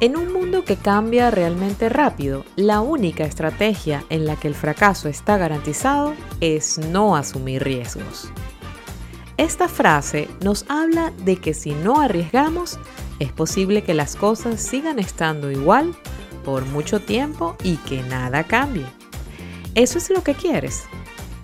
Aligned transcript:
en 0.00 0.16
un 0.16 0.30
mundo 0.30 0.62
que 0.64 0.76
cambia 0.76 1.30
realmente 1.30 1.88
rápido, 1.88 2.44
la 2.56 2.80
única 2.80 3.24
estrategia 3.24 4.04
en 4.10 4.26
la 4.26 4.36
que 4.36 4.46
el 4.46 4.54
fracaso 4.54 5.08
está 5.08 5.38
garantizado 5.38 6.14
es 6.40 6.78
no 6.78 7.16
asumir 7.16 7.64
riesgos. 7.64 8.30
Esta 9.38 9.68
frase 9.68 10.28
nos 10.42 10.66
habla 10.68 11.12
de 11.24 11.36
que 11.36 11.54
si 11.54 11.70
no 11.70 12.00
arriesgamos, 12.00 12.78
es 13.20 13.32
posible 13.32 13.84
que 13.84 13.94
las 13.94 14.16
cosas 14.16 14.60
sigan 14.60 14.98
estando 14.98 15.50
igual 15.50 15.94
por 16.44 16.66
mucho 16.66 17.00
tiempo 17.00 17.56
y 17.62 17.76
que 17.76 18.02
nada 18.02 18.44
cambie. 18.44 18.86
¿Eso 19.74 19.96
es 19.96 20.10
lo 20.10 20.22
que 20.22 20.34
quieres? 20.34 20.84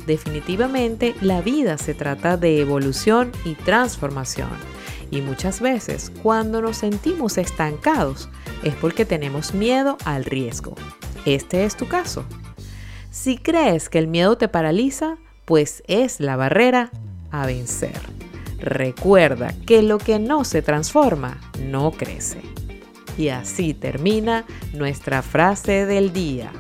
Definitivamente 0.07 1.15
la 1.23 1.41
vida 1.41 1.79
se 1.79 1.95
trata 1.95 2.37
de 2.37 2.61
evolución 2.61 3.33
y 3.45 3.55
transformación 3.55 4.51
y 5.13 5.21
muchas 5.21 5.61
veces 5.61 6.11
cuando 6.23 6.61
nos 6.61 6.79
sentimos 6.79 7.39
estancados 7.39 8.29
es 8.63 8.75
porque 8.75 9.05
tenemos 9.05 9.55
miedo 9.55 9.99
al 10.05 10.25
riesgo. 10.25 10.75
Este 11.25 11.65
es 11.65 11.77
tu 11.77 11.89
caso. 11.89 12.25
Si 13.11 13.37
crees 13.37 13.89
que 13.89 13.99
el 13.99 14.07
miedo 14.07 14.37
te 14.37 14.49
paraliza, 14.49 15.17
pues 15.45 15.83
es 15.87 16.21
la 16.21 16.37
barrera 16.37 16.91
a 17.31 17.47
vencer. 17.47 18.01
Recuerda 18.59 19.53
que 19.67 19.83
lo 19.83 19.99
que 19.99 20.19
no 20.19 20.45
se 20.45 20.63
transforma 20.63 21.39
no 21.61 21.91
crece. 21.91 22.41
Y 23.19 23.29
así 23.29 23.75
termina 23.75 24.45
nuestra 24.73 25.23
frase 25.23 25.85
del 25.85 26.13
día. 26.13 26.53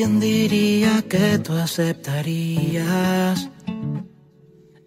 ¿Quién 0.00 0.16
diría 0.18 1.04
que 1.10 1.38
tú 1.40 1.52
aceptarías 1.52 3.50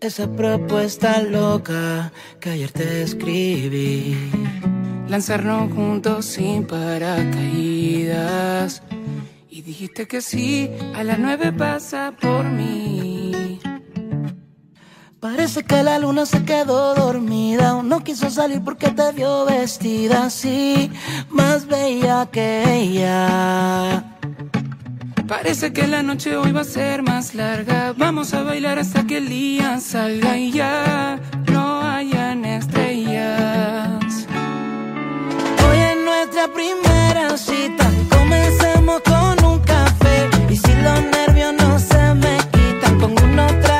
esa 0.01 0.27
propuesta 0.27 1.21
loca 1.21 2.11
que 2.39 2.49
ayer 2.49 2.71
te 2.71 3.03
escribí? 3.03 4.17
Lanzarnos 5.07 5.71
juntos 5.71 6.25
sin 6.25 6.65
paracaídas. 6.65 7.21
Y 9.51 9.61
dijiste 9.61 10.07
que 10.07 10.19
sí, 10.19 10.71
a 10.95 11.03
las 11.03 11.19
nueve 11.19 11.53
pasa 11.53 12.15
por 12.19 12.45
mí. 12.45 13.59
Parece 15.19 15.61
que 15.61 15.83
la 15.83 15.99
luna 15.99 16.25
se 16.25 16.43
quedó 16.43 16.95
dormida 16.95 17.83
no 17.83 18.03
quiso 18.03 18.31
salir 18.31 18.63
porque 18.63 18.89
te 18.89 19.11
vio 19.11 19.45
vestida 19.45 20.25
así, 20.25 20.89
más 21.29 21.67
bella 21.67 22.27
que 22.31 22.63
ella. 22.81 24.09
Parece 25.27 25.71
que 25.71 25.87
la 25.87 26.03
noche 26.03 26.35
hoy 26.35 26.51
va 26.51 26.61
a 26.61 26.65
ser 26.65 27.01
más 27.01 27.33
larga. 27.33 27.93
Vamos 27.97 28.33
a 28.33 28.43
bailar 28.43 28.77
hasta 28.77 29.07
que 29.07 29.17
el 29.17 29.29
día 29.29 29.79
salga 29.79 30.37
y 30.37 30.51
ya 30.51 31.17
no 31.51 31.81
hayan 31.81 32.43
estrellas. 32.43 34.27
Hoy 35.65 35.77
es 35.77 35.97
nuestra 36.03 36.47
primera 36.53 37.37
cita. 37.37 37.89
Comencemos 38.09 39.01
con 39.01 39.45
un 39.45 39.59
café. 39.59 40.29
Y 40.49 40.57
si 40.57 40.73
los 40.75 41.01
nervios 41.03 41.53
no 41.53 41.79
se 41.79 42.13
me 42.15 42.37
quitan, 42.51 43.01
unos 43.01 43.51
tragos 43.61 43.72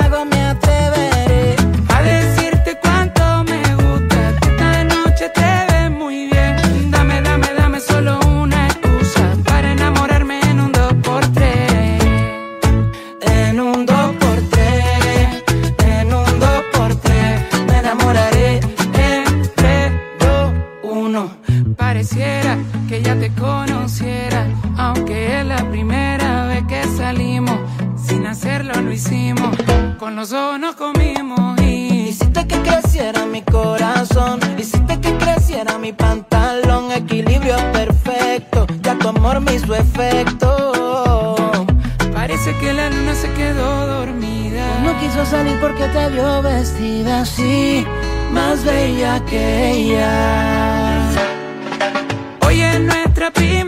Perfecto. 37.44 38.66
Ya 38.82 38.98
tu 38.98 39.10
amor 39.10 39.42
me 39.42 39.56
hizo 39.56 39.76
efecto. 39.76 41.36
Parece 42.14 42.56
que 42.62 42.72
la 42.72 42.90
luna 42.90 43.14
se 43.14 43.30
quedó 43.34 43.86
dormida. 43.86 44.80
No 44.82 44.98
quiso 45.00 45.26
salir 45.26 45.60
porque 45.60 45.86
te 45.90 46.10
vio 46.10 46.42
vestida 46.42 47.22
así. 47.22 47.86
Más 48.32 48.64
bella 48.64 49.20
que 49.26 49.72
ella. 49.72 51.02
Hoy 52.46 52.62
es 52.62 52.80
nuestra 52.80 53.30
primera 53.32 53.63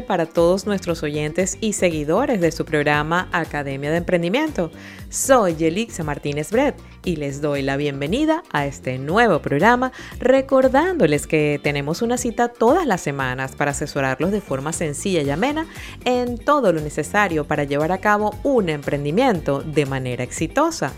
para 0.00 0.24
todos 0.24 0.64
nuestros 0.64 1.02
oyentes 1.02 1.58
y 1.60 1.74
seguidores 1.74 2.40
de 2.40 2.52
su 2.52 2.64
programa 2.64 3.28
Academia 3.32 3.90
de 3.90 3.98
Emprendimiento. 3.98 4.70
Soy 5.10 5.56
Yelixa 5.56 6.02
Martínez 6.02 6.50
Bret 6.50 6.74
y 7.04 7.16
les 7.16 7.40
doy 7.40 7.62
la 7.62 7.76
bienvenida 7.76 8.44
a 8.52 8.66
este 8.66 8.98
nuevo 8.98 9.40
programa 9.40 9.92
recordándoles 10.20 11.26
que 11.26 11.58
tenemos 11.62 12.02
una 12.02 12.16
cita 12.16 12.48
todas 12.48 12.86
las 12.86 13.00
semanas 13.00 13.56
para 13.56 13.72
asesorarlos 13.72 14.30
de 14.30 14.40
forma 14.40 14.72
sencilla 14.72 15.22
y 15.22 15.30
amena 15.30 15.66
en 16.04 16.38
todo 16.38 16.72
lo 16.72 16.80
necesario 16.80 17.44
para 17.46 17.64
llevar 17.64 17.90
a 17.92 17.98
cabo 17.98 18.34
un 18.42 18.68
emprendimiento 18.68 19.62
de 19.62 19.86
manera 19.86 20.22
exitosa. 20.22 20.92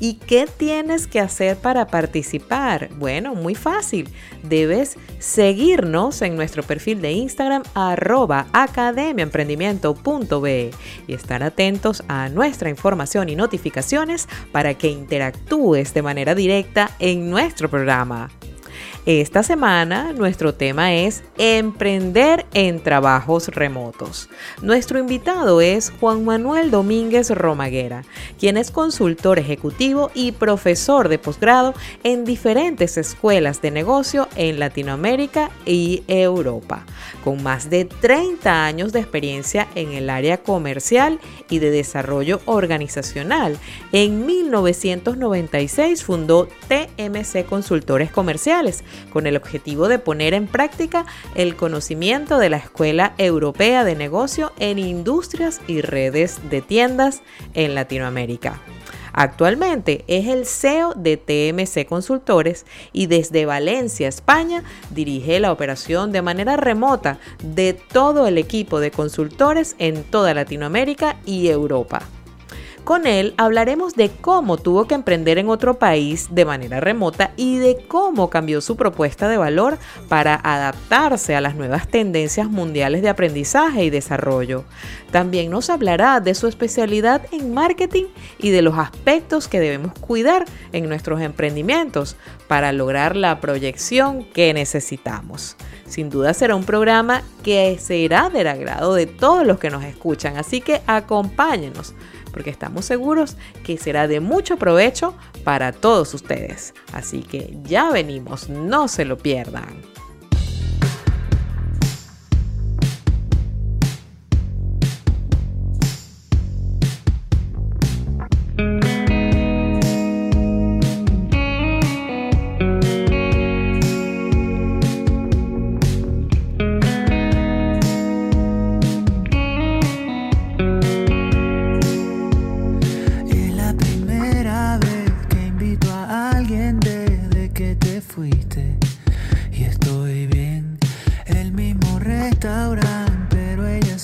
¿Y 0.00 0.14
qué 0.14 0.46
tienes 0.46 1.06
que 1.06 1.20
hacer 1.20 1.56
para 1.56 1.86
participar? 1.88 2.88
Bueno, 2.96 3.34
muy 3.34 3.54
fácil. 3.54 4.08
Debes 4.42 4.96
seguirnos 5.18 6.22
en 6.22 6.36
nuestro 6.36 6.62
perfil 6.62 7.02
de 7.02 7.12
Instagram 7.12 7.62
arroba 7.74 8.46
academiaemprendimiento.be 8.52 10.70
y 11.06 11.12
estar 11.12 11.42
atentos 11.42 12.02
a 12.08 12.28
nuestra 12.28 12.70
información 12.70 13.28
y 13.28 13.36
notificaciones 13.36 14.28
para 14.52 14.74
que 14.74 14.88
interactúes 14.88 15.47
de 15.48 16.02
manera 16.02 16.34
directa 16.34 16.90
en 16.98 17.30
nuestro 17.30 17.70
programa. 17.70 18.30
Esta 19.06 19.42
semana 19.42 20.12
nuestro 20.12 20.54
tema 20.54 20.94
es 20.94 21.22
emprender 21.38 22.44
en 22.52 22.82
trabajos 22.82 23.48
remotos. 23.48 24.28
Nuestro 24.60 24.98
invitado 24.98 25.60
es 25.60 25.92
Juan 25.98 26.24
Manuel 26.24 26.70
Domínguez 26.70 27.30
Romaguera, 27.30 28.04
quien 28.38 28.56
es 28.56 28.70
consultor 28.70 29.38
ejecutivo 29.38 30.10
y 30.14 30.32
profesor 30.32 31.08
de 31.08 31.18
posgrado 31.18 31.74
en 32.04 32.24
diferentes 32.24 32.98
escuelas 32.98 33.62
de 33.62 33.70
negocio 33.70 34.28
en 34.36 34.58
Latinoamérica 34.58 35.50
y 35.64 36.02
Europa, 36.06 36.84
con 37.24 37.42
más 37.42 37.70
de 37.70 37.86
30 37.86 38.64
años 38.66 38.92
de 38.92 39.00
experiencia 39.00 39.68
en 39.74 39.92
el 39.92 40.10
área 40.10 40.38
comercial 40.38 41.18
y 41.48 41.58
de 41.60 41.70
desarrollo 41.70 42.40
organizacional. 42.44 43.58
En 43.92 44.26
1996 44.26 46.04
fundó 46.04 46.48
TMC 46.68 47.46
Consultores 47.46 48.10
Comerciales, 48.10 48.77
con 49.12 49.26
el 49.26 49.36
objetivo 49.36 49.88
de 49.88 49.98
poner 49.98 50.34
en 50.34 50.46
práctica 50.46 51.06
el 51.34 51.56
conocimiento 51.56 52.38
de 52.38 52.50
la 52.50 52.58
Escuela 52.58 53.14
Europea 53.18 53.84
de 53.84 53.94
Negocio 53.94 54.52
en 54.58 54.78
industrias 54.78 55.60
y 55.66 55.80
redes 55.80 56.40
de 56.50 56.62
tiendas 56.62 57.22
en 57.54 57.74
Latinoamérica. 57.74 58.60
Actualmente 59.12 60.04
es 60.06 60.28
el 60.28 60.46
CEO 60.46 60.94
de 60.94 61.16
TMC 61.16 61.88
Consultores 61.88 62.66
y 62.92 63.06
desde 63.06 63.46
Valencia, 63.46 64.06
España, 64.06 64.62
dirige 64.90 65.40
la 65.40 65.50
operación 65.50 66.12
de 66.12 66.22
manera 66.22 66.56
remota 66.56 67.18
de 67.42 67.72
todo 67.72 68.28
el 68.28 68.38
equipo 68.38 68.78
de 68.78 68.92
consultores 68.92 69.74
en 69.80 70.04
toda 70.04 70.34
Latinoamérica 70.34 71.16
y 71.26 71.48
Europa. 71.48 72.02
Con 72.88 73.06
él 73.06 73.34
hablaremos 73.36 73.96
de 73.96 74.08
cómo 74.08 74.56
tuvo 74.56 74.86
que 74.86 74.94
emprender 74.94 75.36
en 75.36 75.50
otro 75.50 75.78
país 75.78 76.28
de 76.30 76.46
manera 76.46 76.80
remota 76.80 77.32
y 77.36 77.58
de 77.58 77.84
cómo 77.86 78.30
cambió 78.30 78.62
su 78.62 78.76
propuesta 78.76 79.28
de 79.28 79.36
valor 79.36 79.76
para 80.08 80.34
adaptarse 80.36 81.36
a 81.36 81.42
las 81.42 81.54
nuevas 81.54 81.86
tendencias 81.86 82.48
mundiales 82.48 83.02
de 83.02 83.10
aprendizaje 83.10 83.84
y 83.84 83.90
desarrollo. 83.90 84.64
También 85.10 85.50
nos 85.50 85.68
hablará 85.68 86.20
de 86.20 86.34
su 86.34 86.46
especialidad 86.46 87.26
en 87.30 87.52
marketing 87.52 88.06
y 88.38 88.48
de 88.52 88.62
los 88.62 88.78
aspectos 88.78 89.48
que 89.48 89.60
debemos 89.60 89.92
cuidar 89.92 90.46
en 90.72 90.88
nuestros 90.88 91.20
emprendimientos 91.20 92.16
para 92.46 92.72
lograr 92.72 93.16
la 93.16 93.38
proyección 93.38 94.24
que 94.24 94.54
necesitamos. 94.54 95.56
Sin 95.86 96.08
duda 96.08 96.32
será 96.32 96.54
un 96.54 96.64
programa 96.64 97.22
que 97.42 97.78
será 97.78 98.30
del 98.30 98.46
agrado 98.46 98.94
de 98.94 99.06
todos 99.06 99.46
los 99.46 99.58
que 99.58 99.70
nos 99.70 99.84
escuchan, 99.84 100.38
así 100.38 100.62
que 100.62 100.80
acompáñenos 100.86 101.94
porque 102.28 102.50
estamos 102.50 102.84
seguros 102.84 103.36
que 103.64 103.78
será 103.78 104.08
de 104.08 104.20
mucho 104.20 104.56
provecho 104.56 105.14
para 105.44 105.72
todos 105.72 106.14
ustedes. 106.14 106.74
Así 106.92 107.22
que 107.22 107.56
ya 107.64 107.90
venimos, 107.90 108.48
no 108.48 108.88
se 108.88 109.04
lo 109.04 109.18
pierdan. 109.18 109.97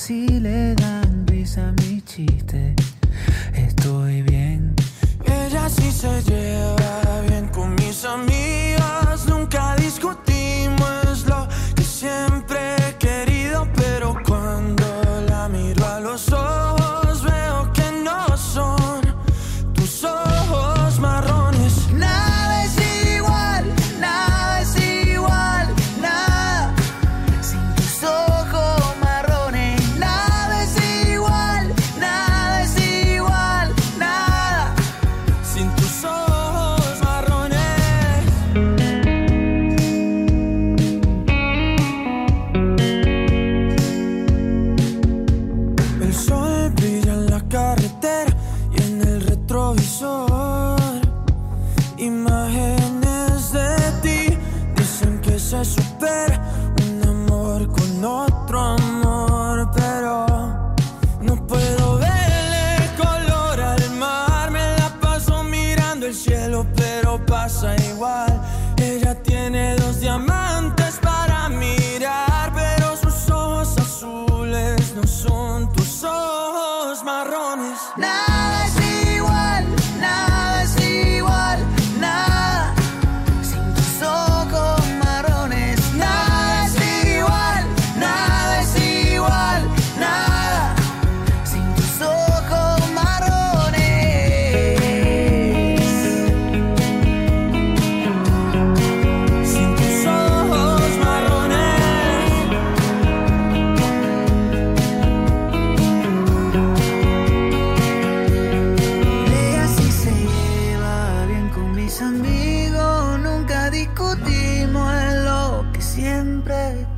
see 0.04 0.33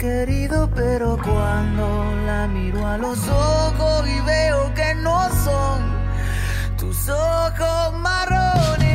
querido, 0.07 0.71
pero 0.73 1.19
cuando 1.23 1.87
la 2.27 2.47
miro 2.47 2.87
a 2.87 2.97
los 2.97 3.19
ojos 3.29 4.09
y 4.09 4.21
veo 4.21 4.73
que 4.75 4.95
no 4.95 5.19
son 5.45 5.79
tus 6.79 7.09
ojos 7.09 7.93
marrones. 7.95 8.86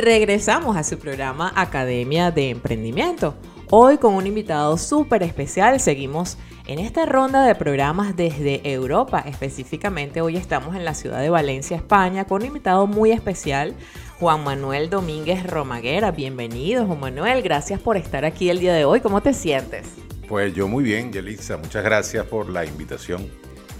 Regresamos 0.00 0.76
a 0.76 0.84
su 0.84 0.98
programa 0.98 1.52
Academia 1.54 2.30
de 2.30 2.50
Emprendimiento. 2.50 3.34
Hoy 3.70 3.98
con 3.98 4.14
un 4.14 4.26
invitado 4.26 4.76
súper 4.78 5.22
especial 5.22 5.78
seguimos 5.78 6.38
en 6.66 6.78
esta 6.78 7.06
ronda 7.06 7.44
de 7.44 7.54
programas 7.54 8.16
desde 8.16 8.72
Europa. 8.72 9.22
Específicamente 9.26 10.20
hoy 10.20 10.36
estamos 10.36 10.74
en 10.74 10.84
la 10.84 10.94
ciudad 10.94 11.20
de 11.20 11.30
Valencia, 11.30 11.76
España, 11.76 12.24
con 12.24 12.42
un 12.42 12.48
invitado 12.48 12.86
muy 12.86 13.12
especial, 13.12 13.74
Juan 14.18 14.42
Manuel 14.44 14.90
Domínguez 14.90 15.46
Romaguera. 15.46 16.10
Bienvenido, 16.10 16.86
Juan 16.86 17.00
Manuel. 17.00 17.42
Gracias 17.42 17.80
por 17.80 17.96
estar 17.96 18.24
aquí 18.24 18.50
el 18.50 18.60
día 18.60 18.74
de 18.74 18.84
hoy. 18.84 19.00
¿Cómo 19.00 19.20
te 19.20 19.34
sientes? 19.34 19.86
Pues 20.28 20.54
yo 20.54 20.68
muy 20.68 20.84
bien, 20.84 21.12
Yelitza. 21.12 21.56
Muchas 21.56 21.84
gracias 21.84 22.24
por 22.26 22.48
la 22.48 22.64
invitación. 22.64 23.28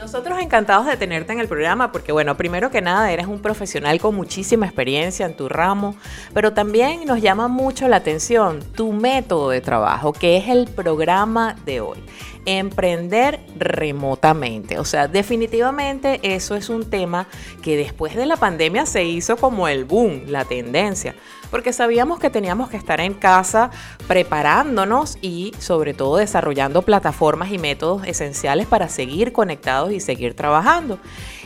Nosotros 0.01 0.39
encantados 0.41 0.87
de 0.87 0.97
tenerte 0.97 1.35
en 1.35 1.41
el 1.41 1.47
programa 1.47 1.93
porque, 1.93 2.11
bueno, 2.11 2.35
primero 2.35 2.71
que 2.71 2.81
nada, 2.81 3.13
eres 3.13 3.27
un 3.27 3.41
profesional 3.41 4.01
con 4.01 4.15
muchísima 4.15 4.65
experiencia 4.65 5.27
en 5.27 5.37
tu 5.37 5.47
ramo, 5.47 5.95
pero 6.33 6.55
también 6.55 7.05
nos 7.05 7.21
llama 7.21 7.49
mucho 7.49 7.87
la 7.87 7.97
atención 7.97 8.61
tu 8.75 8.95
método 8.95 9.51
de 9.51 9.61
trabajo, 9.61 10.15
que 10.15 10.39
es 10.39 10.49
el 10.49 10.69
programa 10.69 11.55
de 11.67 11.83
hoy 11.83 11.99
emprender 12.47 13.41
remotamente. 13.59 14.79
O 14.79 14.87
sea, 14.87 15.07
definitivamente 15.07 16.19
eso 16.23 16.57
es 16.57 16.71
un 16.71 16.89
tema 16.89 17.27
que 17.61 17.77
después 17.77 18.17
de 18.17 18.25
la 18.25 18.37
pandemia 18.37 18.87
se 18.87 19.05
hizo 19.05 19.37
como 19.37 19.69
el 19.69 19.85
boom, 19.85 20.23
la 20.29 20.47
tendencia, 20.47 21.15
porque 21.51 21.73
sabíamos 21.73 22.19
que 22.19 22.31
teníamos 22.31 22.71
que 22.71 22.77
estar 22.77 23.01
en 23.01 23.15
casa 23.15 23.71
preparándonos 24.07 25.19
y 25.21 25.53
sobre 25.59 25.95
todo 25.95 26.17
desarrollando 26.17 26.83
plataformas 26.83 27.51
y 27.51 27.59
métodos 27.59 28.07
esenciales 28.07 28.67
para 28.67 28.89
seguir 28.89 29.33
conectados 29.33 29.93
y 29.93 30.01
seguir 30.01 30.35
trabajando. 30.35 30.99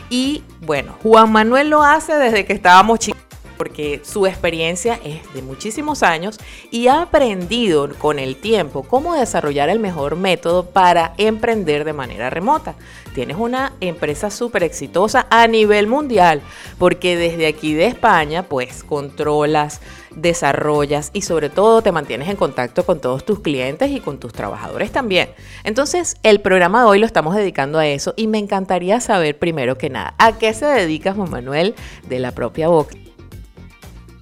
Y 0.09 0.43
bueno, 0.61 0.95
Juan 1.01 1.31
Manuel 1.31 1.69
lo 1.69 1.83
hace 1.83 2.13
desde 2.15 2.45
que 2.45 2.53
estábamos 2.53 2.99
chicos 2.99 3.24
porque 3.57 4.01
su 4.03 4.27
experiencia 4.27 4.99
es 5.03 5.21
de 5.33 5.41
muchísimos 5.41 6.03
años 6.03 6.37
y 6.71 6.87
ha 6.87 7.01
aprendido 7.03 7.89
con 7.97 8.19
el 8.19 8.35
tiempo 8.35 8.83
cómo 8.83 9.15
desarrollar 9.15 9.69
el 9.69 9.79
mejor 9.79 10.15
método 10.15 10.65
para 10.65 11.13
emprender 11.17 11.83
de 11.85 11.93
manera 11.93 12.29
remota. 12.29 12.75
Tienes 13.13 13.37
una 13.37 13.73
empresa 13.79 14.29
súper 14.29 14.63
exitosa 14.63 15.27
a 15.29 15.47
nivel 15.47 15.87
mundial, 15.87 16.41
porque 16.77 17.15
desde 17.15 17.47
aquí 17.47 17.73
de 17.73 17.85
España, 17.85 18.43
pues 18.43 18.83
controlas, 18.83 19.79
desarrollas 20.15 21.11
y 21.13 21.21
sobre 21.21 21.49
todo 21.49 21.81
te 21.81 21.91
mantienes 21.91 22.29
en 22.29 22.35
contacto 22.35 22.85
con 22.85 22.99
todos 22.99 23.25
tus 23.25 23.39
clientes 23.39 23.91
y 23.91 23.99
con 23.99 24.19
tus 24.19 24.33
trabajadores 24.33 24.91
también. 24.91 25.29
Entonces, 25.63 26.15
el 26.23 26.41
programa 26.41 26.81
de 26.81 26.87
hoy 26.87 26.99
lo 26.99 27.05
estamos 27.05 27.35
dedicando 27.35 27.79
a 27.79 27.87
eso 27.87 28.13
y 28.17 28.27
me 28.27 28.37
encantaría 28.37 28.99
saber 28.99 29.37
primero 29.37 29.77
que 29.77 29.89
nada, 29.89 30.15
¿a 30.17 30.37
qué 30.37 30.53
se 30.53 30.65
dedica 30.65 31.13
Juan 31.13 31.29
Manuel 31.29 31.75
de 32.07 32.19
la 32.19 32.31
propia 32.31 32.67
boca? 32.67 33.04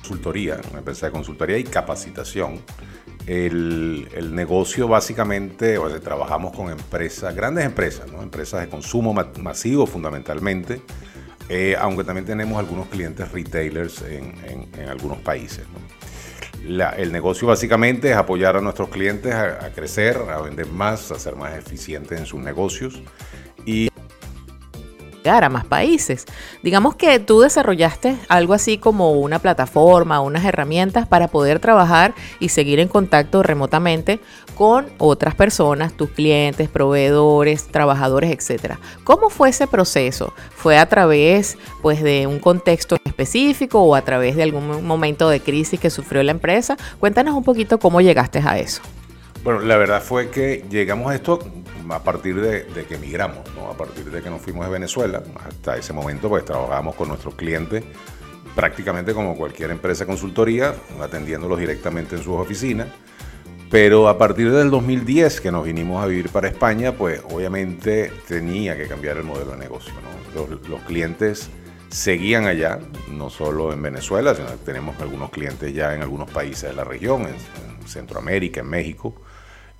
Consultoría, 0.03 0.59
una 0.69 0.79
empresa 0.79 1.05
de 1.05 1.13
consultoría 1.13 1.57
y 1.57 1.63
capacitación. 1.63 2.59
El, 3.25 4.35
negocio 4.35 4.89
básicamente, 4.89 5.77
o 5.77 5.89
sea, 5.89 5.99
trabajamos 6.01 6.53
con 6.53 6.69
empresas, 6.69 7.33
grandes 7.33 7.65
empresas, 7.65 8.07
empresas 8.21 8.59
de 8.61 8.67
consumo 8.67 9.13
masivo 9.13 9.85
fundamentalmente, 9.85 10.81
eh, 11.47 11.75
aunque 11.79 12.03
también 12.03 12.25
tenemos 12.25 12.59
algunos 12.59 12.87
clientes 12.87 13.31
retailers 13.31 14.01
en, 14.01 14.67
algunos 14.89 15.19
países. 15.19 15.65
el 16.97 17.11
negocio 17.13 17.47
básicamente 17.47 18.11
es 18.11 18.17
apoyar 18.17 18.57
a 18.57 18.61
nuestros 18.61 18.89
clientes 18.89 19.33
a 19.33 19.71
crecer, 19.73 20.17
a 20.17 20.41
vender 20.41 20.67
más, 20.67 21.11
a 21.11 21.19
ser 21.19 21.37
más 21.37 21.57
eficientes 21.57 22.19
en 22.19 22.25
sus 22.25 22.41
negocios 22.41 23.01
a 25.29 25.49
más 25.49 25.65
países. 25.65 26.25
Digamos 26.61 26.95
que 26.95 27.19
tú 27.19 27.41
desarrollaste 27.41 28.17
algo 28.27 28.53
así 28.53 28.77
como 28.77 29.11
una 29.11 29.39
plataforma, 29.39 30.19
unas 30.19 30.43
herramientas 30.45 31.07
para 31.07 31.27
poder 31.27 31.59
trabajar 31.59 32.13
y 32.39 32.49
seguir 32.49 32.79
en 32.79 32.87
contacto 32.87 33.41
remotamente 33.41 34.19
con 34.55 34.87
otras 34.97 35.33
personas, 35.35 35.93
tus 35.93 36.09
clientes, 36.09 36.69
proveedores, 36.69 37.67
trabajadores, 37.67 38.31
etcétera. 38.31 38.79
¿Cómo 39.03 39.29
fue 39.29 39.49
ese 39.49 39.67
proceso? 39.67 40.33
¿Fue 40.55 40.77
a 40.77 40.87
través 40.87 41.57
pues 41.81 42.03
de 42.03 42.27
un 42.27 42.39
contexto 42.39 42.97
específico 43.05 43.81
o 43.81 43.95
a 43.95 44.01
través 44.01 44.35
de 44.35 44.43
algún 44.43 44.85
momento 44.85 45.29
de 45.29 45.39
crisis 45.39 45.79
que 45.79 45.89
sufrió 45.89 46.21
la 46.23 46.31
empresa? 46.31 46.77
Cuéntanos 46.99 47.35
un 47.35 47.43
poquito 47.43 47.79
cómo 47.79 48.01
llegaste 48.01 48.39
a 48.39 48.59
eso. 48.59 48.81
Bueno, 49.43 49.59
la 49.59 49.75
verdad 49.75 50.01
fue 50.01 50.29
que 50.29 50.63
llegamos 50.69 51.11
a 51.11 51.15
esto 51.15 51.39
a 51.89 52.03
partir 52.03 52.39
de, 52.39 52.85
que 52.85 52.95
emigramos, 52.95 53.39
a 53.69 53.77
partir 53.77 54.05
de 54.05 54.21
que 54.21 54.29
nos 54.29 54.41
fuimos 54.41 54.65
de 54.65 54.71
Venezuela. 54.71 55.23
Hasta 55.47 55.77
ese 55.77 55.93
momento 55.93 56.29
pues 56.29 56.45
trabajábamos 56.45 56.95
con 56.95 57.09
nuestros 57.09 57.35
clientes 57.35 57.83
prácticamente 58.55 59.13
como 59.13 59.35
cualquier 59.35 59.71
empresa 59.71 60.05
consultoría, 60.05 60.75
atendiéndolos 61.01 61.59
directamente 61.59 62.15
en 62.15 62.23
sus 62.23 62.35
oficinas. 62.35 62.87
Pero 63.69 64.07
a 64.07 64.17
partir 64.19 64.51
del 64.51 64.69
2010 64.69 65.41
que 65.41 65.51
nos 65.51 65.65
vinimos 65.65 66.03
a 66.03 66.05
vivir 66.05 66.29
para 66.29 66.47
España, 66.47 66.91
pues 66.91 67.21
obviamente 67.31 68.11
tenía 68.27 68.77
que 68.77 68.87
cambiar 68.87 69.17
el 69.17 69.23
modelo 69.23 69.51
de 69.51 69.57
negocio. 69.57 69.91
Los, 70.69 70.81
clientes 70.81 71.49
seguían 71.89 72.45
allá, 72.45 72.79
no 73.11 73.29
solo 73.29 73.73
en 73.73 73.81
Venezuela, 73.81 74.35
sino 74.35 74.47
que 74.49 74.57
tenemos 74.57 74.99
algunos 74.99 75.31
clientes 75.31 75.73
ya 75.73 75.95
en 75.95 76.03
algunos 76.03 76.29
países 76.29 76.69
de 76.69 76.75
la 76.75 76.83
región, 76.83 77.23
en 77.23 77.87
Centroamérica, 77.87 78.61
en 78.61 78.69
México. 78.69 79.15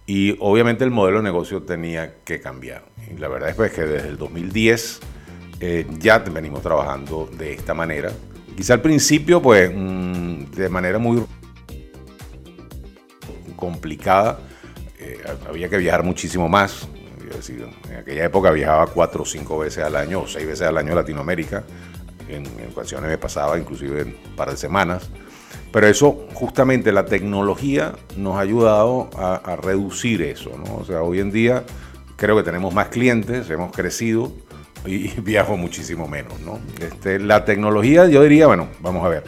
Y 0.06 0.36
obviamente 0.40 0.84
el 0.84 0.92
modelo 0.92 1.18
de 1.18 1.24
negocio 1.24 1.64
tenía 1.64 2.16
que 2.26 2.42
cambiar. 2.42 2.84
Y 3.14 3.18
la 3.18 3.28
verdad 3.30 3.50
es 3.50 3.56
pues, 3.56 3.72
que 3.72 3.84
desde 3.84 4.10
el 4.10 4.18
2010 4.18 5.00
eh, 5.60 5.88
ya 5.98 6.20
venimos 6.20 6.62
trabajando 6.62 7.30
de 7.38 7.54
esta 7.54 7.74
manera. 7.74 8.12
Quizá 8.56 8.74
al 8.74 8.82
principio, 8.82 9.42
pues, 9.42 9.72
mm, 9.74 10.52
de 10.52 10.70
manera 10.70 11.00
muy 11.00 11.24
complicada, 13.56 14.40
eh, 15.00 15.22
había 15.48 15.70
que 15.70 15.78
viajar 15.78 16.04
muchísimo 16.04 16.50
más. 16.50 16.88
Decir, 17.34 17.66
en 17.90 17.96
aquella 17.96 18.26
época 18.26 18.52
viajaba 18.52 18.86
cuatro 18.88 19.24
o 19.24 19.26
cinco 19.26 19.58
veces 19.58 19.84
al 19.84 19.96
año, 19.96 20.22
o 20.22 20.28
seis 20.28 20.46
veces 20.46 20.68
al 20.68 20.78
año 20.78 20.92
a 20.92 20.96
Latinoamérica. 20.98 21.64
En, 22.30 22.46
en 22.46 22.70
ocasiones 22.72 23.10
me 23.10 23.18
pasaba 23.18 23.58
inclusive 23.58 24.04
un 24.04 24.36
par 24.36 24.52
de 24.52 24.58
semanas. 24.58 25.10
Pero 25.74 25.88
eso, 25.88 26.28
justamente 26.36 26.92
la 26.92 27.06
tecnología 27.06 27.94
nos 28.16 28.36
ha 28.36 28.42
ayudado 28.42 29.10
a, 29.18 29.56
reducir 29.56 30.22
eso, 30.22 30.52
¿no? 30.56 30.76
O 30.76 30.86
sea, 30.86 31.02
hoy 31.02 31.20
en 31.20 31.32
día 31.32 31.64
creo 32.16 32.38
que 32.38 32.44
tenemos 32.44 32.76
más 32.76 32.90
clientes, 32.90 33.50
hemos 33.50 33.72
crecido 33.72 34.32
y 34.86 35.08
viajo 35.22 35.58
muchísimo 35.58 36.08
menos, 36.08 36.40
¿no? 36.42 36.60
Este, 36.80 37.18
la 37.18 37.44
tecnología, 37.44 38.08
yo 38.08 38.22
diría, 38.22 38.46
bueno, 38.46 38.68
vamos 38.82 39.04
a 39.04 39.10
ver. 39.10 39.24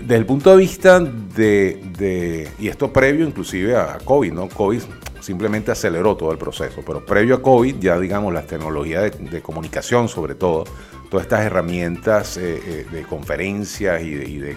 Desde 0.00 0.16
el 0.16 0.26
punto 0.26 0.50
de 0.50 0.56
vista 0.56 0.98
de, 0.98 2.48
y 2.58 2.66
esto 2.66 2.92
previo 2.92 3.24
inclusive 3.24 3.76
a 3.76 3.98
COVID, 4.04 4.32
¿no? 4.32 4.48
COVID 4.48 4.80
simplemente 5.22 5.70
aceleró 5.70 6.16
todo 6.16 6.32
el 6.32 6.38
proceso, 6.38 6.82
pero 6.84 7.06
previo 7.06 7.36
a 7.36 7.42
COVID 7.42 7.76
ya 7.78 7.98
digamos 7.98 8.34
las 8.34 8.46
tecnologías 8.46 9.12
de 9.18 9.40
comunicación 9.40 10.08
sobre 10.08 10.34
todo, 10.34 10.64
todas 11.10 11.24
estas 11.24 11.44
herramientas 11.46 12.36
eh, 12.36 12.60
eh, 12.64 12.86
de 12.90 13.02
conferencias 13.04 14.02
y 14.02 14.38
de, 14.38 14.56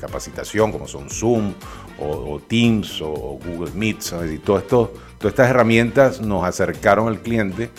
capacitación, 0.00 0.72
como 0.72 0.88
son 0.88 1.08
Zoom 1.08 1.54
o, 1.98 2.40
Teams 2.48 3.00
o, 3.00 3.38
Google 3.44 3.72
Meet, 3.74 3.98
y 4.32 4.38
todas 4.38 4.64
estas 5.22 5.50
herramientas 5.50 6.20
nos 6.20 6.44
acercaron 6.44 7.08
al 7.08 7.20
cliente. 7.20 7.70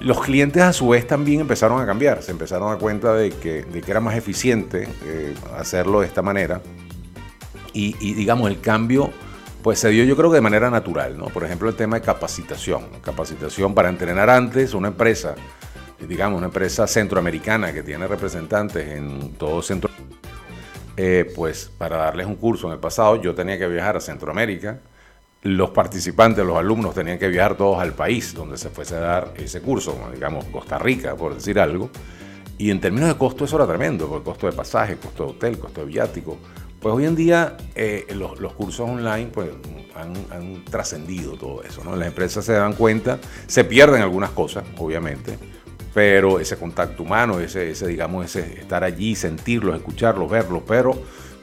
Los 0.00 0.20
clientes 0.22 0.62
a 0.62 0.72
su 0.72 0.88
vez 0.88 1.06
también 1.06 1.40
empezaron 1.40 1.80
a 1.80 1.86
cambiar, 1.86 2.22
se 2.22 2.30
empezaron 2.30 2.68
a 2.68 2.70
dar 2.72 2.80
cuenta 2.80 3.14
de 3.14 3.30
que, 3.30 3.64
era 3.86 4.00
más 4.00 4.16
eficiente 4.16 4.88
eh, 5.04 5.34
hacerlo 5.56 6.00
de 6.00 6.06
esta 6.06 6.22
manera. 6.22 6.60
Y, 7.72 8.14
digamos, 8.14 8.48
el 8.48 8.58
cambio 8.60 9.10
pues 9.66 9.80
se 9.80 9.90
dio 9.90 10.04
yo 10.04 10.16
creo 10.16 10.30
que 10.30 10.36
de 10.36 10.42
manera 10.42 10.70
natural, 10.70 11.18
¿no? 11.18 11.24
Por 11.24 11.42
ejemplo, 11.42 11.68
el 11.68 11.74
tema 11.74 11.96
de 11.96 12.02
capacitación. 12.02 12.84
Capacitación 13.02 13.74
para 13.74 13.88
entrenar 13.88 14.30
antes 14.30 14.74
una 14.74 14.86
empresa 14.86 15.34
digamos, 16.06 16.38
una 16.38 16.46
empresa 16.46 16.86
centroamericana 16.86 17.72
que 17.72 17.82
tiene 17.82 18.06
representantes 18.06 18.86
en 18.86 19.32
todo 19.32 19.60
Centro, 19.62 19.90
eh, 20.96 21.32
pues 21.34 21.68
para 21.76 21.96
darles 21.96 22.28
un 22.28 22.36
curso 22.36 22.68
en 22.68 22.74
el 22.74 22.78
pasado 22.78 23.20
yo 23.20 23.34
tenía 23.34 23.58
que 23.58 23.66
viajar 23.66 23.96
a 23.96 24.00
Centroamérica, 24.00 24.78
los 25.42 25.70
participantes, 25.70 26.46
los 26.46 26.56
alumnos 26.56 26.94
tenían 26.94 27.18
que 27.18 27.26
viajar 27.26 27.56
todos 27.56 27.80
al 27.80 27.92
país 27.92 28.34
donde 28.34 28.58
se 28.58 28.70
fuese 28.70 28.94
a 28.94 29.00
dar 29.00 29.34
ese 29.34 29.62
curso, 29.62 29.98
digamos 30.14 30.44
Costa 30.44 30.78
Rica, 30.78 31.16
por 31.16 31.34
decir 31.34 31.58
algo, 31.58 31.90
y 32.56 32.70
en 32.70 32.80
términos 32.80 33.08
de 33.08 33.16
costo 33.16 33.44
eso 33.44 33.56
era 33.56 33.66
tremendo, 33.66 34.06
porque 34.06 34.26
costo 34.26 34.46
de 34.46 34.52
pasaje, 34.52 34.96
costo 34.96 35.24
de 35.24 35.30
hotel, 35.30 35.58
costo 35.58 35.80
de 35.80 35.88
viático, 35.88 36.38
pues 36.86 36.98
hoy 36.98 37.04
en 37.06 37.16
día 37.16 37.56
eh, 37.74 38.06
los, 38.14 38.52
cursos 38.52 38.88
online 38.88 39.26
pues, 39.32 39.50
han, 39.96 40.64
trascendido 40.70 41.32
todo 41.32 41.64
eso. 41.64 41.82
¿no? 41.82 41.96
Las 41.96 42.06
empresas 42.06 42.44
se 42.44 42.52
dan 42.52 42.74
cuenta, 42.74 43.18
se 43.48 43.64
pierden 43.64 44.02
algunas 44.02 44.30
cosas, 44.30 44.62
obviamente, 44.78 45.36
pero 45.92 46.38
ese 46.38 46.56
contacto 46.56 47.02
humano, 47.02 47.40
ese, 47.40 47.72
ese 47.72 47.88
digamos, 47.88 48.26
ese 48.26 48.60
estar 48.60 48.84
allí, 48.84 49.16
sentirlos, 49.16 49.74
escucharlos, 49.74 50.30
verlos, 50.30 50.62
pero 50.64 50.92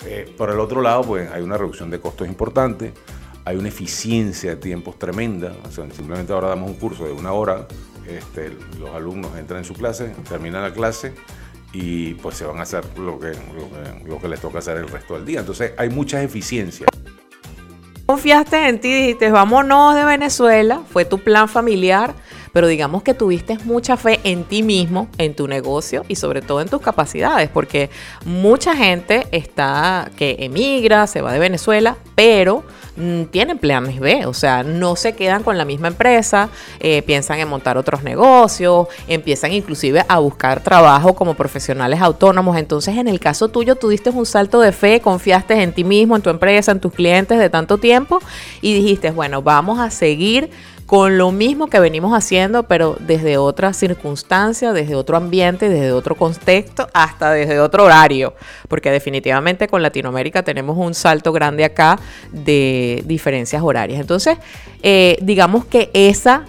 eh, 0.05 0.33
por 0.37 0.49
el 0.49 0.61
otro 0.61 0.81
lado, 0.81 1.01
pues 1.01 1.29
hay 1.29 1.41
una 1.41 1.57
reducción 1.57 1.89
de 1.89 1.99
costos 1.99 2.25
importante, 2.25 2.93
hay 3.43 3.57
una 3.57 3.67
eficiencia 3.67 4.51
de 4.51 4.55
tiempos 4.55 4.97
tremenda, 4.97 5.51
simplemente 5.93 6.31
ahora 6.31 6.47
damos 6.47 6.69
un 6.69 6.77
curso 6.77 7.03
de 7.03 7.11
una 7.11 7.33
hora, 7.33 7.67
este, 8.07 8.53
los 8.79 8.91
alumnos 8.95 9.37
entran 9.37 9.59
en 9.59 9.65
su 9.65 9.73
clase, 9.73 10.15
terminan 10.29 10.61
la 10.61 10.71
clase 10.71 11.13
y 11.73 12.13
pues 12.13 12.37
se 12.37 12.45
van 12.45 12.59
a 12.59 12.61
hacer 12.61 12.85
lo 12.97 13.19
que, 13.19 13.33
lo 14.05 14.19
que, 14.19 14.27
les 14.27 14.39
toca 14.39 14.59
hacer 14.59 14.77
el 14.77 14.87
resto 14.87 15.15
del 15.15 15.25
día. 15.25 15.39
Entonces 15.39 15.73
hay 15.75 15.89
muchas 15.89 16.23
eficiencias. 16.23 16.87
Confiaste 18.05 18.67
en 18.67 18.79
ti, 18.79 18.93
dijiste, 18.93 19.31
vámonos 19.31 19.95
de 19.95 20.05
Venezuela, 20.05 20.81
fue 20.91 21.03
tu 21.05 21.19
plan 21.19 21.49
familiar, 21.49 22.13
pero 22.51 22.67
digamos 22.67 23.01
que 23.01 23.13
tuviste 23.13 23.57
mucha 23.63 23.97
fe 23.97 24.19
en 24.23 24.43
ti 24.43 24.61
mismo, 24.61 25.07
en 25.17 25.35
tu 25.35 25.47
negocio 25.47 26.05
y 26.07 26.15
sobre 26.15 26.41
todo 26.41 26.61
en 26.61 26.69
tus 26.69 26.81
capacidades, 26.81 27.49
porque 27.49 27.89
mucha 28.25 28.75
gente 28.75 29.25
está 29.31 30.11
que 30.15 30.35
emigra, 30.39 31.07
se 31.07 31.21
va 31.21 31.33
de 31.33 31.39
Venezuela, 31.39 31.97
pero 32.13 32.63
tienen 33.31 33.57
planes 33.57 33.99
B, 33.99 34.25
o 34.27 34.33
sea, 34.33 34.63
no 34.63 34.95
se 34.95 35.13
quedan 35.13 35.43
con 35.43 35.57
la 35.57 35.65
misma 35.65 35.87
empresa, 35.87 36.49
eh, 36.79 37.01
piensan 37.01 37.39
en 37.39 37.47
montar 37.47 37.77
otros 37.77 38.03
negocios, 38.03 38.87
empiezan 39.07 39.51
inclusive 39.51 40.05
a 40.07 40.19
buscar 40.19 40.61
trabajo 40.61 41.15
como 41.15 41.33
profesionales 41.33 42.01
autónomos. 42.01 42.57
Entonces, 42.57 42.95
en 42.97 43.07
el 43.07 43.19
caso 43.19 43.47
tuyo, 43.47 43.75
tú 43.75 43.89
diste 43.89 44.11
un 44.11 44.25
salto 44.25 44.59
de 44.61 44.71
fe, 44.71 45.01
confiaste 45.01 45.61
en 45.61 45.73
ti 45.73 45.83
mismo, 45.83 46.15
en 46.15 46.21
tu 46.21 46.29
empresa, 46.29 46.71
en 46.71 46.79
tus 46.79 46.93
clientes 46.93 47.39
de 47.39 47.49
tanto 47.49 47.77
tiempo 47.77 48.19
y 48.61 48.73
dijiste, 48.73 49.11
bueno, 49.11 49.41
vamos 49.41 49.79
a 49.79 49.89
seguir 49.89 50.51
con 50.93 51.17
lo 51.17 51.31
mismo 51.31 51.71
que 51.71 51.79
venimos 51.79 52.15
haciendo, 52.15 52.67
pero 52.67 52.95
desde 52.99 53.39
otra 53.39 53.73
circunstancia, 53.73 54.73
desde 54.73 54.93
otro 54.93 55.17
ambiente, 55.17 55.67
desde 55.67 55.91
otro 55.91 56.13
contexto, 56.13 56.87
hasta 56.93 57.31
desde 57.31 57.59
otro 57.59 57.85
horario, 57.85 58.35
porque 58.67 58.91
definitivamente 58.91 59.67
con 59.67 59.81
Latinoamérica 59.81 60.43
tenemos 60.43 60.77
un 60.77 60.93
salto 60.93 61.31
grande 61.31 61.65
acá 61.65 61.97
de 62.31 63.01
diferencias 63.07 63.63
horarias. 63.63 63.99
Entonces, 64.01 64.37
eh, 64.83 65.17
digamos 65.19 65.65
que 65.65 65.89
esa 65.95 66.45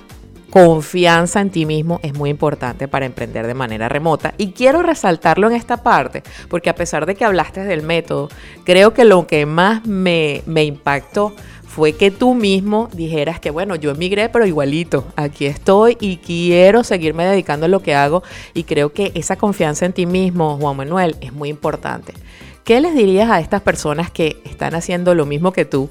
confianza 0.51 1.41
en 1.41 1.49
ti 1.49 1.65
mismo 1.65 1.99
es 2.03 2.13
muy 2.13 2.29
importante 2.29 2.87
para 2.87 3.07
emprender 3.07 3.47
de 3.47 3.55
manera 3.55 3.89
remota. 3.89 4.35
Y 4.37 4.53
quiero 4.53 4.83
resaltarlo 4.83 5.49
en 5.49 5.57
esta 5.57 5.79
parte, 5.79 6.23
porque 6.49 6.69
a 6.69 6.75
pesar 6.75 7.07
de 7.07 7.15
que 7.15 7.25
hablaste 7.25 7.65
del 7.65 7.83
método, 7.83 8.29
creo 8.63 8.93
que 8.93 9.05
lo 9.05 9.27
que 9.27 9.47
más 9.47 9.87
me, 9.87 10.43
me 10.45 10.65
impactó 10.65 11.35
fue 11.75 11.95
que 11.95 12.13
tú 12.13 12.35
mismo 12.35 12.89
dijeras 12.93 13.41
que, 13.41 13.51
bueno, 13.51 13.75
yo 13.75 13.91
emigré, 13.91 14.29
pero 14.29 14.47
igualito, 14.47 15.09
aquí 15.17 15.47
estoy 15.47 15.97
y 15.99 16.19
quiero 16.19 16.85
seguirme 16.85 17.25
dedicando 17.25 17.67
a 17.67 17.69
lo 17.69 17.83
que 17.83 17.97
hago 17.97 18.23
y 18.55 18.63
creo 18.63 18.93
que 18.93 19.11
esa 19.17 19.35
confianza 19.35 19.85
en 19.85 19.93
ti 19.93 20.07
mismo, 20.07 20.57
Juan 20.57 20.77
Manuel, 20.77 21.17
es 21.21 21.33
muy 21.33 21.49
importante. 21.49 22.15
¿Qué 22.63 22.81
les 22.81 22.95
dirías 22.95 23.29
a 23.29 23.41
estas 23.41 23.61
personas 23.61 24.13
que 24.13 24.41
están 24.45 24.77
haciendo 24.77 25.17
lo 25.17 25.27
mismo 25.27 25.53
que 25.53 25.65
tú 25.65 25.91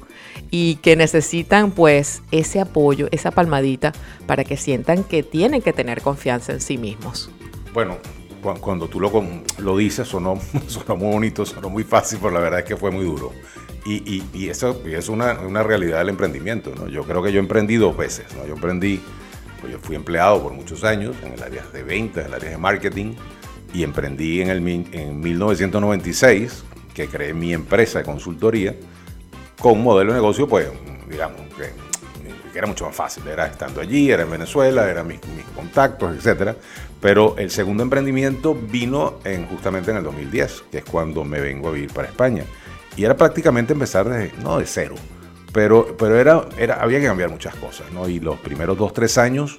y 0.50 0.76
que 0.76 0.96
necesitan 0.96 1.70
pues 1.70 2.22
ese 2.30 2.60
apoyo, 2.60 3.08
esa 3.12 3.30
palmadita 3.30 3.92
para 4.26 4.42
que 4.42 4.56
sientan 4.56 5.04
que 5.04 5.22
tienen 5.22 5.60
que 5.60 5.74
tener 5.74 6.00
confianza 6.00 6.52
en 6.52 6.62
sí 6.62 6.78
mismos? 6.78 7.30
Bueno, 7.74 7.98
cuando 8.58 8.88
tú 8.88 9.00
lo, 9.00 9.12
lo 9.58 9.76
dices 9.76 10.08
sonó, 10.08 10.40
sonó 10.66 10.96
muy 10.96 11.12
bonito, 11.12 11.44
sonó 11.44 11.68
muy 11.68 11.84
fácil, 11.84 12.20
pero 12.22 12.32
la 12.32 12.40
verdad 12.40 12.60
es 12.60 12.64
que 12.64 12.76
fue 12.78 12.90
muy 12.90 13.04
duro. 13.04 13.32
Y, 13.86 14.48
eso 14.48 14.80
es 14.86 15.08
una, 15.08 15.34
realidad 15.62 15.98
del 15.98 16.08
emprendimiento. 16.08 16.72
¿no? 16.74 16.88
Yo 16.88 17.04
creo 17.04 17.22
que 17.22 17.32
yo 17.32 17.40
emprendí 17.40 17.76
dos 17.76 17.96
veces. 17.96 18.26
¿no? 18.36 18.46
Yo 18.46 18.54
emprendí, 18.54 19.00
pues 19.60 19.72
yo 19.72 19.78
fui 19.78 19.96
empleado 19.96 20.42
por 20.42 20.52
muchos 20.52 20.84
años 20.84 21.14
en 21.22 21.34
el 21.34 21.42
área 21.42 21.64
de 21.72 21.82
ventas, 21.82 22.24
en 22.24 22.28
el 22.28 22.34
área 22.34 22.50
de 22.50 22.58
marketing, 22.58 23.14
y 23.74 23.82
emprendí 23.82 24.40
en, 24.40 24.48
el, 24.48 24.66
en 24.92 25.20
1996, 25.20 26.64
que 26.94 27.08
creé 27.08 27.34
mi 27.34 27.52
empresa 27.52 27.98
de 27.98 28.04
consultoría, 28.04 28.74
con 29.60 29.72
un 29.72 29.82
modelo 29.82 30.12
de 30.12 30.18
negocio, 30.18 30.48
pues, 30.48 30.68
digamos, 31.08 31.40
que, 31.56 31.84
era 32.56 32.68
mucho 32.68 32.86
más 32.86 32.94
fácil. 32.94 33.26
Era 33.26 33.46
estando 33.46 33.80
allí, 33.80 34.12
era 34.12 34.22
en 34.22 34.30
Venezuela, 34.30 34.88
eran 34.88 35.08
mis, 35.08 35.18
mis 35.26 35.44
contactos, 35.56 36.24
etc. 36.24 36.56
Pero 37.00 37.34
el 37.36 37.50
segundo 37.50 37.82
emprendimiento 37.82 38.54
vino 38.54 39.18
en, 39.24 39.46
justamente 39.46 39.90
en 39.90 39.96
el 39.96 40.04
2010, 40.04 40.64
que 40.70 40.78
es 40.78 40.84
cuando 40.84 41.24
me 41.24 41.40
vengo 41.40 41.68
a 41.68 41.72
vivir 41.72 41.92
para 41.92 42.06
España. 42.06 42.44
Y 42.96 43.04
era 43.04 43.16
prácticamente 43.16 43.72
empezar 43.72 44.08
de, 44.08 44.32
no 44.42 44.58
de 44.58 44.66
cero, 44.66 44.94
pero, 45.52 45.96
pero 45.96 46.18
era, 46.18 46.44
era, 46.58 46.74
había 46.74 47.00
que 47.00 47.06
cambiar 47.06 47.30
muchas 47.30 47.54
cosas, 47.56 47.90
¿no? 47.92 48.08
Y 48.08 48.20
los 48.20 48.38
primeros 48.38 48.76
dos, 48.78 48.92
tres 48.92 49.18
años 49.18 49.56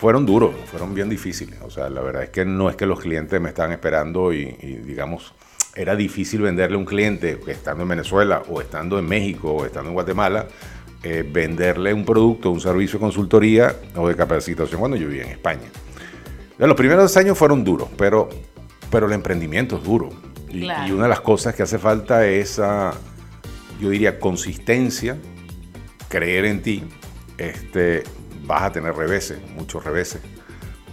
fueron 0.00 0.24
duros, 0.24 0.54
fueron 0.70 0.94
bien 0.94 1.10
difíciles. 1.10 1.58
O 1.62 1.70
sea, 1.70 1.90
la 1.90 2.00
verdad 2.00 2.22
es 2.22 2.30
que 2.30 2.46
no 2.46 2.70
es 2.70 2.76
que 2.76 2.86
los 2.86 3.00
clientes 3.00 3.38
me 3.38 3.50
estaban 3.50 3.70
esperando 3.72 4.32
y, 4.32 4.46
digamos, 4.84 5.34
era 5.76 5.94
difícil 5.94 6.40
venderle 6.40 6.76
a 6.76 6.78
un 6.78 6.86
cliente 6.86 7.38
estando 7.46 7.82
en 7.82 7.90
Venezuela 7.90 8.42
o 8.48 8.62
estando 8.62 8.98
en 8.98 9.06
México 9.06 9.52
o 9.52 9.66
estando 9.66 9.90
en 9.90 9.94
Guatemala, 9.94 10.46
eh, 11.02 11.22
venderle 11.30 11.92
un 11.92 12.06
producto, 12.06 12.50
un 12.50 12.60
servicio 12.60 12.98
de 12.98 13.02
consultoría 13.02 13.76
o 13.94 14.08
de 14.08 14.16
capacitación 14.16 14.80
cuando 14.80 14.96
yo 14.96 15.06
vivía 15.06 15.24
en 15.24 15.32
España. 15.32 15.68
Los 16.56 16.76
primeros 16.76 17.04
dos 17.04 17.16
años 17.18 17.36
fueron 17.36 17.62
duros, 17.62 17.88
pero, 17.98 18.30
pero 18.90 19.06
el 19.06 19.12
emprendimiento 19.12 19.76
es 19.76 19.84
duro. 19.84 20.10
Y, 20.50 20.64
una 20.90 21.04
de 21.04 21.08
las 21.08 21.20
cosas 21.20 21.54
que 21.54 21.62
hace 21.62 21.78
falta 21.78 22.26
es, 22.26 22.52
esa, 22.52 22.92
yo 23.80 23.90
diría, 23.90 24.18
consistencia, 24.18 25.16
creer 26.08 26.44
en 26.44 26.62
ti. 26.62 26.84
Este, 27.38 28.02
vas 28.44 28.62
a 28.62 28.72
tener 28.72 28.94
reveses, 28.94 29.38
muchos 29.54 29.84
reveses, 29.84 30.20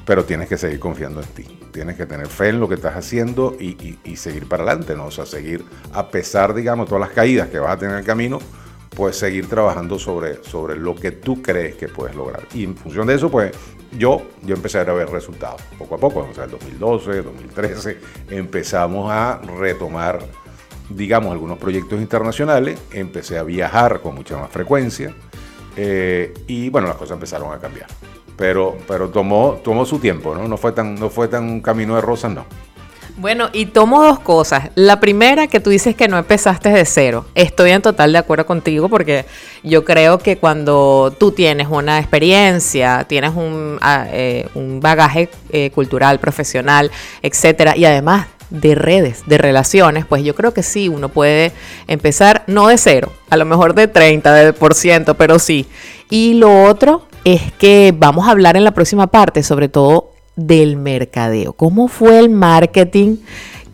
pero 0.06 0.26
tienes 0.26 0.48
que 0.48 0.58
seguir 0.58 0.80
confiando 0.80 1.22
en 1.22 1.28
ti. 1.28 1.43
Tienes 1.72 1.96
que 1.96 2.06
tener 2.06 2.28
fe 2.28 2.50
en 2.50 2.60
lo 2.60 2.70
que 2.70 2.76
estás 2.76 2.96
haciendo 2.96 3.56
y, 3.60 3.98
seguir 4.15 4.48
para 4.48 4.63
adelante, 4.63 4.96
¿no? 4.96 5.08
O 5.08 5.12
sea, 5.12 5.26
seguir, 5.26 5.63
a 5.93 6.10
pesar, 6.10 6.54
digamos, 6.54 6.88
todas 6.88 7.02
las 7.02 7.12
caídas 7.12 7.50
que 7.50 7.60
vas 7.60 7.72
a 7.72 7.78
tener 7.78 7.93
en 7.93 8.00
el 8.00 8.06
camino, 8.06 8.39
pues 8.96 9.17
seguir 9.17 9.48
trabajando 9.48 10.00
sobre, 10.00 10.43
sobre 10.43 10.76
lo 10.76 10.96
que 10.96 11.12
tú 11.12 11.41
crees 11.41 11.76
que 11.76 11.88
puedes 11.88 12.15
lograr. 12.15 12.48
Y 12.54 12.63
en 12.63 12.76
función 12.76 13.06
de 13.06 13.15
eso, 13.15 13.30
pues 13.30 13.52
yo, 13.91 14.21
yo 14.43 14.56
empecé 14.56 14.80
a 14.80 14.84
ver 14.84 15.10
resultados 15.10 15.62
poco 15.78 15.95
a 15.95 15.97
poco, 15.97 16.28
o 16.30 16.34
sea, 16.34 16.45
el 16.45 16.52
2012, 16.52 17.21
2013, 17.21 17.97
empezamos 18.30 19.12
a 19.12 19.39
retomar, 19.60 20.19
digamos, 20.89 21.32
algunos 21.32 21.58
proyectos 21.58 22.00
internacionales, 22.00 22.80
empecé 22.91 23.38
a 23.38 23.43
viajar 23.43 24.02
con 24.02 24.15
mucha 24.15 24.38
más 24.38 24.50
frecuencia 24.52 25.13
eh, 25.76 26.34
y 26.47 26.69
bueno, 26.69 26.88
las 26.88 26.97
cosas 26.97 27.15
empezaron 27.15 27.54
a 27.54 27.60
cambiar. 27.60 27.88
Pero, 28.36 28.78
pero 28.88 29.10
tomó, 29.10 29.60
tomó 29.63 29.86
su 29.86 30.00
tiempo, 30.00 30.36
¿no? 30.36 30.47
No 30.47 30.58
fue, 30.58 30.71
tan, 30.71 30.95
no 30.95 31.10
fue 31.10 31.28
tan 31.28 31.60
camino 31.62 31.95
de 31.95 32.02
rosas, 32.02 32.32
no. 32.32 32.45
Bueno, 33.17 33.49
y 33.51 33.65
tomo 33.65 34.03
dos 34.03 34.19
cosas. 34.19 34.69
La 34.75 34.99
primera, 34.99 35.47
que 35.47 35.60
tú 35.60 35.71
dices 35.71 35.95
que 35.95 36.08
no 36.08 36.19
empezaste 36.19 36.69
de 36.69 36.86
cero. 36.86 37.25
Estoy 37.34 37.71
en 37.71 37.82
total 37.82 38.12
de 38.12 38.19
acuerdo 38.19 38.45
contigo 38.45 38.89
porque 38.89 39.25
yo 39.63 39.84
creo 39.84 40.19
que 40.19 40.38
cuando 40.38 41.12
tú 41.17 41.32
tienes 41.32 41.67
una 41.67 41.97
experiencia, 41.97 43.06
tienes 43.06 43.32
un, 43.36 43.80
ah, 43.82 44.06
eh, 44.12 44.47
un 44.53 44.80
bagaje 44.82 45.30
eh, 45.49 45.71
cultural, 45.71 46.19
profesional, 46.19 46.91
etcétera, 47.23 47.75
y 47.75 47.86
además 47.86 48.27
de 48.51 48.75
redes, 48.75 49.23
de 49.25 49.39
relaciones, 49.39 50.06
pues 50.06 50.23
yo 50.23 50.36
creo 50.36 50.53
que 50.53 50.62
sí, 50.62 50.88
uno 50.88 51.10
puede 51.10 51.53
empezar 51.88 52.43
no 52.45 52.67
de 52.67 52.77
cero, 52.77 53.12
a 53.32 53.36
lo 53.38 53.45
mejor 53.45 53.73
de 53.73 53.88
30, 53.88 54.32
de 54.32 54.53
por 54.53 54.75
ciento, 54.75 55.15
pero 55.15 55.39
sí. 55.39 55.65
Y 56.12 56.36
lo 56.36 56.65
otro 56.65 57.08
es 57.23 57.51
que 57.53 57.95
vamos 57.97 58.27
a 58.27 58.32
hablar 58.32 58.58
en 58.58 58.63
la 58.63 58.71
próxima 58.71 59.08
parte, 59.08 59.41
sobre 59.41 59.69
todo 59.69 60.12
del 60.38 60.78
mercadeo. 60.78 61.52
¿Cómo 61.52 61.89
fue 61.89 62.19
el 62.19 62.30
marketing? 62.30 63.17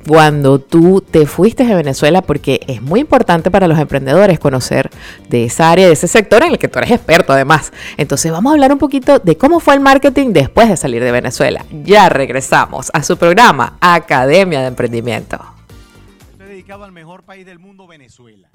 cuando 0.07 0.59
tú 0.59 1.01
te 1.01 1.25
fuiste 1.25 1.63
de 1.65 1.75
Venezuela, 1.75 2.21
porque 2.21 2.59
es 2.67 2.81
muy 2.81 2.99
importante 2.99 3.51
para 3.51 3.67
los 3.67 3.79
emprendedores 3.79 4.39
conocer 4.39 4.89
de 5.29 5.45
esa 5.45 5.71
área, 5.71 5.87
de 5.87 5.93
ese 5.93 6.07
sector 6.07 6.43
en 6.43 6.51
el 6.51 6.59
que 6.59 6.67
tú 6.67 6.79
eres 6.79 6.91
experto 6.91 7.33
además. 7.33 7.71
Entonces 7.97 8.31
vamos 8.31 8.51
a 8.51 8.53
hablar 8.53 8.71
un 8.71 8.79
poquito 8.79 9.19
de 9.19 9.37
cómo 9.37 9.59
fue 9.59 9.73
el 9.75 9.79
marketing 9.79 10.33
después 10.33 10.69
de 10.69 10.77
salir 10.77 11.03
de 11.03 11.11
Venezuela. 11.11 11.65
Ya 11.83 12.09
regresamos 12.09 12.91
a 12.93 13.03
su 13.03 13.17
programa 13.17 13.77
Academia 13.79 14.61
de 14.61 14.67
Emprendimiento. 14.67 15.39
Estoy 16.31 16.47
dedicado 16.47 16.83
al 16.83 16.91
mejor 16.91 17.23
país 17.23 17.45
del 17.45 17.59
mundo, 17.59 17.87
Venezuela. 17.87 18.49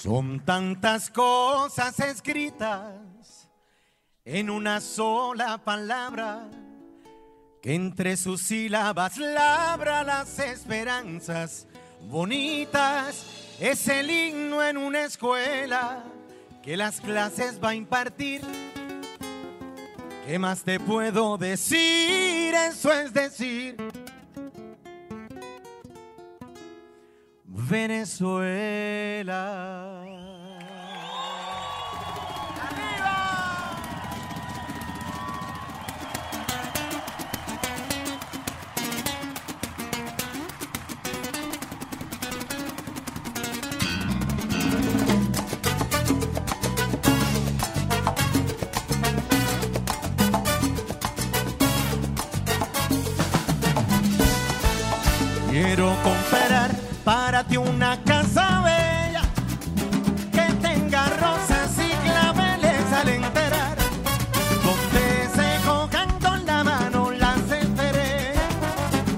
Son 0.00 0.38
tantas 0.44 1.10
cosas 1.10 1.98
escritas 1.98 3.48
en 4.24 4.48
una 4.48 4.80
sola 4.80 5.58
palabra 5.58 6.48
que 7.60 7.74
entre 7.74 8.16
sus 8.16 8.42
sílabas 8.42 9.16
labra 9.18 10.04
las 10.04 10.38
esperanzas 10.38 11.66
bonitas. 12.02 13.56
Es 13.58 13.88
el 13.88 14.08
himno 14.08 14.62
en 14.62 14.76
una 14.76 15.02
escuela 15.02 16.04
que 16.62 16.76
las 16.76 17.00
clases 17.00 17.58
va 17.60 17.70
a 17.70 17.74
impartir. 17.74 18.42
¿Qué 20.24 20.38
más 20.38 20.62
te 20.62 20.78
puedo 20.78 21.38
decir? 21.38 22.54
Eso 22.54 22.92
es 22.92 23.12
decir 23.12 23.76
Venezuela. 27.50 29.38
Quiero 55.50 55.88
comparar 56.02 56.87
ti 57.44 57.56
una 57.56 57.96
casa 58.04 58.62
bella 58.62 59.22
que 60.32 60.52
tenga 60.60 61.06
rosas 61.20 61.70
y 61.78 61.90
claveles 62.08 62.92
al 62.92 63.08
enterar, 63.08 63.76
donde 64.64 65.28
se 65.36 65.66
cojan 65.66 66.08
con 66.20 66.44
la 66.46 66.64
mano 66.64 67.10
las 67.12 67.38
estrellas, 67.38 68.50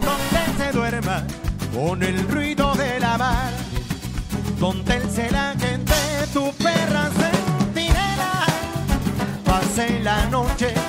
donde 0.04 0.64
se 0.64 0.72
duerma 0.72 1.22
con 1.74 2.02
el 2.02 2.28
ruido 2.28 2.74
de 2.74 3.00
la 3.00 3.16
mar, 3.16 3.52
donde 4.58 4.96
el 4.96 5.10
celaje 5.10 5.78
de 5.78 6.26
tu 6.34 6.52
perra 6.62 7.08
sentinela 7.20 8.44
pase 9.44 10.00
la 10.00 10.26
noche 10.26 10.79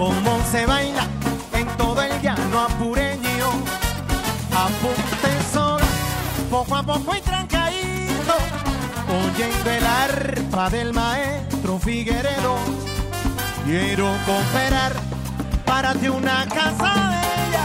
como 0.00 0.42
se 0.50 0.64
baila 0.64 1.06
en 1.52 1.66
todo 1.76 2.00
el 2.00 2.22
llano 2.22 2.60
apureño. 2.60 3.50
Apunte 4.56 5.32
sola, 5.52 5.84
poco 6.50 6.74
a 6.74 6.82
poco 6.82 7.14
y 7.14 7.20
trancadito, 7.20 8.34
oyendo 9.22 9.70
el 9.70 9.84
arpa 9.84 10.70
del 10.70 10.94
maestro 10.94 11.78
Figueredo. 11.78 12.56
Quiero 13.66 14.06
cooperar 14.24 14.94
para 15.66 15.92
ti 15.92 16.08
una 16.08 16.46
casa 16.46 17.20
que 17.50 17.58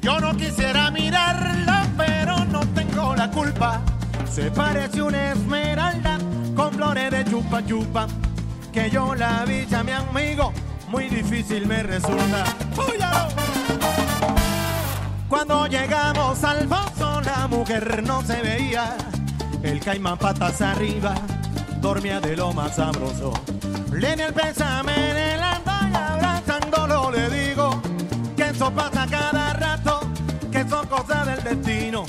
Yo 0.00 0.20
no 0.20 0.34
quisiera 0.36 0.90
mirarla, 0.90 1.86
pero 1.98 2.44
no 2.46 2.60
tengo 2.68 3.14
la 3.14 3.30
culpa. 3.30 3.82
Se 4.30 4.50
parece 4.50 5.02
una 5.02 5.32
esmeralda 5.32 6.18
con 6.54 6.72
flores 6.72 7.10
de 7.10 7.24
chupa 7.24 7.64
chupa. 7.66 8.06
Que 8.72 8.88
yo 8.88 9.14
la 9.14 9.44
vi 9.44 9.66
a 9.74 9.82
mi 9.82 9.92
amigo 9.92 10.52
muy 10.88 11.08
difícil 11.10 11.66
me 11.66 11.82
resulta. 11.82 12.44
Cuando 15.28 15.66
llegamos 15.66 16.42
al 16.44 16.66
foso 16.66 17.20
la 17.20 17.46
mujer 17.48 18.02
no 18.02 18.22
se 18.22 18.40
veía. 18.40 18.96
El 19.62 19.80
caimán 19.80 20.16
patas 20.16 20.62
arriba 20.62 21.14
dormía 21.82 22.20
de 22.20 22.34
lo 22.36 22.52
más 22.52 22.76
sabroso. 22.76 23.32
Le 23.92 24.16
di 24.16 24.22
el 24.22 24.32
pésame 24.32 25.25
eso 28.56 28.70
pasa 28.70 29.06
cada 29.06 29.52
rato, 29.52 30.00
que 30.50 30.66
son 30.66 30.86
cosas 30.86 31.26
del 31.26 31.44
destino 31.44 32.06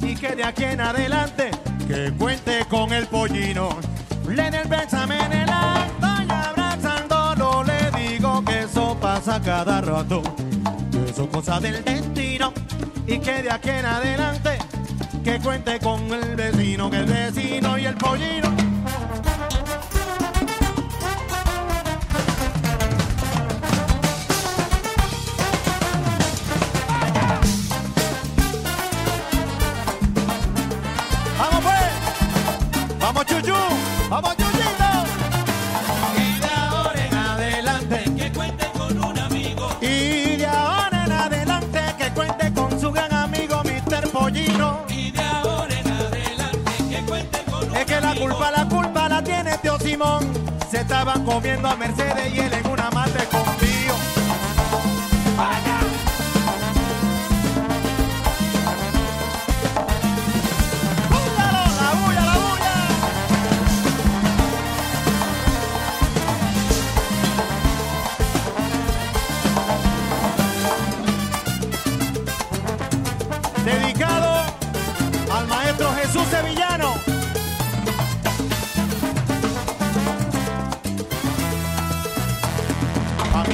y 0.00 0.14
que 0.14 0.36
de 0.36 0.44
aquí 0.44 0.62
en 0.62 0.80
adelante 0.80 1.50
que 1.88 2.12
cuente 2.16 2.64
con 2.70 2.92
el 2.92 3.08
pollino. 3.08 3.70
Di 4.28 4.40
el 4.40 4.68
pésame 4.68 5.18
en 5.24 5.32
el 5.32 5.50
alma 5.50 6.24
y 6.24 6.30
abrazándolo 6.30 7.64
le 7.64 7.90
digo 7.98 8.44
que 8.44 8.60
eso 8.60 8.96
pasa 9.00 9.40
cada 9.40 9.80
rato 9.80 10.22
que 10.92 11.10
eso 11.10 11.28
cosa 11.28 11.58
del 11.58 11.84
destino 11.84 12.52
y 13.08 13.18
que 13.18 13.42
de 13.42 13.50
aquí 13.50 13.70
en 13.70 13.86
adelante 13.86 14.58
que 15.24 15.40
cuente 15.40 15.80
con 15.80 16.12
el 16.12 16.36
vecino, 16.36 16.90
que 16.90 16.98
el 16.98 17.06
vecino 17.06 17.76
y 17.76 17.86
el 17.86 17.94
pollino. 17.96 18.71
Comiendo 51.20 51.68
a 51.68 51.76
Mercedes 51.76 52.34
y 52.34 52.40
él 52.40 52.52
en 52.52 52.66
una 52.66 52.90
mate 52.90 53.24
con 53.26 53.44
tío. 53.56 53.94
¡Vaya! 55.36 55.78
¡Búyalo! 61.10 61.64
¡La 61.80 61.90
bulla, 62.00 62.24
la 62.24 62.36
bulla! 62.38 62.76
Dedicado 73.64 74.30
al 75.30 75.46
maestro 75.46 75.92
Jesús 75.94 76.26
Sevillano. 76.30 77.11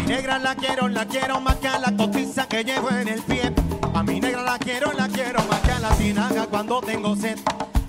Negra 0.09 0.39
la 0.39 0.55
quiero, 0.55 0.89
la 0.89 1.05
quiero 1.05 1.39
más 1.41 1.57
que 1.57 1.69
a 1.69 1.79
la 1.79 1.95
cotiza 1.95 2.49
que 2.49 2.65
llevo 2.65 2.91
en 2.91 3.09
el 3.09 3.21
pie. 3.23 3.53
A 3.95 4.03
mi 4.03 4.19
negra 4.21 4.43
la 4.43 4.59
quiero, 4.59 4.91
la 4.93 5.07
quiero 5.07 5.43
más 5.45 5.61
que 5.61 5.71
a 5.71 5.79
la 5.81 5.91
tinaja 5.91 6.47
cuando 6.47 6.81
tengo 6.81 7.15
sed. 7.15 7.39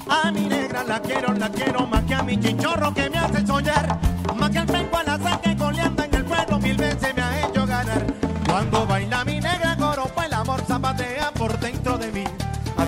A 0.10 0.30
mi 0.30 0.42
negra 0.42 0.84
la 0.84 1.00
quiero, 1.00 1.34
la 1.34 1.50
quiero 1.50 1.88
más 1.88 2.04
que 2.04 2.16
a 2.16 2.22
mi 2.22 2.38
chichorro 2.38 2.94
que 2.94 3.10
me 3.10 3.18
hace 3.18 3.48
soñar. 3.48 3.98
Más 4.36 4.50
que 4.50 4.60
al 4.60 4.66
penco 4.68 4.98
a 4.98 5.04
la 5.04 5.18
saque 5.18 5.56
coleando 5.56 6.04
en 6.04 6.16
el 6.16 6.26
pueblo 6.26 6.60
mil 6.60 6.76
veces 6.76 7.16
me 7.16 7.22
ha 7.22 7.48
hecho 7.48 7.66
ganar. 7.66 8.06
Cuando 8.50 8.86
baila 8.86 9.24
mi 9.24 9.40
negra 9.40 9.78
coro, 9.78 10.12
pues 10.14 10.28
el 10.28 10.34
amor 10.34 10.62
zapatea 10.68 11.32
por 11.32 11.58
dentro 11.60 11.98
de 11.98 12.12
mí. 12.12 12.24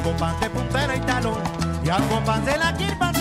compás 0.04 0.40
de 0.42 0.50
puntera 0.50 0.96
y 0.96 1.00
talón, 1.02 1.42
y 1.86 1.90
al 1.90 2.06
compás 2.10 2.46
de 2.46 2.58
la 2.58 2.76
quirpa 2.76 3.12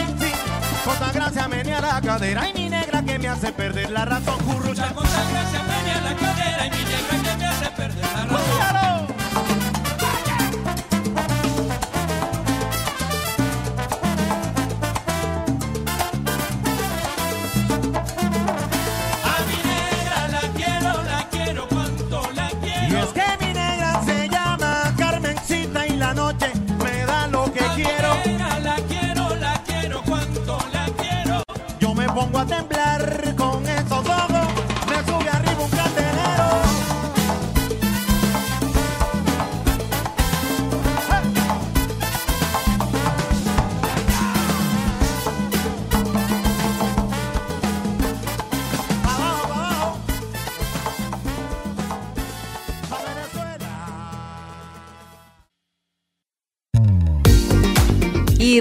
sin 1.00 1.12
fin. 1.12 1.12
Cosa 1.12 1.12
gracia 1.12 1.48
menea 1.48 1.80
la 1.80 2.00
cadera 2.00 2.48
y 2.48 2.54
mi 2.54 2.68
negra 2.68 3.02
que 3.02 3.18
me 3.18 3.28
hace 3.28 3.52
perder 3.52 3.90
la 3.90 4.04
razón, 4.04 4.38
currucha. 4.44 4.92
Con 4.94 5.04
tanta 5.04 5.30
gracia 5.30 5.62
media 5.62 6.00
la 6.00 6.16
cadera 6.16 6.66
y 6.66 6.70
mi 6.70 6.84
negra 6.84 7.22
que 7.22 7.36
me 7.36 7.46
hace 7.46 7.70
perder 7.70 8.04
la 8.04 8.24
razón. 8.24 8.89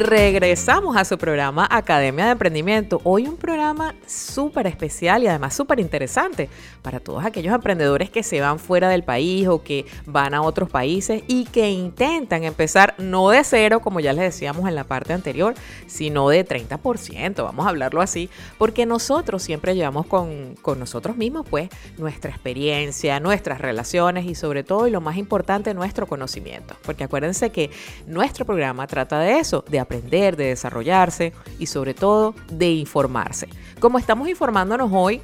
Regresamos 0.10 0.98
a 0.98 1.06
su 1.06 1.19
programa 1.19 1.67
Academia 1.69 2.26
de 2.26 2.32
Emprendimiento. 2.32 3.00
Hoy 3.04 3.28
un 3.28 3.38
programa 3.38 3.59
súper 4.05 4.67
especial 4.67 5.23
y 5.23 5.27
además 5.27 5.55
súper 5.55 5.79
interesante 5.79 6.49
para 6.82 6.99
todos 6.99 7.25
aquellos 7.25 7.53
emprendedores 7.53 8.10
que 8.10 8.23
se 8.23 8.41
van 8.41 8.60
fuera 8.60 8.89
del 8.89 9.03
país 9.03 9.47
o 9.47 9.63
que 9.63 9.86
van 10.05 10.34
a 10.34 10.41
otros 10.41 10.69
países 10.69 11.23
y 11.27 11.45
que 11.45 11.69
intentan 11.69 12.43
empezar 12.43 12.95
no 12.97 13.29
de 13.29 13.43
cero, 13.43 13.79
como 13.79 13.99
ya 13.99 14.13
les 14.13 14.23
decíamos 14.23 14.67
en 14.67 14.75
la 14.75 14.84
parte 14.84 15.13
anterior, 15.13 15.53
sino 15.88 16.29
de 16.29 16.45
30%, 16.45 17.43
vamos 17.43 17.65
a 17.65 17.69
hablarlo 17.69 18.01
así, 18.01 18.29
porque 18.58 18.86
nosotros 18.86 19.43
siempre 19.43 19.75
llevamos 19.75 20.05
con, 20.05 20.55
con 20.62 20.79
nosotros 20.79 21.17
mismos 21.17 21.45
pues 21.49 21.69
nuestra 21.97 22.32
experiencia, 22.32 23.19
nuestras 23.19 23.60
relaciones 23.60 24.25
y 24.25 24.36
sobre 24.36 24.63
todo 24.63 24.88
y 24.88 24.91
lo 24.91 25.01
más 25.01 25.17
importante, 25.17 25.73
nuestro 25.73 26.08
conocimiento. 26.08 26.75
Porque 26.84 27.03
acuérdense 27.03 27.51
que 27.51 27.69
nuestro 28.08 28.45
programa 28.45 28.88
trata 28.88 29.19
de 29.19 29.39
eso, 29.39 29.63
de 29.69 29.79
aprender, 29.79 30.36
de 30.36 30.45
desarrollarse 30.45 31.34
y 31.58 31.67
sobre 31.67 31.93
todo 31.93 32.36
de 32.51 32.71
informarse. 32.71 33.47
Como 33.79 33.99
estamos 33.99 34.27
informándonos 34.27 34.89
hoy 34.93 35.21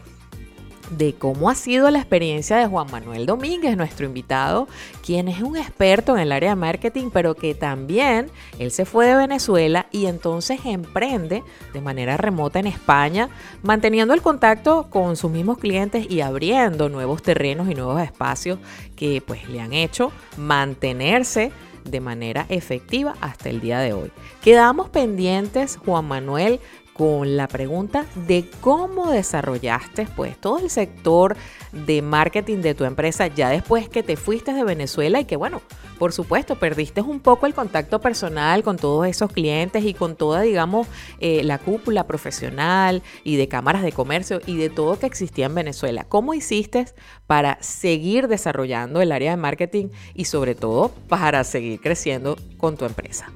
de 0.92 1.14
cómo 1.14 1.50
ha 1.50 1.56
sido 1.56 1.90
la 1.90 2.00
experiencia 2.00 2.58
de 2.58 2.68
Juan 2.68 2.88
Manuel 2.92 3.26
Domínguez, 3.26 3.76
nuestro 3.78 4.06
invitado, 4.06 4.68
quien 5.04 5.28
es 5.28 5.42
un 5.42 5.58
experto 5.58 6.16
en 6.16 6.22
el 6.22 6.32
área 6.32 6.52
de 6.52 6.56
marketing, 6.56 7.10
pero 7.12 7.36
que 7.36 7.56
también 7.56 8.30
él 8.60 8.72
se 8.72 8.86
fue 8.86 9.08
de 9.08 9.16
Venezuela 9.16 9.88
y 9.92 10.06
entonces 10.06 10.60
emprende 10.66 11.44
de 11.74 11.82
manera 11.82 12.18
remota 12.18 12.60
en 12.60 12.68
España, 12.68 13.30
manteniendo 13.64 14.14
el 14.14 14.22
contacto 14.22 14.88
con 14.90 15.16
sus 15.16 15.32
mismos 15.32 15.58
clientes 15.58 16.10
y 16.10 16.22
abriendo 16.22 16.90
nuevos 16.90 17.22
terrenos 17.22 17.70
y 17.70 17.76
nuevos 17.76 18.02
espacios 18.02 18.60
que 18.96 19.22
pues 19.26 19.50
le 19.50 19.62
han 19.62 19.74
hecho 19.74 20.12
mantenerse 20.38 21.52
de 21.84 22.00
manera 22.00 22.48
efectiva 22.50 23.16
hasta 23.22 23.50
el 23.50 23.62
día 23.62 23.80
de 23.80 23.94
hoy. 23.94 24.12
Quedamos 24.42 24.90
pendientes, 24.90 25.78
Juan 25.78 26.06
Manuel, 26.08 26.60
con 26.96 27.36
la 27.36 27.50
pregunta 27.50 28.06
de 28.16 28.50
cómo 28.62 29.12
desarrollaste 29.12 30.08
pues 30.16 30.40
todo 30.40 30.60
el 30.60 30.70
sector 30.70 31.36
de 31.74 32.02
marketing 32.02 32.60
de 32.60 32.74
tu 32.74 32.86
empresa 32.86 33.28
ya 33.28 33.50
después 33.50 33.90
que 33.90 34.02
te 34.02 34.16
fuiste 34.16 34.54
de 34.54 34.64
Venezuela 34.64 35.20
y 35.20 35.26
que 35.26 35.36
bueno, 35.36 35.62
por 36.00 36.14
supuesto, 36.14 36.56
perdiste 36.56 37.02
un 37.02 37.20
poco 37.20 37.48
el 37.48 37.54
contacto 37.54 38.00
personal 38.00 38.64
con 38.64 38.78
todos 38.78 39.08
esos 39.08 39.32
clientes 39.32 39.84
y 39.84 39.94
con 39.94 40.16
toda, 40.16 40.42
digamos, 40.42 40.88
eh, 41.20 41.44
la 41.44 41.58
cúpula 41.58 42.06
profesional 42.06 43.02
y 43.24 43.36
de 43.36 43.48
cámaras 43.48 43.84
de 43.84 43.92
comercio 43.92 44.42
y 44.46 44.58
de 44.58 44.70
todo 44.70 45.00
que 45.00 45.06
existía 45.06 45.46
en 45.46 45.56
Venezuela. 45.56 46.06
¿Cómo 46.08 46.34
hiciste 46.34 46.86
para 47.28 47.58
seguir 47.62 48.28
desarrollando 48.28 49.02
el 49.02 49.12
área 49.12 49.32
de 49.32 49.38
marketing 49.38 49.88
y 50.14 50.26
sobre 50.26 50.56
todo 50.56 50.90
para 51.10 51.44
seguir 51.44 51.80
creciendo 51.82 52.38
con 52.58 52.78
tu 52.78 52.86
empresa? 52.86 53.32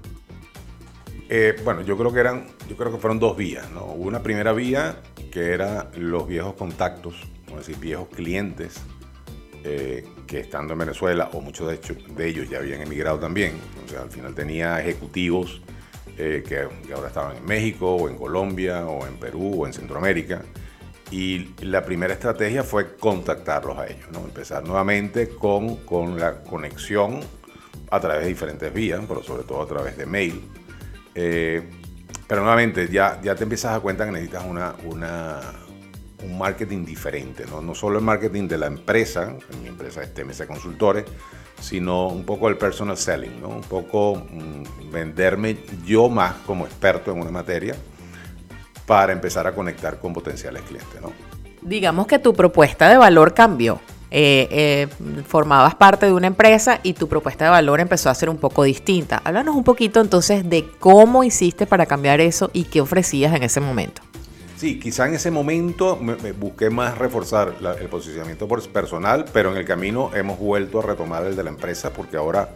Eh, 1.29 1.55
bueno, 1.63 1.81
yo 1.81 1.97
creo 1.97 2.11
que 2.11 2.19
eran, 2.19 2.47
yo 2.69 2.77
creo 2.77 2.91
que 2.91 2.99
fueron 2.99 3.19
dos 3.19 3.36
vías, 3.36 3.69
¿no? 3.71 3.84
Hubo 3.86 4.08
una 4.08 4.21
primera 4.21 4.53
vía 4.53 5.01
que 5.32 5.53
era 5.53 5.89
los 5.97 6.27
viejos 6.27 6.53
contactos, 6.53 7.15
vamos 7.47 7.65
decir, 7.65 7.82
viejos 7.82 8.08
clientes 8.10 8.79
eh, 9.63 10.08
que 10.27 10.39
estando 10.39 10.73
en 10.73 10.79
Venezuela, 10.79 11.32
o 11.34 11.41
muchos 11.41 11.67
de, 11.67 11.75
hecho, 11.75 11.95
de 12.15 12.27
ellos 12.27 12.47
ya 12.47 12.60
habían 12.60 12.82
emigrado 12.82 13.19
también, 13.19 13.53
o 13.84 13.89
sea, 13.89 14.03
al 14.03 14.12
final 14.12 14.36
tenía 14.36 14.79
ejecutivos 14.79 15.62
eh, 16.15 16.43
que, 16.47 16.67
que 16.86 16.93
ahora 16.93 17.08
estaban 17.08 17.38
en 17.38 17.45
México, 17.45 17.95
o 17.95 18.08
en 18.08 18.15
Colombia, 18.15 18.86
o 18.86 19.08
en 19.08 19.17
Perú, 19.17 19.63
o 19.63 19.67
en 19.67 19.73
Centroamérica, 19.73 20.43
y 21.12 21.55
la 21.62 21.84
primera 21.84 22.13
estrategia 22.13 22.63
fue 22.63 22.95
contactarlos 22.97 23.79
a 23.79 23.88
ellos, 23.88 24.12
¿no? 24.12 24.19
Empezar 24.19 24.63
nuevamente 24.63 25.29
con, 25.29 25.77
con 25.77 26.19
la 26.19 26.43
conexión 26.43 27.21
a 27.89 27.99
través 27.99 28.21
de 28.21 28.27
diferentes 28.27 28.71
vías, 28.71 29.01
pero 29.08 29.23
sobre 29.23 29.41
todo 29.43 29.63
a 29.63 29.67
través 29.67 29.97
de 29.97 30.05
mail. 30.05 30.39
Eh, 31.15 31.67
pero 32.29 32.41
nuevamente, 32.43 32.87
ya, 32.89 33.19
ya 33.23 33.33
te 33.33 33.41
empiezas 33.41 33.69
a 33.69 33.71
dar 33.71 33.81
cuenta 33.81 34.05
que 34.05 34.11
necesitas 34.11 34.45
una, 34.45 34.75
una, 34.85 35.39
un 36.23 36.37
marketing 36.37 36.85
diferente, 36.85 37.43
¿no? 37.49 37.59
no 37.59 37.73
solo 37.73 37.97
el 37.97 38.05
marketing 38.05 38.47
de 38.47 38.59
la 38.59 38.67
empresa, 38.67 39.35
en 39.51 39.63
mi 39.63 39.67
empresa 39.67 40.03
es 40.03 40.13
TMC 40.13 40.45
Consultores, 40.45 41.05
sino 41.59 42.07
un 42.07 42.25
poco 42.25 42.47
el 42.47 42.55
personal 42.55 42.97
selling, 42.97 43.41
¿no? 43.41 43.49
un 43.49 43.61
poco 43.61 44.27
mm, 44.29 44.91
venderme 44.91 45.57
yo 45.83 46.07
más 46.07 46.35
como 46.45 46.67
experto 46.67 47.11
en 47.11 47.19
una 47.19 47.31
materia 47.31 47.75
para 48.85 49.11
empezar 49.11 49.47
a 49.47 49.55
conectar 49.55 49.97
con 49.99 50.13
potenciales 50.13 50.61
clientes. 50.61 51.01
¿no? 51.01 51.11
Digamos 51.63 52.05
que 52.05 52.19
tu 52.19 52.35
propuesta 52.35 52.89
de 52.89 52.97
valor 52.97 53.33
cambió. 53.33 53.79
Eh, 54.11 54.47
eh, 54.51 55.23
formabas 55.27 55.75
parte 55.75 56.07
de 56.07 56.13
una 56.13 56.27
empresa 56.27 56.79
y 56.81 56.93
tu 56.93 57.07
propuesta 57.07 57.45
de 57.45 57.51
valor 57.51 57.79
empezó 57.79 58.09
a 58.09 58.15
ser 58.15 58.29
un 58.29 58.37
poco 58.37 58.63
distinta. 58.63 59.21
Háblanos 59.23 59.55
un 59.55 59.63
poquito 59.63 60.01
entonces 60.01 60.49
de 60.49 60.67
cómo 60.79 61.23
hiciste 61.23 61.67
para 61.67 61.85
cambiar 61.85 62.19
eso 62.19 62.49
y 62.53 62.63
qué 62.63 62.81
ofrecías 62.81 63.35
en 63.35 63.43
ese 63.43 63.59
momento. 63.59 64.01
Sí, 64.59 64.77
quizá 64.77 65.07
en 65.07 65.13
ese 65.13 65.31
momento 65.31 65.95
me, 65.95 66.15
busqué 66.33 66.69
más 66.69 66.97
reforzar 66.97 67.55
el 67.79 67.87
posicionamiento 67.87 68.45
personal, 68.47 69.23
pero 69.31 69.51
en 69.51 69.57
el 69.57 69.63
camino 69.63 70.11
hemos 70.13 70.37
vuelto 70.37 70.79
a 70.79 70.81
retomar 70.81 71.25
el 71.25 71.37
de 71.37 71.43
la 71.45 71.49
empresa 71.49 71.93
porque 71.93 72.17
ahora, 72.17 72.49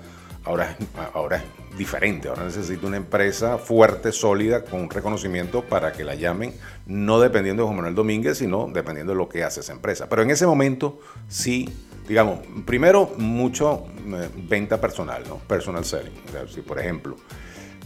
ahora, 0.45 0.77
ahora 1.13 1.37
es 1.37 1.77
diferente. 1.77 2.27
Ahora 2.27 2.43
necesito 2.43 2.87
una 2.87 2.97
empresa 2.97 3.57
fuerte, 3.57 4.11
sólida, 4.11 4.63
con 4.63 4.81
un 4.81 4.89
reconocimiento 4.89 5.63
para 5.63 5.91
que 5.91 6.03
la 6.03 6.15
llamen, 6.15 6.53
no 6.85 7.19
dependiendo 7.19 7.63
de 7.63 7.67
Juan 7.67 7.77
Manuel 7.77 7.95
Domínguez, 7.95 8.37
sino 8.37 8.69
dependiendo 8.71 9.13
de 9.13 9.17
lo 9.17 9.29
que 9.29 9.43
hace 9.43 9.61
esa 9.61 9.73
empresa. 9.73 10.07
Pero 10.09 10.21
en 10.21 10.31
ese 10.31 10.45
momento 10.45 10.99
sí, 11.27 11.73
digamos, 12.07 12.39
primero 12.65 13.11
mucho 13.17 13.85
eh, 14.05 14.29
venta 14.35 14.79
personal, 14.79 15.23
¿no? 15.27 15.37
Personal 15.37 15.85
selling. 15.85 16.13
Si 16.47 16.61
por 16.61 16.79
ejemplo 16.79 17.15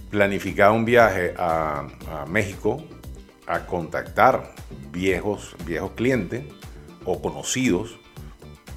planificaba 0.09 0.71
un 0.73 0.85
viaje 0.85 1.33
a, 1.37 1.87
a 2.11 2.25
México 2.25 2.83
a 3.45 3.65
contactar 3.65 4.53
viejos, 4.91 5.55
viejos 5.65 5.91
clientes 5.91 6.43
o 7.05 7.21
conocidos, 7.21 7.99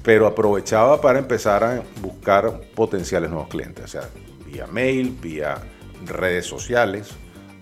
pero 0.03 0.27
aprovechaba 0.27 0.99
para 0.99 1.19
empezar 1.19 1.63
a 1.63 1.83
buscar 2.01 2.61
potenciales 2.75 3.29
nuevos 3.29 3.49
clientes, 3.49 3.85
o 3.85 3.87
sea, 3.87 4.09
vía 4.45 4.67
mail, 4.67 5.17
vía 5.21 5.61
redes 6.05 6.45
sociales. 6.45 7.11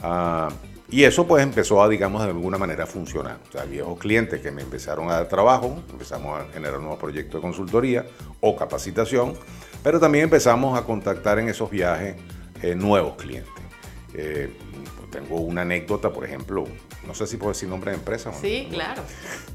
ah, 0.03 0.49
y 0.91 1.03
eso 1.03 1.27
pues 1.27 1.43
empezó 1.43 1.83
a, 1.83 1.87
digamos, 1.87 2.23
de 2.23 2.29
alguna 2.29 2.57
manera 2.57 2.85
a 2.85 2.87
funcionar. 2.87 3.37
O 3.47 3.51
sea, 3.51 3.63
viejos 3.63 3.99
clientes 3.99 4.41
que 4.41 4.49
me 4.49 4.63
empezaron 4.63 5.09
a 5.09 5.13
dar 5.13 5.27
trabajo, 5.27 5.83
empezamos 5.91 6.39
a 6.39 6.51
generar 6.51 6.79
nuevos 6.79 6.97
proyectos 6.97 7.35
de 7.35 7.41
consultoría 7.41 8.07
o 8.41 8.55
capacitación, 8.55 9.35
pero 9.83 9.99
también 9.99 10.23
empezamos 10.23 10.77
a 10.77 10.83
contactar 10.83 11.37
en 11.37 11.49
esos 11.49 11.69
viajes 11.69 12.15
eh, 12.63 12.73
nuevos 12.73 13.15
clientes. 13.17 13.53
Eh, 14.15 14.51
tengo 15.11 15.37
una 15.37 15.61
anécdota, 15.61 16.11
por 16.11 16.25
ejemplo, 16.25 16.65
no 17.05 17.13
sé 17.13 17.27
si 17.27 17.37
puedo 17.37 17.51
decir 17.51 17.69
nombre 17.69 17.91
de 17.91 17.97
empresa. 17.97 18.29
¿o 18.29 18.33
no? 18.33 18.39
Sí, 18.39 18.67
claro. 18.69 19.01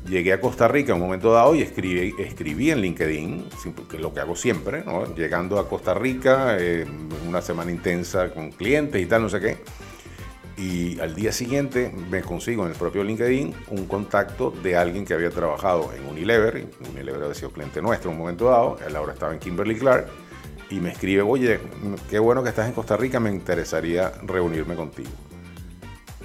Llegué 0.06 0.32
a 0.32 0.40
Costa 0.40 0.68
Rica 0.68 0.92
en 0.92 0.96
un 0.96 1.06
momento 1.06 1.32
dado 1.32 1.54
y 1.54 1.62
escribí, 1.62 2.14
escribí 2.18 2.70
en 2.70 2.80
LinkedIn, 2.80 3.48
que 3.88 3.96
es 3.96 4.02
lo 4.02 4.12
que 4.12 4.20
hago 4.20 4.36
siempre, 4.36 4.84
¿no? 4.84 5.14
llegando 5.14 5.58
a 5.58 5.68
Costa 5.68 5.94
Rica, 5.94 6.56
eh, 6.58 6.86
una 7.26 7.40
semana 7.40 7.70
intensa 7.70 8.32
con 8.32 8.50
clientes 8.50 9.00
y 9.00 9.06
tal, 9.06 9.22
no 9.22 9.28
sé 9.28 9.40
qué. 9.40 9.58
Y 10.56 11.00
al 11.00 11.14
día 11.14 11.32
siguiente 11.32 11.92
me 12.10 12.22
consigo 12.22 12.64
en 12.64 12.70
el 12.70 12.76
propio 12.76 13.02
LinkedIn 13.02 13.54
un 13.70 13.86
contacto 13.86 14.52
de 14.52 14.76
alguien 14.76 15.04
que 15.04 15.14
había 15.14 15.30
trabajado 15.30 15.92
en 15.92 16.06
Unilever. 16.06 16.66
Unilever 16.90 17.22
había 17.22 17.34
sido 17.34 17.50
cliente 17.50 17.82
nuestro 17.82 18.10
en 18.10 18.16
un 18.16 18.22
momento 18.22 18.46
dado. 18.46 18.78
Él 18.86 18.94
ahora 18.94 19.14
estaba 19.14 19.32
en 19.32 19.40
Kimberly 19.40 19.76
Clark. 19.76 20.06
y 20.70 20.76
me 20.76 20.90
escribe, 20.90 21.22
oye, 21.22 21.60
qué 22.08 22.18
bueno 22.18 22.42
que 22.42 22.48
estás 22.48 22.66
en 22.66 22.72
Costa 22.72 22.96
Rica, 22.96 23.20
me 23.20 23.30
interesaría 23.30 24.12
reunirme 24.22 24.74
contigo. 24.74 25.10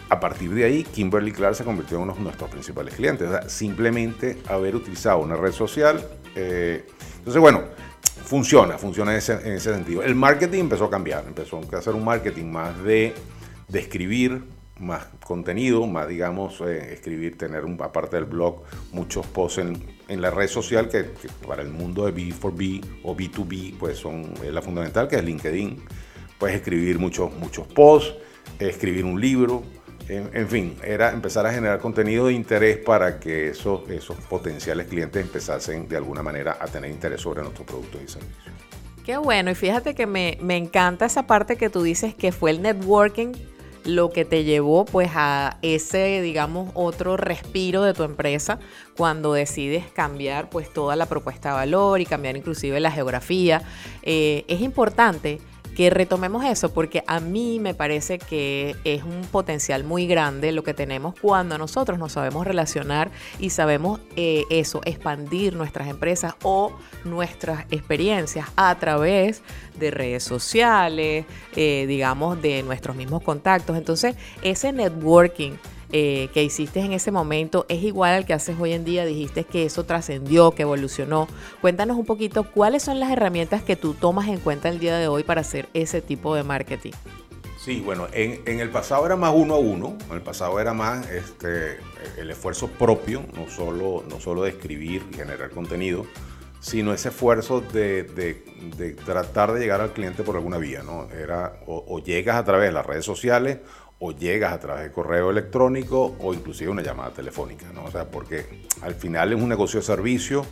A 0.10 0.19
partir 0.19 0.54
de 0.54 0.65
ahí, 0.65 0.84
Kimberly 0.84 1.32
Clark 1.32 1.56
se 1.56 1.63
convirtió 1.63 1.98
en 1.98 2.04
uno 2.04 2.13
de 2.13 2.22
nuestros 2.22 2.50
principales 2.50 2.95
clientes. 2.95 3.28
O 3.28 3.32
sea, 3.32 3.48
simplemente 3.48 4.39
haber 4.48 4.76
utilizado 4.76 5.19
una 5.19 5.36
red 5.36 5.52
social. 5.52 6.04
eh, 6.36 6.86
entonces, 7.19 7.39
bueno, 7.39 7.63
funciona, 8.30 8.78
funciona 8.78 9.12
en 9.12 9.17
ese, 9.17 9.34
en 9.34 9.54
ese 9.54 9.74
sentido. 9.74 10.02
El 10.02 10.15
marketing 10.15 10.62
empezó 10.62 10.86
a 10.86 10.89
cambiar, 10.89 11.26
empezó 11.28 11.60
a 11.60 11.78
hacer 11.78 11.93
un 11.93 12.04
marketing 12.04 12.45
más 12.45 12.82
de, 12.84 13.13
de 13.67 13.80
escribir, 13.80 14.43
más 14.80 15.08
contenido, 15.26 15.86
más, 15.86 16.08
digamos, 16.08 16.62
eh, 16.62 16.93
escribir, 16.93 17.38
tener, 17.38 17.65
un, 17.65 17.80
aparte 17.82 18.15
del 18.15 18.26
blog, 18.26 18.63
muchos 18.91 19.26
posts 19.28 19.60
en, 19.60 19.84
en 20.08 20.22
la 20.22 20.32
red 20.32 20.48
social 20.48 20.89
que, 20.89 21.12
que 21.12 21.28
para 21.48 21.62
el 21.62 21.69
mundo 21.69 22.06
de 22.06 22.13
B4B 22.13 23.02
o 23.04 23.15
B2B, 23.15 23.78
pues 23.78 23.98
son 23.98 24.34
es 24.43 24.54
la 24.54 24.62
fundamental, 24.62 25.08
que 25.08 25.17
es 25.17 25.24
LinkedIn. 25.24 25.84
Puedes 26.38 26.56
escribir 26.56 27.00
muchos, 27.00 27.34
muchos 27.36 27.67
posts, 27.67 28.15
escribir 28.60 29.06
un 29.06 29.19
libro, 29.19 29.63
en, 30.10 30.48
fin, 30.48 30.76
era 30.84 31.12
empezar 31.12 31.45
a 31.45 31.54
generar 31.54 31.80
contenido 31.80 32.28
de 32.28 32.34
interés 32.34 32.78
para 32.78 33.19
que 33.19 33.50
esos, 33.50 33.88
esos 33.89 34.17
potenciales 34.17 34.88
clientes 34.88 35.24
empezasen 35.24 35.88
de 35.88 35.98
alguna 35.98 36.24
manera 36.24 36.58
a 36.60 36.65
tener 36.67 36.89
interés 36.89 37.22
sobre 37.22 37.41
nuestros 37.41 37.67
productos 37.67 38.02
y 38.04 38.08
servicios. 38.08 38.56
Qué 39.06 39.17
bueno, 39.17 39.52
y 39.52 39.56
fíjate 39.56 39.95
que 39.95 40.06
me, 40.06 40.38
me 40.41 40.58
encanta 40.58 41.06
esa 41.06 41.28
parte 41.28 41.58
que 41.58 41.69
tú 41.69 41.84
dices 41.84 42.15
que 42.15 42.32
fue 42.32 42.52
el 42.52 42.62
networking 42.62 43.34
lo 43.86 44.12
que 44.12 44.26
te 44.26 44.43
llevó 44.43 44.86
pues 44.86 45.12
a 45.15 45.58
ese, 45.62 46.22
digamos, 46.22 46.72
otro 46.74 47.17
respiro 47.17 47.84
de 47.84 47.93
tu 47.93 48.04
empresa 48.04 48.60
cuando 48.98 49.34
decides 49.34 49.86
cambiar 49.91 50.50
pues 50.50 50.72
toda 50.72 50.95
la 50.95 51.06
propuesta 51.06 51.50
de 51.50 51.56
valor 51.56 52.02
y 52.02 52.06
cambiar 52.06 52.38
inclusive 52.38 52.80
la 52.80 52.91
geografía. 52.91 53.62
Eh, 54.04 54.45
es 54.48 54.62
importante 54.62 55.39
que 55.80 55.89
retomemos 55.89 56.44
eso 56.44 56.74
porque 56.74 57.06
a 57.08 57.22
mí 57.22 57.58
me 57.58 57.74
parece 57.74 58.20
que 58.20 58.76
es 58.84 59.02
un 59.04 59.22
potencial 59.22 59.86
muy 59.86 60.08
grande 60.08 60.52
lo 60.52 60.62
que 60.62 60.74
tenemos 60.74 61.15
cuando 61.22 61.58
nosotros 61.58 61.98
nos 61.98 62.12
sabemos 62.12 62.46
relacionar 62.46 63.12
y 63.39 63.52
sabemos 63.52 64.02
eh, 64.18 64.44
eso, 64.50 64.82
expandir 64.84 65.56
nuestras 65.56 65.88
empresas 65.88 66.34
o 66.44 66.74
nuestras 67.06 67.65
experiencias 67.72 68.50
a 68.58 68.76
través 68.78 69.42
de 69.80 69.89
redes 69.89 70.22
sociales, 70.22 71.26
eh, 71.56 71.86
digamos, 71.88 72.42
de 72.42 72.62
nuestros 72.63 72.98
mismos 72.98 73.24
contactos. 73.24 73.78
Entonces, 73.78 74.18
ese 74.42 74.74
networking 74.74 75.54
eh, 75.91 76.30
que 76.34 76.43
hiciste 76.43 76.80
en 76.82 76.93
ese 76.93 77.12
momento 77.12 77.65
es 77.69 77.84
igual 77.84 78.13
al 78.13 78.25
que 78.25 78.34
haces 78.34 78.56
hoy 78.60 78.73
en 78.73 78.86
día. 78.86 79.06
Dijiste 79.06 79.43
que 79.43 79.65
eso 79.65 79.84
trascendió, 79.86 80.52
que 80.52 80.63
evolucionó. 80.63 81.28
Cuéntanos 81.62 81.97
un 81.97 82.06
poquito 82.06 82.43
cuáles 82.43 82.84
son 82.84 82.99
las 82.99 83.12
herramientas 83.12 83.63
que 83.63 83.75
tú 83.75 83.93
tomas 83.93 84.28
en 84.28 84.39
cuenta 84.39 84.69
el 84.69 84.80
día 84.80 84.97
de 84.97 85.08
hoy 85.08 85.23
para 85.23 85.41
hacer 85.41 85.67
ese 85.73 86.02
tipo 86.02 86.36
de 86.36 86.43
marketing. 86.43 86.91
Sí, 87.58 87.82
bueno, 87.82 88.08
en, 88.13 88.41
en 88.45 88.62
el 88.62 88.69
pasado 88.69 89.06
era 89.06 89.17
más 89.17 89.34
uno 89.36 89.56
a 89.56 89.60
uno, 89.60 89.97
en 90.10 90.15
el 90.15 90.21
pasado 90.21 90.60
era 90.62 90.73
más 90.73 91.10
este, 91.10 91.78
el 92.17 92.32
esfuerzo 92.32 92.67
propio, 92.67 93.25
no 93.36 93.49
solo, 93.49 94.04
no 94.10 94.21
solo 94.21 94.43
de 94.43 94.52
escribir 94.52 95.04
y 95.12 95.15
generar 95.15 95.49
contenido, 95.49 96.06
sino 96.62 96.93
ese 96.93 97.10
esfuerzo 97.10 97.60
de, 97.60 98.04
de- 98.04 98.93
tratar 99.06 99.52
de 99.54 99.60
llegar 99.60 99.82
al 99.82 99.91
cliente 99.91 100.23
por 100.23 100.36
alguna 100.38 100.58
vía, 100.58 100.84
¿no? 100.84 101.10
Era 101.12 101.60
o 101.67 101.99
llegas 101.99 102.38
a 102.38 102.43
través 102.45 102.69
de 102.69 102.73
las 102.73 102.86
redes 102.86 103.06
sociales 103.06 103.60
o 103.99 104.12
llegas 104.12 104.53
a 104.53 104.59
través 104.59 104.83
de 104.85 104.91
correo 104.91 105.29
electrónico 105.29 106.15
o 106.19 106.33
inclusive 106.33 106.71
una 106.71 106.81
llamada 106.81 107.12
telefónica, 107.12 107.65
¿no? 107.73 107.83
O 107.83 107.91
sea, 107.91 108.05
porque 108.09 108.63
al 108.81 108.95
final 108.95 109.33
es 109.33 109.41
un 109.41 109.49
negocio 109.49 109.81
de 109.81 109.85
servicio, 109.85 110.45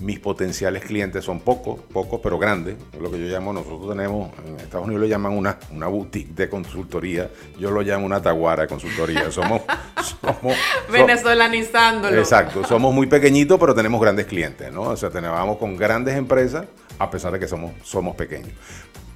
mis 0.00 0.18
potenciales 0.20 0.84
clientes 0.84 1.24
son 1.24 1.40
pocos, 1.40 1.80
pocos 1.92 2.20
pero 2.22 2.38
grandes, 2.38 2.76
es 2.92 3.00
lo 3.00 3.10
que 3.10 3.18
yo 3.18 3.26
llamo, 3.26 3.52
nosotros 3.52 3.88
tenemos, 3.88 4.30
en 4.46 4.56
Estados 4.58 4.86
Unidos 4.86 5.02
lo 5.02 5.08
llaman 5.08 5.32
una, 5.32 5.58
una 5.72 5.86
boutique 5.88 6.32
de 6.32 6.48
consultoría, 6.48 7.28
yo 7.58 7.70
lo 7.70 7.82
llamo 7.82 8.06
una 8.06 8.22
taguara 8.22 8.62
de 8.62 8.68
consultoría, 8.68 9.30
somos... 9.30 9.62
somos 10.20 10.56
so- 10.56 10.92
Venezolanizándolo. 10.92 12.16
Exacto, 12.18 12.64
somos 12.64 12.94
muy 12.94 13.06
pequeñitos, 13.06 13.58
pero 13.58 13.74
tenemos 13.74 14.00
grandes 14.00 14.26
clientes, 14.26 14.72
¿no? 14.72 14.82
O 14.82 14.96
sea, 14.96 15.10
trabajamos 15.10 15.58
con 15.58 15.76
grandes 15.76 16.16
empresas, 16.16 16.66
a 16.98 17.10
pesar 17.10 17.32
de 17.32 17.38
que 17.40 17.48
somos, 17.48 17.72
somos 17.82 18.14
pequeños. 18.16 18.50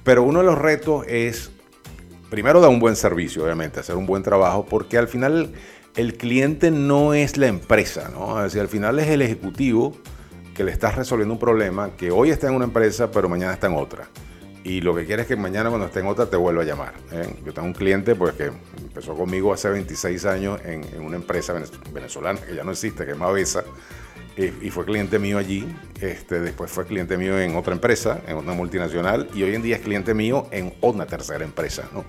Pero 0.03 0.23
uno 0.23 0.39
de 0.39 0.45
los 0.45 0.57
retos 0.57 1.05
es, 1.07 1.51
primero, 2.29 2.59
dar 2.61 2.69
un 2.69 2.79
buen 2.79 2.95
servicio, 2.95 3.43
obviamente, 3.43 3.79
hacer 3.79 3.95
un 3.95 4.05
buen 4.05 4.23
trabajo, 4.23 4.65
porque 4.65 4.97
al 4.97 5.07
final 5.07 5.51
el 5.95 6.15
cliente 6.15 6.71
no 6.71 7.13
es 7.13 7.37
la 7.37 7.47
empresa, 7.47 8.09
¿no? 8.13 8.37
Es 8.39 8.45
decir, 8.45 8.61
al 8.61 8.67
final 8.67 8.99
es 8.99 9.07
el 9.07 9.21
ejecutivo 9.21 9.95
que 10.55 10.63
le 10.63 10.71
estás 10.71 10.95
resolviendo 10.95 11.33
un 11.33 11.39
problema 11.39 11.91
que 11.97 12.11
hoy 12.11 12.29
está 12.29 12.47
en 12.47 12.55
una 12.55 12.65
empresa, 12.65 13.11
pero 13.11 13.29
mañana 13.29 13.53
está 13.53 13.67
en 13.67 13.75
otra. 13.75 14.07
Y 14.63 14.81
lo 14.81 14.93
que 14.93 15.05
quiere 15.05 15.21
es 15.21 15.27
que 15.27 15.35
mañana 15.37 15.69
cuando 15.69 15.87
esté 15.87 16.01
en 16.01 16.07
otra 16.07 16.25
te 16.25 16.35
vuelva 16.35 16.63
a 16.63 16.65
llamar. 16.65 16.93
¿eh? 17.13 17.29
Yo 17.45 17.53
tengo 17.53 17.67
un 17.67 17.73
cliente 17.73 18.15
pues, 18.15 18.33
que 18.33 18.51
empezó 18.77 19.15
conmigo 19.15 19.53
hace 19.53 19.69
26 19.69 20.25
años 20.25 20.59
en, 20.65 20.83
una 21.01 21.15
empresa 21.15 21.53
venez- 21.53 21.71
venezolana 21.93 22.39
que 22.41 22.53
ya 22.53 22.63
no 22.65 22.71
existe, 22.71 23.05
que 23.05 23.11
es 23.11 23.17
Mavesa, 23.17 23.63
y 24.37 24.69
fue 24.69 24.85
cliente 24.85 25.19
mío 25.19 25.37
allí. 25.37 25.67
Este, 25.99 26.39
después 26.39 26.71
fue 26.71 26.85
cliente 26.85 27.17
mío 27.17 27.39
en 27.39 27.55
otra 27.55 27.73
empresa, 27.73 28.21
en 28.27 28.37
una 28.37 28.53
multinacional, 28.53 29.29
y 29.33 29.43
hoy 29.43 29.55
en 29.55 29.61
día 29.63 29.77
es 29.77 29.81
cliente 29.81 30.13
mío 30.13 30.47
en 30.51 30.73
una 30.81 31.05
tercera 31.07 31.43
empresa. 31.43 31.89
¿no? 31.93 32.05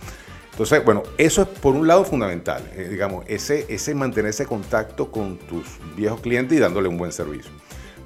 Entonces, 0.51 0.85
bueno, 0.85 1.03
eso 1.17 1.43
es 1.43 1.49
por 1.49 1.75
un 1.75 1.87
lado 1.87 2.05
fundamental, 2.05 2.63
eh, 2.75 2.89
digamos, 2.91 3.25
ese, 3.29 3.65
ese 3.69 3.95
mantener 3.95 4.31
ese 4.31 4.45
contacto 4.45 5.11
con 5.11 5.39
tus 5.39 5.65
viejos 5.97 6.21
clientes 6.21 6.59
y 6.59 6.61
dándole 6.61 6.89
un 6.89 6.99
buen 6.99 7.13
servicio. 7.13 7.51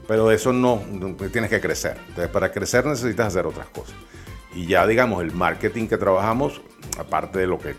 Pero 0.07 0.31
eso 0.31 0.53
no, 0.53 0.83
no- 0.93 1.15
tienes 1.31 1.49
que 1.49 1.61
crecer. 1.61 1.97
Entonces, 2.09 2.29
para 2.29 2.53
crecer 2.53 2.85
necesitas 2.87 3.29
hacer 3.29 3.47
otras 3.47 3.69
cosas. 3.69 3.95
Y 4.55 4.67
ya, 4.67 4.87
digamos, 4.87 5.23
el 5.23 5.33
marketing 5.33 5.87
que 5.87 5.97
trabajamos, 5.97 6.61
aparte 6.99 7.39
de 7.39 7.47
lo 7.47 7.59
que 7.59 7.75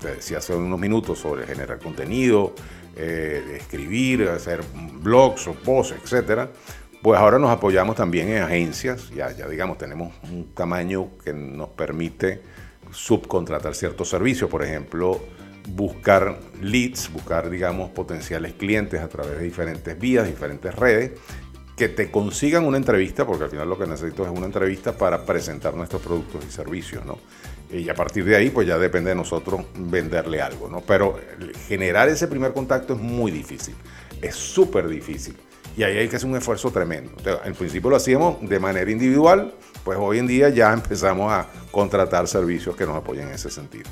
te 0.00 0.14
decía 0.14 0.38
hace 0.38 0.54
unos 0.54 0.78
minutos 0.80 1.18
sobre 1.18 1.46
generar 1.46 1.78
contenido, 1.78 2.54
eh, 2.96 3.58
escribir, 3.60 4.28
hacer 4.28 4.62
blogs 5.00 5.46
o 5.48 5.54
posts, 5.54 5.94
etcétera, 6.02 6.50
pues 7.02 7.20
ahora 7.20 7.38
nos 7.38 7.50
apoyamos 7.50 7.96
también 7.96 8.28
en 8.30 8.42
agencias. 8.42 9.10
Ya, 9.10 9.30
ya 9.32 9.46
digamos, 9.46 9.78
tenemos 9.78 10.14
un 10.24 10.54
tamaño 10.54 11.16
que 11.22 11.32
nos 11.32 11.68
permite 11.70 12.42
subcontratar 12.90 13.74
ciertos 13.74 14.08
servicios, 14.08 14.48
por 14.50 14.64
ejemplo, 14.64 15.20
buscar 15.68 16.38
leads, 16.62 17.12
buscar, 17.12 17.50
digamos, 17.50 17.90
potenciales 17.90 18.54
clientes 18.54 19.00
a 19.00 19.08
través 19.08 19.38
de 19.38 19.44
diferentes 19.44 19.98
vías, 19.98 20.26
diferentes 20.26 20.74
redes, 20.74 21.12
que 21.76 21.88
te 21.88 22.10
consigan 22.10 22.64
una 22.64 22.78
entrevista, 22.78 23.26
porque 23.26 23.44
al 23.44 23.50
final 23.50 23.68
lo 23.68 23.78
que 23.78 23.86
necesito 23.86 24.24
es 24.24 24.30
una 24.30 24.46
entrevista 24.46 24.96
para 24.96 25.24
presentar 25.26 25.74
nuestros 25.74 26.00
productos 26.00 26.44
y 26.48 26.50
servicios, 26.50 27.04
¿no? 27.04 27.18
Y 27.70 27.88
a 27.88 27.94
partir 27.94 28.24
de 28.24 28.36
ahí, 28.36 28.50
pues 28.50 28.66
ya 28.66 28.78
depende 28.78 29.10
de 29.10 29.16
nosotros 29.16 29.62
venderle 29.76 30.40
algo, 30.40 30.68
¿no? 30.68 30.80
Pero 30.80 31.18
generar 31.66 32.08
ese 32.08 32.28
primer 32.28 32.52
contacto 32.52 32.94
es 32.94 33.00
muy 33.00 33.32
difícil, 33.32 33.74
es 34.22 34.34
súper 34.34 34.88
difícil. 34.88 35.36
Y 35.76 35.82
ahí 35.82 35.98
hay 35.98 36.08
que 36.08 36.16
hacer 36.16 36.28
un 36.28 36.36
esfuerzo 36.36 36.70
tremendo. 36.70 37.10
Entonces, 37.18 37.40
al 37.44 37.54
principio 37.54 37.90
lo 37.90 37.96
hacíamos 37.96 38.36
de 38.40 38.58
manera 38.58 38.90
individual, 38.90 39.54
pues 39.84 39.98
hoy 40.00 40.18
en 40.18 40.26
día 40.26 40.48
ya 40.48 40.72
empezamos 40.74 41.32
a 41.32 41.48
contratar 41.70 42.28
servicios 42.28 42.76
que 42.76 42.86
nos 42.86 42.96
apoyen 42.96 43.28
en 43.28 43.34
ese 43.34 43.50
sentido. 43.50 43.84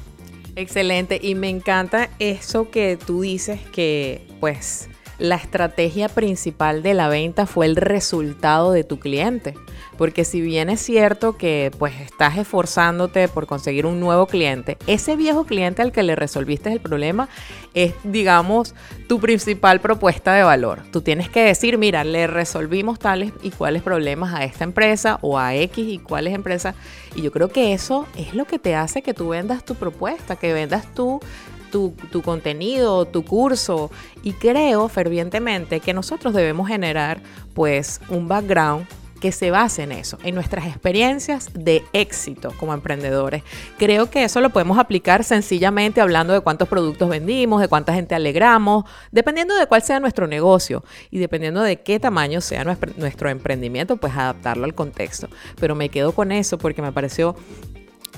Excelente, 0.57 1.19
y 1.21 1.35
me 1.35 1.49
encanta 1.49 2.11
eso 2.21 2.71
que 2.71 2.97
tú 2.97 3.23
dices 3.23 3.61
que 3.73 4.27
pues 4.39 4.89
la 5.19 5.37
estrategia 5.37 6.09
principal 6.09 6.83
de 6.83 6.95
la 6.95 7.09
venta 7.09 7.47
fue 7.47 7.67
el 7.67 7.77
resultado 7.77 8.73
de 8.73 8.85
tu 8.85 8.99
cliente. 8.99 9.55
Porque 9.97 10.25
si 10.25 10.41
bien 10.41 10.71
es 10.71 10.81
cierto 10.81 11.37
que 11.37 11.71
pues 11.79 11.95
estás 12.01 12.37
esforzándote 12.37 13.29
por 13.29 13.47
conseguir 13.47 13.87
un 13.87 14.01
nuevo 14.01 14.27
cliente, 14.27 14.77
ese 14.87 15.15
viejo 15.15 15.45
cliente 15.45 15.83
al 15.83 15.93
que 15.93 16.03
le 16.03 16.17
resolviste 16.17 16.73
el 16.73 16.81
problema 16.81 17.29
es, 17.75 17.95
digamos, 18.03 18.75
tu 19.09 19.21
principal 19.21 19.81
propuesta 19.81 20.35
de 20.35 20.43
valor. 20.43 20.83
Tú 20.91 21.01
tienes 21.01 21.29
que 21.29 21.45
decir, 21.45 21.79
mira, 21.79 22.03
le 22.03 22.27
resolvimos 22.27 22.99
tales 22.99 23.33
y 23.43 23.51
cuáles 23.51 23.83
problemas 23.83 24.35
a 24.35 24.45
esta 24.45 24.65
empresa 24.65 25.19
o 25.23 25.39
a 25.39 25.55
X 25.55 25.87
y 25.87 25.99
cuáles 25.99 26.35
empresas. 26.35 26.75
Y 27.15 27.23
yo 27.23 27.31
creo 27.31 27.49
que 27.49 27.73
eso 27.73 28.07
es 28.17 28.35
lo 28.35 28.47
que 28.47 28.59
te 28.59 28.75
hace 28.75 29.03
que 29.03 29.15
tú 29.15 29.29
vendas 29.29 29.65
tu 29.65 29.77
propuesta, 29.77 30.37
que 30.37 30.53
vendas 30.53 30.93
tu 30.95 31.21
tu, 31.75 32.23
contenido, 32.23 33.05
tu 33.05 33.25
curso. 33.25 33.91
Y 34.23 34.33
creo 34.35 34.89
fervientemente 34.89 35.81
que 35.81 35.93
nosotros 35.93 36.33
debemos 36.33 36.69
generar 36.69 37.21
pues 37.53 38.01
un 38.09 38.29
background 38.29 38.87
que 39.21 39.33
se 39.33 39.51
base 39.51 39.83
en 39.83 39.93
eso, 39.93 40.19
en 40.23 40.35
nuestras 40.35 40.67
experiencias 40.67 41.49
de 41.55 41.83
éxito 41.95 42.53
como 42.61 42.75
emprendedores. 42.75 43.43
Creo 43.79 44.11
que 44.11 44.23
eso 44.23 44.41
lo 44.41 44.51
podemos 44.51 44.79
aplicar 44.79 45.25
sencillamente 45.25 46.01
hablando 46.01 46.35
de 46.35 46.43
cuántos 46.43 46.69
productos 46.69 47.09
vendimos, 47.09 47.61
de 47.61 47.69
cuánta 47.69 47.95
gente 47.95 48.15
alegramos, 48.15 48.85
dependiendo 49.11 49.57
de 49.57 49.67
cuál 49.67 49.83
sea 49.83 49.99
nuestro 49.99 50.27
negocio 50.27 50.85
y 51.11 51.19
dependiendo 51.19 51.63
de 51.63 51.81
qué 51.81 51.99
tamaño 51.99 52.41
sea 52.41 52.65
nuestro 52.65 53.31
emprendimiento, 53.31 53.97
pues 53.97 54.13
adaptarlo 54.15 54.67
al 54.67 54.75
contexto. 54.75 55.29
Pero 55.59 55.75
me 55.75 55.89
quedo 55.89 56.13
con 56.13 56.31
eso 56.31 56.59
porque 56.59 56.83
me 56.83 56.93
pareció 56.93 57.35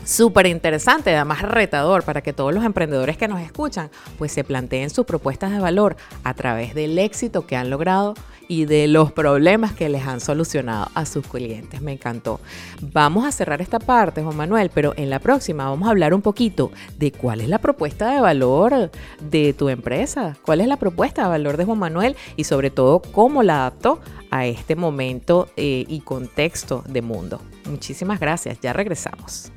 súper 0.05 0.47
interesante, 0.47 1.15
además 1.15 1.43
retador 1.43 2.03
para 2.05 2.21
que 2.21 2.33
todos 2.33 2.55
los 2.55 2.65
emprendedores 2.65 3.17
que 3.17 3.29
nos 3.29 3.41
escuchan 3.41 3.91
pues 4.19 4.33
se 4.33 4.45
planteen 4.45 4.91
sus 4.91 5.07
propuestas 5.07 5.53
de 5.53 5.59
valor 5.59 5.97
a 6.25 6.35
través 6.35 6.75
del 6.75 6.99
éxito 6.99 7.47
que 7.47 7.57
han 7.57 7.71
logrado 7.71 8.15
y 8.49 8.65
de 8.65 8.87
los 8.87 9.13
problemas 9.13 9.73
que 9.73 9.89
les 9.89 10.07
han 10.07 10.21
solucionado 10.21 10.89
a 10.95 11.05
sus 11.07 11.27
clientes. 11.27 11.81
Me 11.81 11.93
encantó. 11.93 12.41
Vamos 12.81 13.27
a 13.27 13.33
cerrar 13.33 13.61
esta 13.61 13.79
parte, 13.79 14.23
Juan 14.23 14.37
Manuel, 14.37 14.71
pero 14.73 14.95
en 14.97 15.11
la 15.11 15.19
próxima 15.19 15.69
vamos 15.69 15.89
a 15.89 15.91
hablar 15.91 16.15
un 16.15 16.23
poquito 16.23 16.71
de 16.99 17.13
cuál 17.13 17.41
es 17.41 17.49
la 17.49 17.59
propuesta 17.59 18.11
de 18.11 18.21
valor 18.21 18.91
de 19.21 19.53
tu 19.53 19.69
empresa, 19.69 20.37
cuál 20.43 20.61
es 20.61 20.69
la 20.69 20.77
propuesta 20.77 21.23
de 21.23 21.29
valor 21.29 21.57
de 21.57 21.65
Juan 21.65 21.79
Manuel 21.79 22.17
y 22.37 22.45
sobre 22.45 22.71
todo 22.71 23.01
cómo 23.01 23.43
la 23.43 23.67
adaptó 23.67 24.01
a 24.31 24.47
este 24.47 24.77
momento 24.77 25.49
eh, 25.57 25.85
y 25.89 26.01
contexto 26.01 26.85
de 26.87 27.03
mundo. 27.03 27.41
Muchísimas 27.67 28.21
gracias, 28.21 28.61
ya 28.61 28.73
regresamos. 28.73 29.53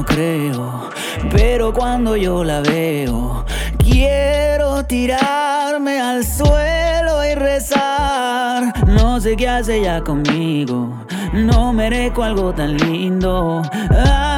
No 0.00 0.06
creo, 0.06 0.90
pero 1.30 1.74
cuando 1.74 2.16
yo 2.16 2.42
la 2.42 2.60
veo, 2.60 3.44
quiero 3.78 4.82
tirarme 4.86 6.00
al 6.00 6.24
suelo 6.24 7.22
y 7.24 7.34
rezar. 7.34 8.72
No 8.86 9.20
sé 9.20 9.36
qué 9.36 9.46
hace 9.48 9.82
ya 9.82 10.00
conmigo, 10.00 10.88
no 11.34 11.74
merezco 11.74 12.22
algo 12.22 12.54
tan 12.54 12.78
lindo. 12.78 13.62
Alguien 13.90 14.29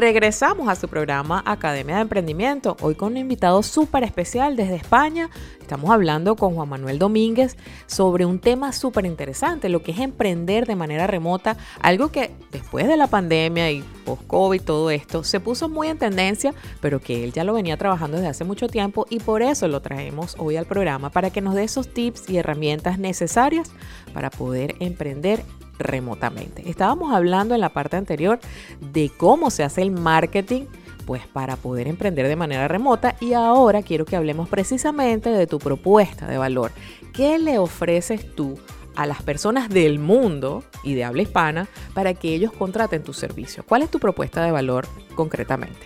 regresamos 0.00 0.66
a 0.68 0.76
su 0.76 0.88
programa 0.88 1.42
Academia 1.44 1.96
de 1.96 2.02
Emprendimiento, 2.02 2.74
hoy 2.80 2.94
con 2.94 3.12
un 3.12 3.18
invitado 3.18 3.62
súper 3.62 4.02
especial 4.02 4.56
desde 4.56 4.76
España. 4.76 5.28
Estamos 5.60 5.90
hablando 5.90 6.36
con 6.36 6.54
Juan 6.54 6.70
Manuel 6.70 6.98
Domínguez 6.98 7.58
sobre 7.86 8.24
un 8.24 8.38
tema 8.38 8.72
súper 8.72 9.04
interesante, 9.04 9.68
lo 9.68 9.82
que 9.82 9.92
es 9.92 9.98
emprender 9.98 10.66
de 10.66 10.74
manera 10.74 11.06
remota, 11.06 11.58
algo 11.82 12.10
que 12.10 12.30
después 12.50 12.88
de 12.88 12.96
la 12.96 13.08
pandemia 13.08 13.70
y 13.70 13.84
post-COVID, 14.06 14.62
todo 14.62 14.90
esto, 14.90 15.22
se 15.22 15.38
puso 15.38 15.68
muy 15.68 15.88
en 15.88 15.98
tendencia, 15.98 16.54
pero 16.80 16.98
que 17.00 17.22
él 17.22 17.32
ya 17.32 17.44
lo 17.44 17.52
venía 17.52 17.76
trabajando 17.76 18.16
desde 18.16 18.30
hace 18.30 18.44
mucho 18.44 18.68
tiempo 18.68 19.06
y 19.10 19.20
por 19.20 19.42
eso 19.42 19.68
lo 19.68 19.82
traemos 19.82 20.34
hoy 20.38 20.56
al 20.56 20.64
programa, 20.64 21.10
para 21.10 21.28
que 21.28 21.42
nos 21.42 21.54
dé 21.54 21.64
esos 21.64 21.92
tips 21.92 22.30
y 22.30 22.38
herramientas 22.38 22.98
necesarias 22.98 23.70
para 24.14 24.30
poder 24.30 24.76
emprender 24.80 25.44
remotamente. 25.80 26.68
Estábamos 26.68 27.12
hablando 27.12 27.54
en 27.54 27.60
la 27.60 27.70
parte 27.70 27.96
anterior 27.96 28.38
de 28.80 29.10
cómo 29.16 29.50
se 29.50 29.64
hace 29.64 29.82
el 29.82 29.90
marketing 29.90 30.66
pues 31.06 31.26
para 31.26 31.56
poder 31.56 31.88
emprender 31.88 32.28
de 32.28 32.36
manera 32.36 32.68
remota 32.68 33.16
y 33.20 33.32
ahora 33.32 33.82
quiero 33.82 34.04
que 34.04 34.16
hablemos 34.16 34.48
precisamente 34.48 35.30
de 35.30 35.46
tu 35.46 35.58
propuesta 35.58 36.26
de 36.26 36.38
valor. 36.38 36.70
¿Qué 37.12 37.38
le 37.38 37.58
ofreces 37.58 38.34
tú 38.36 38.58
a 38.94 39.06
las 39.06 39.22
personas 39.22 39.68
del 39.68 39.98
mundo 39.98 40.62
y 40.84 40.94
de 40.94 41.04
habla 41.04 41.22
hispana 41.22 41.68
para 41.94 42.14
que 42.14 42.34
ellos 42.34 42.52
contraten 42.52 43.02
tu 43.02 43.12
servicio? 43.12 43.64
¿Cuál 43.66 43.82
es 43.82 43.90
tu 43.90 43.98
propuesta 43.98 44.44
de 44.44 44.52
valor 44.52 44.86
concretamente? 45.14 45.80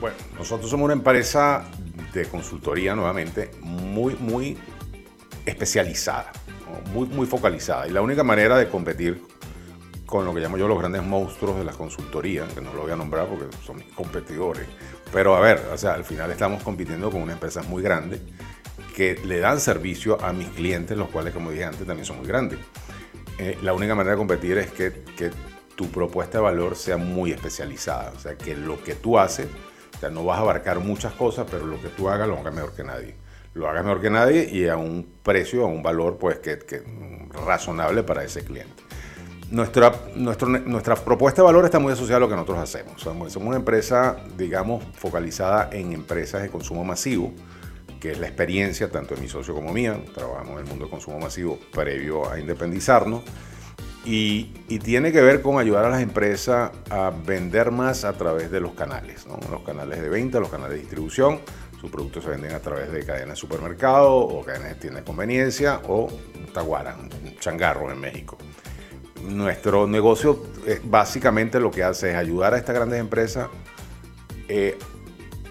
Bueno, 0.00 0.16
nosotros 0.38 0.70
somos 0.70 0.86
una 0.86 0.94
empresa 0.94 1.66
de 2.14 2.24
consultoría 2.26 2.94
nuevamente 2.94 3.50
muy, 3.60 4.14
muy 4.14 4.56
especializada. 5.44 6.32
Muy, 6.92 7.06
muy 7.08 7.26
focalizada. 7.26 7.86
Y 7.86 7.90
la 7.90 8.02
única 8.02 8.24
manera 8.24 8.56
de 8.56 8.68
competir 8.68 9.22
con 10.10 10.24
lo 10.24 10.34
que 10.34 10.40
llamo 10.40 10.58
yo 10.58 10.66
los 10.66 10.78
grandes 10.78 11.04
monstruos 11.04 11.56
de 11.56 11.64
la 11.64 11.72
consultoría, 11.72 12.44
que 12.52 12.60
no 12.60 12.74
lo 12.74 12.82
voy 12.82 12.90
a 12.90 12.96
nombrar 12.96 13.28
porque 13.28 13.46
son 13.64 13.76
mis 13.76 13.86
competidores, 13.94 14.66
pero 15.12 15.36
a 15.36 15.40
ver, 15.40 15.62
o 15.72 15.78
sea, 15.78 15.94
al 15.94 16.04
final 16.04 16.30
estamos 16.32 16.64
compitiendo 16.64 17.10
con 17.12 17.22
una 17.22 17.34
empresa 17.34 17.62
muy 17.62 17.80
grande 17.80 18.20
que 18.96 19.20
le 19.24 19.38
dan 19.38 19.60
servicio 19.60 20.20
a 20.20 20.32
mis 20.32 20.48
clientes, 20.48 20.98
los 20.98 21.08
cuales, 21.10 21.32
como 21.32 21.52
dije 21.52 21.64
antes, 21.64 21.86
también 21.86 22.04
son 22.04 22.18
muy 22.18 22.26
grandes. 22.26 22.58
Eh, 23.38 23.56
la 23.62 23.72
única 23.72 23.94
manera 23.94 24.12
de 24.12 24.18
competir 24.18 24.58
es 24.58 24.72
que, 24.72 25.04
que 25.16 25.30
tu 25.76 25.88
propuesta 25.88 26.38
de 26.38 26.44
valor 26.44 26.74
sea 26.74 26.96
muy 26.96 27.30
especializada, 27.30 28.12
o 28.14 28.18
sea, 28.18 28.36
que 28.36 28.56
lo 28.56 28.82
que 28.82 28.96
tú 28.96 29.16
haces, 29.16 29.46
o 29.96 30.00
sea, 30.00 30.10
no 30.10 30.24
vas 30.24 30.38
a 30.38 30.42
abarcar 30.42 30.80
muchas 30.80 31.12
cosas, 31.12 31.46
pero 31.48 31.66
lo 31.66 31.80
que 31.80 31.88
tú 31.88 32.08
hagas 32.08 32.28
lo 32.28 32.36
hagas 32.36 32.52
mejor 32.52 32.74
que 32.74 32.82
nadie. 32.82 33.14
Lo 33.54 33.68
hagas 33.68 33.84
mejor 33.84 34.00
que 34.00 34.10
nadie 34.10 34.48
y 34.50 34.68
a 34.68 34.76
un 34.76 35.06
precio, 35.22 35.64
a 35.64 35.66
un 35.66 35.82
valor 35.82 36.18
pues 36.18 36.38
que, 36.38 36.58
que 36.58 36.82
razonable 37.46 38.02
para 38.02 38.24
ese 38.24 38.44
cliente. 38.44 38.82
Nuestra, 39.50 39.92
nuestro, 40.14 40.48
nuestra 40.48 40.94
propuesta 40.94 41.42
de 41.42 41.46
valor 41.46 41.64
está 41.64 41.80
muy 41.80 41.92
asociada 41.92 42.18
a 42.18 42.20
lo 42.20 42.28
que 42.28 42.36
nosotros 42.36 42.58
hacemos. 42.58 43.02
Somos, 43.02 43.34
una 43.34 43.56
empresa, 43.56 44.16
digamos, 44.38 44.84
focalizada 44.94 45.70
en 45.72 45.92
empresas 45.92 46.42
de 46.42 46.50
consumo 46.50 46.84
masivo, 46.84 47.32
que 47.98 48.12
es 48.12 48.20
la 48.20 48.28
experiencia 48.28 48.88
tanto 48.90 49.16
de 49.16 49.20
mi 49.20 49.28
socio 49.28 49.52
como 49.52 49.72
mía. 49.72 50.00
Trabajamos 50.14 50.52
en 50.52 50.58
el 50.58 50.66
mundo 50.66 50.84
de 50.84 50.90
consumo 50.90 51.18
masivo 51.18 51.58
previo 51.72 52.30
a 52.30 52.38
independizarnos. 52.38 53.22
Y, 54.04 54.52
y, 54.68 54.78
tiene 54.78 55.12
que 55.12 55.20
ver 55.20 55.42
con 55.42 55.58
ayudar 55.58 55.84
a 55.84 55.90
las 55.90 56.00
empresas 56.00 56.70
a 56.88 57.10
vender 57.10 57.70
más 57.70 58.04
a 58.04 58.14
través 58.14 58.50
de 58.50 58.58
los 58.58 58.72
canales, 58.72 59.26
¿no? 59.26 59.38
los 59.50 59.62
canales 59.62 60.00
de 60.00 60.08
venta, 60.08 60.40
los 60.40 60.48
canales 60.48 60.76
de 60.76 60.80
distribución. 60.80 61.40
Sus 61.80 61.90
productos 61.90 62.24
se 62.24 62.30
venden 62.30 62.52
a 62.52 62.60
través 62.60 62.92
de 62.92 63.04
cadenas 63.04 63.30
de 63.30 63.36
supermercado 63.36 64.18
o 64.18 64.44
cadenas 64.44 64.70
de 64.70 64.74
tiendas 64.74 65.02
de 65.02 65.06
conveniencia 65.06 65.80
o 65.88 66.08
taguara, 66.52 66.96
changarro 67.38 67.90
en 67.90 67.98
México. 67.98 68.36
Nuestro 69.22 69.86
negocio 69.86 70.44
eh, 70.66 70.80
básicamente 70.84 71.58
lo 71.58 71.70
que 71.70 71.82
hace 71.82 72.10
es 72.10 72.16
ayudar 72.16 72.52
a 72.52 72.58
estas 72.58 72.74
grandes 72.74 73.00
empresas 73.00 73.48
eh, 74.48 74.76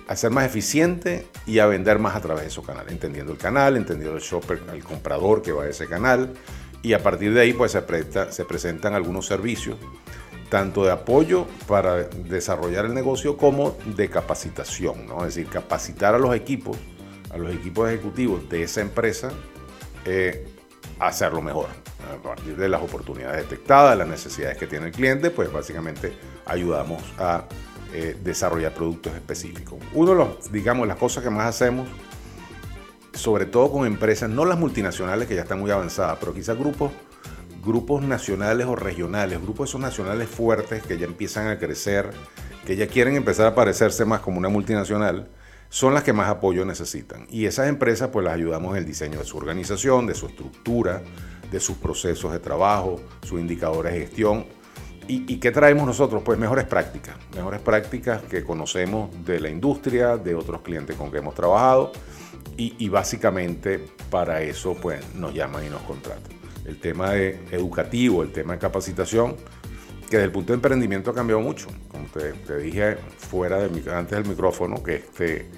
a 0.07 0.15
ser 0.15 0.31
más 0.31 0.45
eficiente 0.45 1.27
y 1.47 1.59
a 1.59 1.65
vender 1.65 1.97
más 1.97 2.15
a 2.15 2.21
través 2.21 2.43
de 2.43 2.49
esos 2.49 2.65
canales, 2.65 2.91
entendiendo 2.91 3.31
el 3.31 3.37
canal, 3.37 3.77
entendiendo 3.77 4.15
el 4.15 4.21
shopper, 4.21 4.61
el 4.73 4.83
comprador 4.83 5.41
que 5.41 5.51
va 5.51 5.63
a 5.63 5.69
ese 5.69 5.87
canal, 5.87 6.33
y 6.81 6.93
a 6.93 7.03
partir 7.03 7.33
de 7.33 7.41
ahí 7.41 7.53
pues 7.53 7.71
se, 7.71 7.81
presta, 7.81 8.31
se 8.31 8.45
presentan 8.45 8.93
algunos 8.93 9.25
servicios, 9.25 9.77
tanto 10.49 10.83
de 10.83 10.91
apoyo 10.91 11.45
para 11.67 12.03
desarrollar 12.03 12.85
el 12.85 12.93
negocio 12.93 13.37
como 13.37 13.77
de 13.95 14.09
capacitación, 14.09 15.05
¿no? 15.07 15.19
es 15.25 15.35
decir, 15.35 15.47
capacitar 15.47 16.15
a 16.15 16.19
los 16.19 16.35
equipos, 16.35 16.77
a 17.31 17.37
los 17.37 17.53
equipos 17.53 17.89
ejecutivos 17.89 18.49
de 18.49 18.63
esa 18.63 18.81
empresa 18.81 19.29
eh, 20.05 20.47
a 20.99 21.07
hacerlo 21.07 21.41
mejor. 21.41 21.67
A 22.11 22.21
partir 22.21 22.55
de 22.55 22.67
las 22.67 22.81
oportunidades 22.81 23.43
detectadas, 23.43 23.97
las 23.97 24.07
necesidades 24.07 24.57
que 24.57 24.65
tiene 24.65 24.87
el 24.87 24.91
cliente, 24.91 25.29
pues 25.29 25.51
básicamente 25.51 26.13
ayudamos 26.45 27.03
a 27.19 27.45
eh, 27.93 28.17
desarrollar 28.23 28.73
productos 28.73 29.13
específicos. 29.13 29.77
Uno 29.93 30.11
de 30.11 30.17
los, 30.17 30.51
digamos, 30.51 30.87
las 30.87 30.97
cosas 30.97 31.23
que 31.23 31.29
más 31.29 31.47
hacemos 31.47 31.87
sobre 33.19 33.45
todo 33.45 33.71
con 33.71 33.85
empresas, 33.85 34.29
no 34.29 34.45
las 34.45 34.57
multinacionales 34.57 35.27
que 35.27 35.35
ya 35.35 35.41
están 35.41 35.59
muy 35.59 35.69
avanzadas, 35.71 36.17
pero 36.19 36.33
quizás 36.33 36.57
grupos, 36.57 36.91
grupos 37.69 38.01
nacionales 38.01 38.65
o 38.65 38.75
regionales, 38.75 39.39
grupos 39.39 39.69
esos 39.69 39.79
nacionales 39.79 40.27
fuertes 40.27 40.81
que 40.81 40.97
ya 40.97 41.05
empiezan 41.05 41.49
a 41.49 41.59
crecer, 41.59 42.09
que 42.65 42.75
ya 42.75 42.87
quieren 42.87 43.15
empezar 43.15 43.45
a 43.45 43.53
parecerse 43.53 44.05
más 44.05 44.21
como 44.21 44.39
una 44.39 44.49
multinacional, 44.49 45.27
son 45.69 45.93
las 45.93 46.03
que 46.03 46.11
más 46.11 46.29
apoyo 46.29 46.65
necesitan. 46.65 47.27
Y 47.29 47.45
esas 47.45 47.69
empresas 47.69 48.09
pues 48.11 48.25
las 48.25 48.33
ayudamos 48.33 48.71
en 48.71 48.77
el 48.77 48.85
diseño 48.87 49.19
de 49.19 49.25
su 49.25 49.37
organización, 49.37 50.07
de 50.07 50.15
su 50.15 50.25
estructura, 50.25 51.03
de 51.51 51.59
sus 51.59 51.77
procesos 51.77 52.31
de 52.31 52.39
trabajo, 52.39 52.99
sus 53.21 53.39
indicadores 53.39 53.93
de 53.93 53.99
gestión. 53.99 54.45
¿Y, 55.07 55.31
y 55.31 55.37
qué 55.37 55.51
traemos 55.51 55.85
nosotros? 55.85 56.23
Pues 56.25 56.39
mejores 56.39 56.65
prácticas, 56.65 57.17
mejores 57.35 57.61
prácticas 57.61 58.23
que 58.23 58.43
conocemos 58.43 59.11
de 59.25 59.39
la 59.39 59.49
industria, 59.49 60.17
de 60.17 60.33
otros 60.33 60.61
clientes 60.61 60.95
con 60.95 61.11
que 61.11 61.19
hemos 61.19 61.35
trabajado 61.35 61.91
y, 62.57 62.73
y, 62.79 62.89
básicamente 62.89 63.79
para 64.09 64.41
eso 64.41 64.73
pues 64.73 65.13
nos 65.13 65.35
llaman 65.35 65.65
y 65.65 65.69
nos 65.69 65.83
contratan. 65.83 66.38
El 66.69 66.79
tema 66.79 67.11
de 67.11 67.39
educativo, 67.51 68.21
el 68.21 68.31
tema 68.31 68.53
de 68.53 68.59
capacitación, 68.59 69.35
que 70.09 70.17
desde 70.17 70.25
el 70.25 70.31
punto 70.31 70.53
de 70.53 70.57
emprendimiento 70.57 71.09
ha 71.09 71.15
cambiado 71.15 71.41
mucho. 71.41 71.67
Como 71.87 72.05
te, 72.05 72.57
dije 72.59 72.97
fuera 73.17 73.57
de 73.57 73.91
antes 73.91 74.17
del 74.17 74.27
micrófono, 74.27 74.83
que, 74.83 74.95
este, 74.95 75.49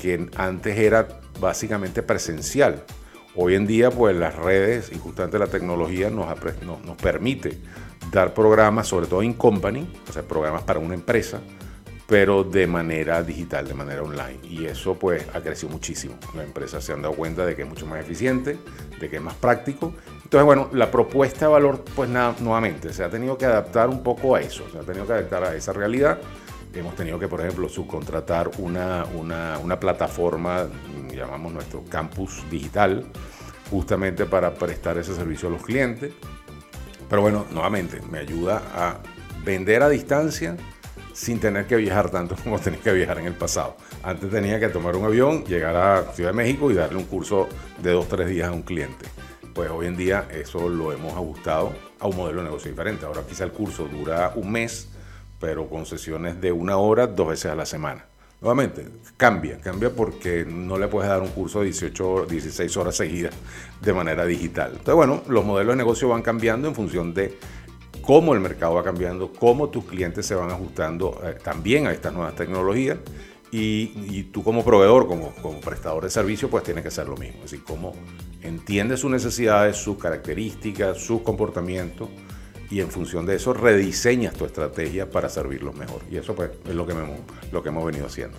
que 0.00 0.28
antes 0.36 0.78
era 0.78 1.08
básicamente 1.40 2.02
presencial. 2.02 2.84
Hoy 3.34 3.54
en 3.54 3.66
día 3.66 3.90
pues 3.90 4.14
las 4.14 4.36
redes 4.36 4.92
y 4.92 4.98
justamente 4.98 5.38
la 5.38 5.46
tecnología 5.46 6.10
nos, 6.10 6.26
nos, 6.62 6.84
nos 6.84 6.96
permite 6.96 7.58
dar 8.12 8.34
programas, 8.34 8.88
sobre 8.88 9.06
todo 9.06 9.22
en 9.22 9.32
company, 9.32 9.90
o 10.06 10.12
sea, 10.12 10.22
programas 10.22 10.64
para 10.64 10.80
una 10.80 10.94
empresa, 10.94 11.40
pero 12.10 12.42
de 12.42 12.66
manera 12.66 13.22
digital, 13.22 13.68
de 13.68 13.72
manera 13.72 14.02
online. 14.02 14.40
Y 14.42 14.66
eso 14.66 14.94
pues 14.98 15.24
ha 15.32 15.40
crecido 15.40 15.70
muchísimo. 15.70 16.18
Las 16.34 16.44
empresas 16.44 16.82
se 16.82 16.92
han 16.92 17.02
dado 17.02 17.14
cuenta 17.14 17.46
de 17.46 17.54
que 17.54 17.62
es 17.62 17.68
mucho 17.68 17.86
más 17.86 18.00
eficiente, 18.00 18.58
de 18.98 19.08
que 19.08 19.16
es 19.16 19.22
más 19.22 19.34
práctico. 19.34 19.94
Entonces, 20.24 20.44
bueno, 20.44 20.68
la 20.72 20.90
propuesta 20.90 21.46
de 21.46 21.52
valor, 21.52 21.84
pues 21.94 22.10
nada, 22.10 22.34
nuevamente, 22.40 22.92
se 22.92 23.04
ha 23.04 23.08
tenido 23.08 23.38
que 23.38 23.44
adaptar 23.44 23.88
un 23.88 24.02
poco 24.02 24.34
a 24.34 24.40
eso, 24.40 24.68
se 24.72 24.78
ha 24.78 24.80
tenido 24.80 25.06
que 25.06 25.12
adaptar 25.12 25.44
a 25.44 25.54
esa 25.54 25.72
realidad. 25.72 26.18
Hemos 26.74 26.96
tenido 26.96 27.16
que, 27.16 27.28
por 27.28 27.42
ejemplo, 27.42 27.68
subcontratar 27.68 28.50
una, 28.58 29.04
una, 29.14 29.58
una 29.58 29.78
plataforma, 29.78 30.66
llamamos 31.14 31.52
nuestro 31.52 31.84
campus 31.84 32.42
digital, 32.50 33.06
justamente 33.70 34.26
para 34.26 34.52
prestar 34.52 34.98
ese 34.98 35.14
servicio 35.14 35.48
a 35.48 35.52
los 35.52 35.62
clientes. 35.62 36.12
Pero 37.08 37.22
bueno, 37.22 37.46
nuevamente, 37.52 38.00
me 38.10 38.18
ayuda 38.18 38.62
a 38.74 38.96
vender 39.44 39.84
a 39.84 39.88
distancia 39.88 40.56
sin 41.20 41.38
tener 41.38 41.66
que 41.66 41.76
viajar 41.76 42.08
tanto 42.08 42.34
como 42.44 42.58
tenía 42.58 42.80
que 42.80 42.92
viajar 42.92 43.18
en 43.18 43.26
el 43.26 43.34
pasado. 43.34 43.76
Antes 44.02 44.30
tenía 44.30 44.58
que 44.58 44.68
tomar 44.68 44.96
un 44.96 45.04
avión, 45.04 45.44
llegar 45.44 45.76
a 45.76 46.12
Ciudad 46.14 46.30
de 46.30 46.36
México 46.36 46.70
y 46.70 46.74
darle 46.74 46.96
un 46.96 47.04
curso 47.04 47.46
de 47.82 47.92
dos, 47.92 48.08
tres 48.08 48.28
días 48.28 48.48
a 48.48 48.52
un 48.52 48.62
cliente. 48.62 49.04
Pues 49.52 49.70
hoy 49.70 49.86
en 49.86 49.96
día 49.98 50.28
eso 50.32 50.68
lo 50.68 50.92
hemos 50.92 51.12
ajustado 51.12 51.74
a 51.98 52.06
un 52.06 52.16
modelo 52.16 52.38
de 52.38 52.44
negocio 52.44 52.70
diferente. 52.70 53.04
Ahora 53.04 53.20
quizá 53.28 53.44
el 53.44 53.52
curso 53.52 53.86
dura 53.86 54.32
un 54.34 54.50
mes, 54.50 54.88
pero 55.38 55.68
con 55.68 55.84
sesiones 55.84 56.40
de 56.40 56.52
una 56.52 56.78
hora, 56.78 57.06
dos 57.06 57.28
veces 57.28 57.52
a 57.52 57.54
la 57.54 57.66
semana. 57.66 58.06
Nuevamente, 58.40 58.86
cambia, 59.18 59.58
cambia 59.58 59.90
porque 59.90 60.46
no 60.46 60.78
le 60.78 60.88
puedes 60.88 61.10
dar 61.10 61.20
un 61.20 61.28
curso 61.28 61.58
de 61.58 61.66
18, 61.66 62.24
16 62.24 62.74
horas 62.78 62.96
seguidas 62.96 63.34
de 63.82 63.92
manera 63.92 64.24
digital. 64.24 64.70
Entonces, 64.70 64.94
bueno, 64.94 65.22
los 65.28 65.44
modelos 65.44 65.74
de 65.74 65.76
negocio 65.76 66.08
van 66.08 66.22
cambiando 66.22 66.66
en 66.66 66.74
función 66.74 67.12
de 67.12 67.36
cómo 68.02 68.34
el 68.34 68.40
mercado 68.40 68.74
va 68.74 68.84
cambiando, 68.84 69.32
cómo 69.32 69.68
tus 69.68 69.84
clientes 69.84 70.26
se 70.26 70.34
van 70.34 70.50
ajustando 70.50 71.20
eh, 71.24 71.36
también 71.42 71.86
a 71.86 71.92
estas 71.92 72.12
nuevas 72.12 72.34
tecnologías 72.34 72.98
y, 73.52 74.22
tú 74.24 74.44
como 74.44 74.64
proveedor, 74.64 75.08
como, 75.08 75.34
como, 75.42 75.60
prestador 75.60 76.04
de 76.04 76.10
servicio, 76.10 76.48
pues 76.48 76.62
tienes 76.62 76.82
que 76.82 76.88
hacer 76.88 77.08
lo 77.08 77.16
mismo. 77.16 77.38
Es 77.38 77.50
decir, 77.50 77.64
cómo 77.64 77.94
entiendes 78.42 79.00
sus 79.00 79.10
necesidades, 79.10 79.76
sus 79.76 79.98
características, 79.98 80.98
sus 80.98 81.22
comportamientos 81.22 82.08
y 82.70 82.80
en 82.80 82.88
función 82.90 83.26
de 83.26 83.34
eso 83.34 83.52
rediseñas 83.52 84.34
tu 84.34 84.44
estrategia 84.44 85.10
para 85.10 85.28
servirlos 85.28 85.74
mejor. 85.74 86.02
Y 86.10 86.16
eso 86.16 86.34
pues 86.34 86.50
es 86.68 86.74
lo 86.74 86.86
que, 86.86 86.94
me, 86.94 87.02
lo 87.50 87.62
que 87.62 87.68
hemos 87.70 87.84
venido 87.84 88.06
haciendo. 88.06 88.38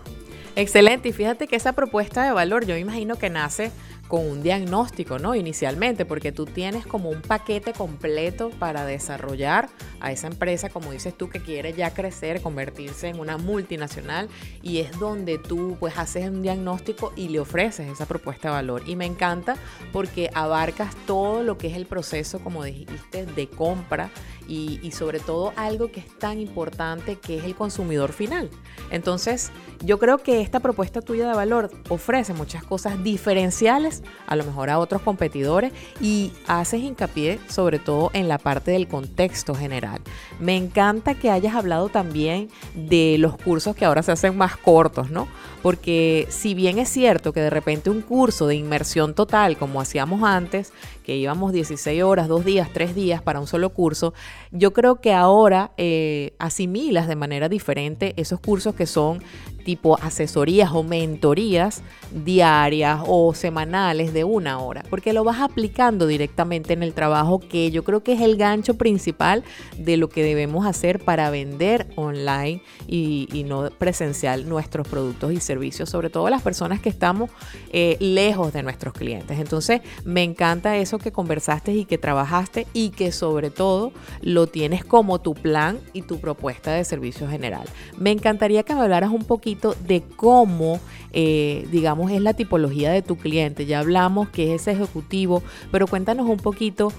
Excelente, 0.55 1.09
y 1.09 1.14
fíjate 1.14 1.47
que 1.47 1.55
esa 1.55 1.74
propuesta 1.74 2.26
de 2.26 2.32
valor 2.32 2.66
yo 2.66 2.76
imagino 2.76 3.18
que 3.18 3.30
nace 3.30 3.72
con 4.12 4.30
un 4.30 4.43
diagnóstico, 4.43 5.20
¿no? 5.20 5.36
Inicialmente, 5.36 6.03
porque 6.03 6.34
tú 6.34 6.45
tienes 6.45 6.86
como 6.86 7.09
un 7.09 7.22
paquete 7.22 7.72
completo 7.72 8.49
para 8.59 8.86
desarrollar 8.86 9.70
a 10.02 10.12
esa 10.12 10.28
empresa, 10.28 10.70
como 10.70 10.91
dices 10.91 11.18
tú, 11.18 11.30
que 11.30 11.41
quiere 11.41 11.74
ya 11.74 11.93
crecer, 11.93 12.41
convertirse 12.41 13.08
en 13.08 13.20
una 13.20 13.38
multinacional, 13.38 14.30
y 14.62 14.80
es 14.80 14.97
donde 14.99 15.38
tú 15.38 15.78
pues 15.80 15.97
haces 15.97 16.30
un 16.30 16.41
diagnóstico 16.41 17.14
y 17.16 17.30
le 17.30 17.39
ofreces 17.39 17.89
esa 17.89 18.06
propuesta 18.06 18.49
de 18.49 18.56
valor. 18.56 18.84
Y 18.86 18.95
me 18.95 19.06
encanta 19.06 19.56
porque 19.91 20.30
abarcas 20.34 20.95
todo 21.06 21.43
lo 21.43 21.58
que 21.58 21.68
es 21.68 21.76
el 21.76 21.86
proceso, 21.86 22.39
como 22.39 22.64
dijiste, 22.64 23.26
de 23.26 23.47
compra 23.47 24.10
y, 24.47 24.80
y 24.82 24.91
sobre 24.91 25.20
todo 25.20 25.54
algo 25.56 25.91
que 25.91 26.02
es 26.02 26.20
tan 26.20 26.39
importante 26.39 27.18
que 27.18 27.38
es 27.38 27.43
el 27.43 27.56
consumidor 27.56 28.12
final. 28.12 28.49
Entonces, 28.89 29.52
yo 29.84 29.99
creo 29.99 30.18
que 30.20 30.41
esta 30.41 30.60
propuesta 30.60 31.02
tuya 31.02 31.28
de 31.28 31.36
valor 31.36 31.72
ofrece 31.89 32.34
muchas 32.34 32.64
cosas 32.64 33.04
diferenciales 33.04 34.04
a 34.28 34.36
lo 34.36 34.43
mejor 34.43 34.70
a 34.70 34.80
otros 34.80 35.02
competidores 35.02 35.74
y 35.99 36.34
haces 36.47 36.82
hincapié 36.82 37.39
sobre 37.47 37.80
todo 37.80 38.12
en 38.14 38.28
la 38.28 38.38
parte 38.38 38.72
del 38.72 38.88
contexto 38.88 39.56
general. 39.56 39.91
Me 40.39 40.56
encanta 40.56 41.16
que 41.16 41.30
hayas 41.30 41.56
hablado 41.56 41.89
también 41.89 42.50
de 42.74 43.18
los 43.20 43.38
cursos 43.38 43.76
que 43.76 43.86
ahora 43.86 44.04
se 44.04 44.12
hacen 44.12 44.38
más 44.38 44.58
cortos, 44.58 45.12
¿no? 45.12 45.28
Porque 45.62 46.28
si 46.30 46.54
bien 46.54 46.80
es 46.80 46.89
cierto 46.89 47.34
que 47.34 47.42
de 47.42 47.50
repente 47.50 47.89
un 47.89 48.02
curso 48.02 48.48
de 48.48 48.56
inmersión 48.56 49.14
total, 49.14 49.58
como 49.58 49.80
hacíamos 49.80 50.24
antes, 50.24 50.74
que 51.04 51.16
íbamos 51.16 51.54
16 51.54 52.04
horas, 52.04 52.28
dos 52.28 52.46
días, 52.46 52.70
tres 52.74 52.96
días 52.96 53.22
para 53.22 53.39
un 53.39 53.48
solo 53.48 53.70
curso, 53.70 54.14
yo 54.52 54.74
creo 54.74 55.02
que 55.02 55.14
ahora 55.14 55.72
eh, 55.78 56.34
asimilas 56.39 57.08
de 57.08 57.16
manera 57.16 57.50
diferente 57.50 58.14
esos 58.18 58.39
cursos 58.39 58.74
que 58.74 58.86
son 58.86 59.22
tipo 59.64 59.97
asesorías 60.01 60.72
o 60.74 60.84
mentorías 60.84 61.84
diarias 62.12 63.01
o 63.05 63.34
semanales 63.34 64.14
de 64.14 64.24
una 64.24 64.59
hora, 64.59 64.84
porque 64.89 65.14
lo 65.14 65.24
vas 65.24 65.39
aplicando 65.39 66.07
directamente 66.07 66.74
en 66.74 66.84
el 66.84 66.93
trabajo 66.93 67.39
que 67.39 67.72
yo 67.72 67.84
creo 67.84 68.03
que 68.03 68.14
es 68.14 68.22
el 68.22 68.36
gancho 68.36 68.76
principal 68.76 69.43
de 69.78 69.97
lo 69.97 70.09
que 70.09 70.24
debemos 70.24 70.66
hacer 70.66 71.03
para 71.03 71.30
vender 71.30 71.88
online 71.95 72.62
y, 72.88 73.45
no 73.47 73.70
presencial 73.72 74.47
nuestros 74.47 74.88
productos 74.88 75.34
y 75.34 75.39
servicios, 75.39 75.89
sobre 75.89 76.09
todo 76.09 76.30
las 76.30 76.41
personas 76.41 76.80
que 76.80 76.89
estamos 76.89 77.32
eh, 77.72 77.97
lejos 77.99 78.53
de 78.53 78.62
nuestros 78.64 78.93
clientes. 78.93 79.39
Entonces, 79.39 79.82
me 80.05 80.24
encanta 80.24 80.78
eso 80.78 80.99
que 80.99 81.12
conversaste 81.12 81.74
y 81.74 81.86
que 81.86 81.97
trabajaste 81.97 82.68
y 82.74 82.89
que 82.91 83.12
sobre 83.12 83.49
todo 83.49 83.91
lo 84.22 84.47
tienes 84.47 84.86
como 84.86 85.20
tu 85.20 85.34
plan 85.34 85.80
y 85.93 86.03
tu 86.03 86.20
propuesta 86.20 86.72
de 86.74 86.86
servicio 86.86 87.28
general. 87.28 87.68
Me 87.97 88.12
encantaría 88.12 88.64
que 88.64 88.76
me 88.76 88.82
hablaras 88.82 89.09
un 89.09 89.24
poquito 89.24 89.51
de 89.56 90.04
cómo, 90.16 90.80
eh, 91.14 91.68
digamos, 91.72 92.12
es 92.12 92.22
la 92.22 92.34
tipología 92.34 92.91
de 92.91 93.02
tu 93.02 93.18
cliente. 93.18 93.66
Ya 93.66 93.80
hablamos 93.80 94.30
que 94.30 94.54
es 94.54 94.62
ese 94.62 94.72
ejecutivo, 94.72 95.43
pero 95.72 95.88
cuéntanos 95.88 96.28
un 96.28 96.38
poquito 96.38 96.91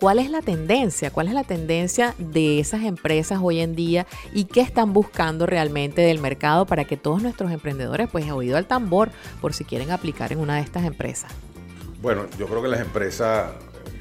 ¿Cuál 0.00 0.18
es 0.18 0.30
la 0.30 0.40
tendencia? 0.40 1.10
¿Cuál 1.10 1.28
es 1.28 1.34
la 1.34 1.44
tendencia 1.44 2.14
de 2.16 2.58
esas 2.58 2.84
empresas 2.84 3.38
hoy 3.42 3.60
en 3.60 3.76
día 3.76 4.06
y 4.32 4.44
qué 4.44 4.62
están 4.62 4.94
buscando 4.94 5.44
realmente 5.44 6.00
del 6.00 6.20
mercado 6.20 6.64
para 6.64 6.86
que 6.86 6.96
todos 6.96 7.22
nuestros 7.22 7.52
emprendedores, 7.52 8.08
pues, 8.10 8.30
oído 8.30 8.56
al 8.56 8.64
tambor 8.64 9.10
por 9.42 9.52
si 9.52 9.64
quieren 9.64 9.90
aplicar 9.90 10.32
en 10.32 10.38
una 10.38 10.56
de 10.56 10.62
estas 10.62 10.84
empresas? 10.84 11.30
Bueno, 12.00 12.24
yo 12.38 12.46
creo 12.46 12.62
que 12.62 12.68
las 12.68 12.80
empresas 12.80 13.52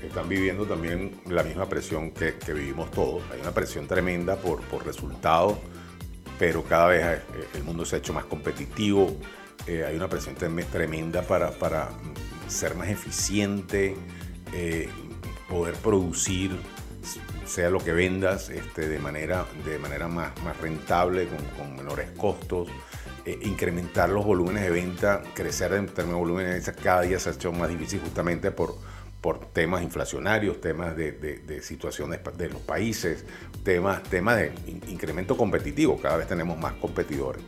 están 0.02 0.30
viviendo 0.30 0.64
también 0.64 1.20
la 1.28 1.44
misma 1.44 1.68
presión 1.68 2.12
que, 2.12 2.34
vivimos 2.54 2.90
todos. 2.92 3.22
Hay 3.34 3.42
una 3.42 3.52
presión 3.52 3.86
tremenda 3.86 4.38
por, 4.38 4.62
por 4.62 4.86
resultados, 4.86 5.58
pero 6.40 6.64
cada 6.64 6.88
vez 6.88 7.04
eh, 7.04 7.22
el 7.56 7.64
mundo 7.64 7.86
se 7.86 7.98
ha 7.98 8.00
hecho 8.00 8.14
más 8.14 8.26
competitivo. 8.26 9.16
Eh, 9.68 9.84
hay 9.86 9.96
una 9.96 10.08
presión 10.08 10.36
tremenda 10.36 11.22
para, 11.22 11.52
para 11.52 11.90
ser 12.48 12.74
más 12.76 12.88
eficiente, 12.88 13.96
eh, 14.54 14.90
poder 15.50 15.76
producir, 15.76 16.58
sea 17.46 17.70
lo 17.70 17.80
que 17.80 17.92
vendas, 17.92 18.50
este, 18.50 18.88
de 18.88 19.00
manera, 19.00 19.46
de 19.66 19.78
manera 19.78 20.08
más, 20.08 20.32
más 20.44 20.58
rentable, 20.58 21.28
con, 21.58 21.76
menores 21.76 22.10
costos, 22.18 22.70
incrementar 23.42 24.10
los 24.10 24.26
volúmenes 24.26 24.64
de 24.64 24.70
venta, 24.72 25.22
crecer 25.36 25.74
en 25.74 25.86
términos 25.86 26.18
de 26.18 26.20
volúmenes 26.20 26.66
de 26.66 26.72
venta, 26.72 26.84
cada 26.84 27.02
día 27.02 27.20
se 27.20 27.30
ha 27.30 27.34
hecho 27.34 27.52
más 27.52 27.70
difícil 27.70 28.00
justamente 28.00 28.50
por, 28.50 28.76
por 29.22 29.46
temas 29.52 29.84
inflacionarios, 29.84 30.62
temas 30.62 30.96
de, 30.96 31.60
situaciones 31.62 32.20
de 32.38 32.50
los 32.50 32.62
países, 32.62 33.26
temas, 33.64 34.04
temas 34.04 34.38
de 34.38 34.52
incremento 34.88 35.36
competitivo, 35.36 36.00
cada 36.00 36.18
vez 36.18 36.28
tenemos 36.28 36.58
más 36.58 36.74
competidores. 36.74 37.44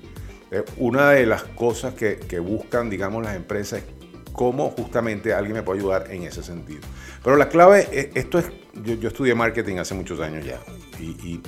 Eh, 0.51 0.63
una 0.77 1.11
de 1.11 1.25
las 1.25 1.43
cosas 1.43 1.93
que, 1.93 2.17
que 2.17 2.39
buscan, 2.39 2.89
digamos, 2.89 3.23
las 3.23 3.35
empresas 3.35 3.79
es 3.79 3.85
cómo 4.31 4.69
justamente 4.71 5.33
alguien 5.33 5.55
me 5.55 5.63
puede 5.63 5.79
ayudar 5.79 6.11
en 6.11 6.23
ese 6.23 6.43
sentido. 6.43 6.81
Pero 7.23 7.35
la 7.35 7.49
clave, 7.49 7.87
eh, 7.91 8.11
esto 8.15 8.39
es, 8.39 8.45
yo, 8.83 9.07
estudié 9.07 9.35
marketing 9.35 9.77
hace 9.77 9.93
muchos 9.93 10.19
años 10.19 10.45
ya 10.45 10.59
y, 10.99 11.41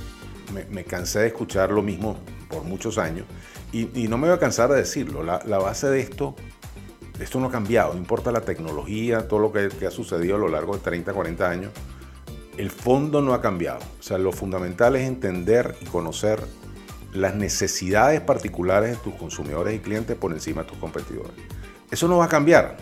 me, 0.70 0.84
cansé 0.84 1.20
de 1.20 1.28
escuchar 1.28 1.72
lo 1.72 1.82
mismo 1.82 2.20
por 2.50 2.64
muchos 2.64 2.98
años 3.00 3.26
y, 3.72 4.08
no 4.08 4.20
me 4.20 4.28
voy 4.28 4.36
a 4.36 4.40
cansar 4.40 4.70
de 4.70 4.78
decirlo. 4.78 5.24
La, 5.24 5.58
base 5.58 5.88
de 5.88 6.00
esto, 6.00 6.36
esto 7.24 7.40
no 7.40 7.48
ha 7.48 7.52
cambiado, 7.52 7.94
no 7.94 8.00
importa 8.00 8.32
la 8.32 8.42
tecnología, 8.42 9.28
todo 9.28 9.40
lo 9.40 9.52
que, 9.52 9.70
que 9.70 9.88
ha 9.88 9.92
sucedido 9.92 10.36
a 10.36 10.40
lo 10.40 10.48
largo 10.48 10.76
de 10.76 10.80
30, 10.80 11.14
40 11.14 11.50
años, 11.50 11.72
el 12.58 12.70
fondo 12.70 13.22
no 13.22 13.34
ha 13.34 13.42
cambiado. 13.42 13.80
O 14.00 14.04
sea, 14.04 14.18
lo 14.18 14.32
fundamental 14.32 14.96
es 14.96 15.08
entender 15.08 15.76
y 15.82 15.86
conocer 15.86 16.42
las 17.14 17.36
necesidades 17.36 18.22
particulares 18.22 18.92
de 18.92 18.98
tus 18.98 19.16
consumidores 19.16 19.76
y 19.76 19.80
clientes 19.80 20.16
por 20.16 20.32
encima 20.32 20.64
de 20.64 20.70
tus 20.70 20.78
competidores. 20.78 21.34
Eso 21.92 22.08
no 22.08 22.18
va 22.18 22.26
a 22.26 22.30
cambiar. 22.30 22.78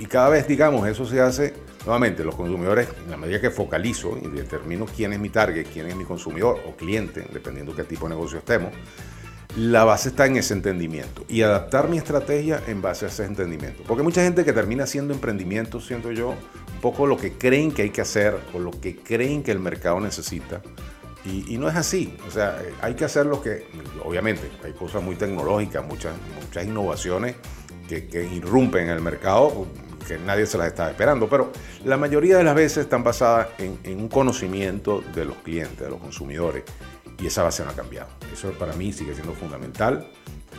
Y 0.00 0.06
cada 0.06 0.30
vez, 0.30 0.48
digamos, 0.48 0.88
eso 0.88 1.04
se 1.04 1.20
hace, 1.20 1.52
nuevamente, 1.84 2.24
los 2.24 2.34
consumidores, 2.34 2.88
en 3.04 3.10
la 3.10 3.16
medida 3.16 3.40
que 3.40 3.50
focalizo 3.50 4.16
y 4.16 4.28
determino 4.28 4.86
quién 4.86 5.12
es 5.12 5.18
mi 5.18 5.28
target, 5.28 5.66
quién 5.70 5.86
es 5.86 5.96
mi 5.96 6.04
consumidor 6.04 6.60
o 6.66 6.74
cliente, 6.74 7.26
dependiendo 7.32 7.74
qué 7.74 7.84
tipo 7.84 8.06
de 8.08 8.14
negocio 8.14 8.38
estemos, 8.38 8.72
la 9.56 9.84
base 9.84 10.08
está 10.08 10.26
en 10.26 10.36
ese 10.36 10.52
entendimiento 10.54 11.24
y 11.28 11.42
adaptar 11.42 11.88
mi 11.88 11.96
estrategia 11.96 12.60
en 12.66 12.82
base 12.82 13.04
a 13.04 13.08
ese 13.08 13.24
entendimiento. 13.24 13.82
Porque 13.86 14.02
mucha 14.02 14.22
gente 14.22 14.44
que 14.44 14.52
termina 14.52 14.84
haciendo 14.84 15.14
emprendimiento, 15.14 15.80
siento 15.80 16.10
yo, 16.10 16.30
un 16.30 16.80
poco 16.80 17.06
lo 17.06 17.16
que 17.16 17.32
creen 17.32 17.72
que 17.72 17.82
hay 17.82 17.90
que 17.90 18.00
hacer 18.00 18.36
o 18.52 18.58
lo 18.58 18.72
que 18.72 18.96
creen 18.96 19.42
que 19.42 19.52
el 19.52 19.60
mercado 19.60 20.00
necesita. 20.00 20.60
Y, 21.24 21.56
no 21.56 21.70
es 21.70 21.76
así. 21.76 22.14
O 22.28 22.30
sea, 22.30 22.60
hay 22.82 22.92
que 22.94 23.06
hacer 23.06 23.24
lo 23.24 23.40
que, 23.40 23.66
obviamente, 24.04 24.50
hay 24.62 24.72
cosas 24.72 25.02
muy 25.02 25.16
tecnológicas, 25.16 25.82
muchas, 25.82 26.12
muchas 26.42 26.66
innovaciones 26.66 27.36
que, 27.88 28.28
irrumpen 28.30 28.84
en 28.84 28.90
el 28.90 29.00
mercado 29.00 29.66
que 30.06 30.18
nadie 30.18 30.44
se 30.46 30.58
las 30.58 30.66
está 30.68 30.90
esperando, 30.90 31.28
pero 31.28 31.50
la 31.84 31.96
mayoría 31.96 32.36
de 32.36 32.44
las 32.44 32.54
veces 32.54 32.78
están 32.78 33.02
basadas 33.02 33.48
en, 33.58 33.98
un 33.98 34.08
conocimiento 34.08 35.02
de 35.14 35.24
los 35.24 35.36
clientes, 35.38 35.80
de 35.80 35.88
los 35.88 35.98
consumidores, 35.98 36.64
y 37.18 37.26
esa 37.26 37.42
base 37.42 37.64
no 37.64 37.70
ha 37.70 37.74
cambiado. 37.74 38.08
Eso 38.32 38.52
para 38.52 38.74
mí 38.74 38.92
sigue 38.92 39.14
siendo 39.14 39.34
fundamental 39.34 40.08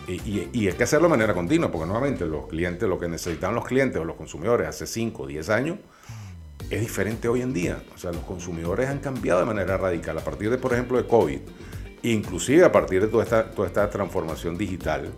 y, 0.07 0.49
y, 0.53 0.67
hay 0.67 0.73
que 0.73 0.83
hacerlo 0.83 1.07
de 1.07 1.11
manera 1.11 1.33
continua, 1.33 1.71
porque 1.71 1.87
nuevamente 1.87 2.25
los 2.25 2.47
clientes, 2.47 2.87
lo 2.87 2.99
que 2.99 3.07
necesitan 3.07 3.55
los 3.55 3.65
clientes 3.65 3.99
o 3.99 4.05
los 4.05 4.15
consumidores 4.15 4.67
hace 4.67 4.85
5 4.85 5.23
o 5.23 5.27
10 5.27 5.49
años, 5.49 5.79
es 6.69 6.81
diferente 6.81 7.27
hoy 7.27 7.41
en 7.41 7.53
día. 7.53 7.81
O 7.93 7.97
sea, 7.97 8.11
los 8.11 8.23
consumidores 8.23 8.89
han 8.89 8.99
cambiado 8.99 9.39
de 9.39 9.45
manera 9.47 9.77
radical 9.77 10.17
a 10.17 10.23
partir 10.23 10.49
de, 10.49 10.57
por 10.57 10.73
ejemplo, 10.73 10.97
de 10.97 11.07
COVID, 11.07 11.39
inclusive 12.03 12.63
a 12.63 12.71
partir 12.71 13.01
de 13.01 13.07
toda 13.07 13.23
esta, 13.23 13.49
toda 13.49 13.67
esta 13.67 13.89
transformación 13.89 14.57
digital 14.57 15.11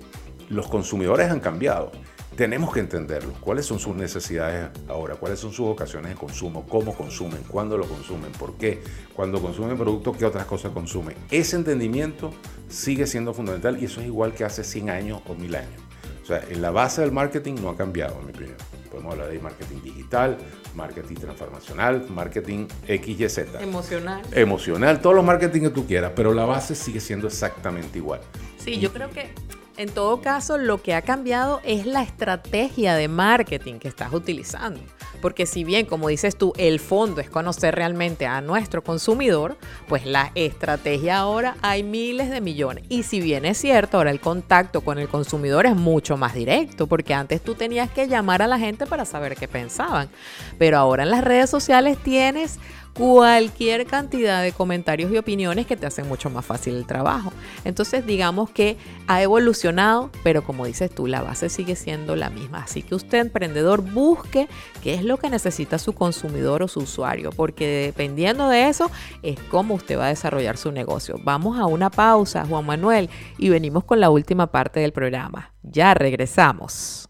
los 0.49 0.67
consumidores 0.67 1.29
han 1.29 1.39
cambiado. 1.39 1.91
Tenemos 2.37 2.71
que 2.71 2.79
entenderlo. 2.79 3.33
¿Cuáles 3.41 3.65
son 3.65 3.79
sus 3.79 3.95
necesidades 3.95 4.69
ahora? 4.87 5.15
¿Cuáles 5.15 5.39
son 5.39 5.51
sus 5.51 5.65
ocasiones 5.65 6.11
de 6.11 6.15
consumo? 6.15 6.67
¿Cómo 6.67 6.95
consumen? 6.95 7.41
¿Cuándo 7.47 7.79
lo 7.79 7.87
consumen? 7.87 8.31
¿Por 8.33 8.53
qué? 8.57 8.79
Cuando 9.15 9.41
consumen 9.41 9.75
productos, 9.75 10.15
¿qué 10.15 10.25
otras 10.25 10.45
cosas 10.45 10.71
consumen? 10.71 11.17
Ese 11.31 11.55
entendimiento 11.55 12.31
sigue 12.69 13.07
siendo 13.07 13.33
fundamental 13.33 13.81
y 13.81 13.85
eso 13.85 14.01
es 14.01 14.05
igual 14.05 14.33
que 14.33 14.43
hace 14.43 14.63
100 14.63 14.91
años 14.91 15.21
o 15.27 15.33
1000 15.33 15.55
años. 15.55 15.81
O 16.21 16.25
sea, 16.27 16.43
en 16.47 16.61
la 16.61 16.69
base 16.69 17.01
del 17.01 17.11
marketing 17.11 17.55
no 17.59 17.69
ha 17.69 17.75
cambiado, 17.75 18.19
en 18.19 18.27
mi 18.27 18.31
opinión. 18.31 18.57
Podemos 18.91 19.13
hablar 19.13 19.29
de 19.31 19.39
marketing 19.39 19.81
digital, 19.81 20.37
marketing 20.75 21.15
transformacional, 21.15 22.05
marketing 22.09 22.67
X, 22.87 23.19
Y, 23.19 23.29
Z. 23.29 23.63
Emocional. 23.63 24.21
Emocional, 24.31 25.01
todos 25.01 25.15
los 25.15 25.25
marketing 25.25 25.61
que 25.61 25.69
tú 25.71 25.87
quieras, 25.87 26.11
pero 26.15 26.35
la 26.35 26.45
base 26.45 26.75
sigue 26.75 26.99
siendo 26.99 27.25
exactamente 27.25 27.97
igual. 27.97 28.21
Sí, 28.59 28.79
yo 28.79 28.93
creo 28.93 29.09
que 29.09 29.31
en 29.77 29.89
todo 29.89 30.21
caso, 30.21 30.57
lo 30.57 30.81
que 30.81 30.93
ha 30.93 31.01
cambiado 31.01 31.61
es 31.63 31.85
la 31.85 32.01
estrategia 32.01 32.95
de 32.95 33.07
marketing 33.07 33.75
que 33.79 33.87
estás 33.87 34.13
utilizando. 34.13 34.79
Porque 35.21 35.45
si 35.45 35.63
bien, 35.63 35.85
como 35.85 36.09
dices 36.09 36.37
tú, 36.37 36.53
el 36.57 36.79
fondo 36.79 37.21
es 37.21 37.29
conocer 37.29 37.75
realmente 37.75 38.25
a 38.25 38.41
nuestro 38.41 38.83
consumidor, 38.83 39.57
pues 39.87 40.05
la 40.05 40.31
estrategia 40.35 41.17
ahora 41.17 41.57
hay 41.61 41.83
miles 41.83 42.29
de 42.29 42.41
millones. 42.41 42.83
Y 42.89 43.03
si 43.03 43.19
bien 43.21 43.45
es 43.45 43.57
cierto, 43.57 43.97
ahora 43.97 44.11
el 44.11 44.19
contacto 44.19 44.81
con 44.81 44.99
el 44.99 45.07
consumidor 45.07 45.65
es 45.65 45.75
mucho 45.75 46.17
más 46.17 46.33
directo, 46.33 46.87
porque 46.87 47.13
antes 47.13 47.41
tú 47.41 47.55
tenías 47.55 47.89
que 47.89 48.07
llamar 48.07 48.41
a 48.41 48.47
la 48.47 48.59
gente 48.59 48.85
para 48.85 49.05
saber 49.05 49.35
qué 49.35 49.47
pensaban. 49.47 50.09
Pero 50.57 50.77
ahora 50.77 51.03
en 51.03 51.11
las 51.11 51.23
redes 51.23 51.49
sociales 51.49 51.97
tienes 52.03 52.59
cualquier 52.97 53.85
cantidad 53.85 54.41
de 54.41 54.51
comentarios 54.51 55.11
y 55.11 55.17
opiniones 55.17 55.67
que 55.67 55.77
te 55.77 55.85
hacen 55.85 56.07
mucho 56.07 56.31
más 56.31 56.43
fácil 56.43 56.75
el 56.75 56.87
trabajo. 56.87 57.31
Entonces 57.63 58.05
digamos 58.07 58.49
que 58.49 58.75
ha 59.05 59.21
evolucionado, 59.21 60.09
pero 60.23 60.43
como 60.43 60.65
dices 60.65 60.89
tú, 60.89 61.05
la 61.05 61.21
base 61.21 61.49
sigue 61.49 61.75
siendo 61.75 62.15
la 62.15 62.31
misma. 62.31 62.63
Así 62.63 62.81
que 62.81 62.95
usted, 62.95 63.19
emprendedor, 63.19 63.81
busque 63.81 64.47
qué 64.81 64.95
es 64.95 65.03
lo 65.03 65.17
que 65.17 65.29
necesita 65.29 65.77
su 65.77 65.93
consumidor 65.93 66.63
o 66.63 66.67
su 66.67 66.79
usuario, 66.79 67.29
porque 67.29 67.67
dependiendo 67.67 68.49
de 68.49 68.67
eso 68.67 68.89
es 69.21 69.39
cómo 69.51 69.75
usted 69.75 69.99
va 69.99 70.05
a 70.05 70.09
desarrollar 70.09 70.57
su 70.57 70.71
negocio. 70.71 71.19
Vamos 71.23 71.59
a 71.59 71.67
una 71.67 71.91
pausa, 71.91 72.45
Juan 72.45 72.65
Manuel, 72.65 73.09
y 73.37 73.49
venimos 73.49 73.83
con 73.83 73.99
la 73.99 74.09
última 74.09 74.47
parte 74.47 74.79
del 74.79 74.91
programa. 74.91 75.53
Ya 75.61 75.93
regresamos. 75.93 77.06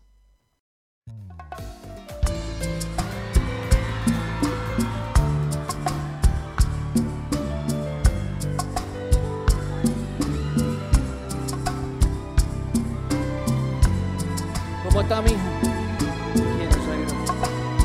¿Cómo 15.08 15.22
está, 15.22 15.34
mijo? 15.34 16.58
Bien, 16.58 16.72
suegro. 16.84 17.16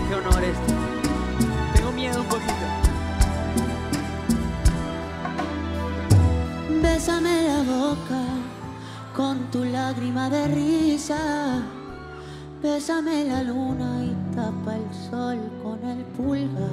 Qué 0.08 0.14
honor 0.14 0.42
este. 0.42 0.72
Tengo 1.74 1.92
miedo 1.92 2.20
un 2.20 2.26
poquito. 2.26 2.52
Bésame 6.82 7.42
la 7.46 7.62
boca 7.62 8.24
con 9.14 9.38
tu 9.52 9.64
lágrima 9.64 10.30
de 10.30 10.48
risa. 10.48 11.62
Bésame 12.60 13.24
la 13.24 13.44
luna 13.44 14.04
y 14.04 14.34
tapa 14.34 14.76
el 14.76 14.94
sol 15.10 15.38
con 15.62 15.88
el 15.88 16.04
pulgar. 16.16 16.70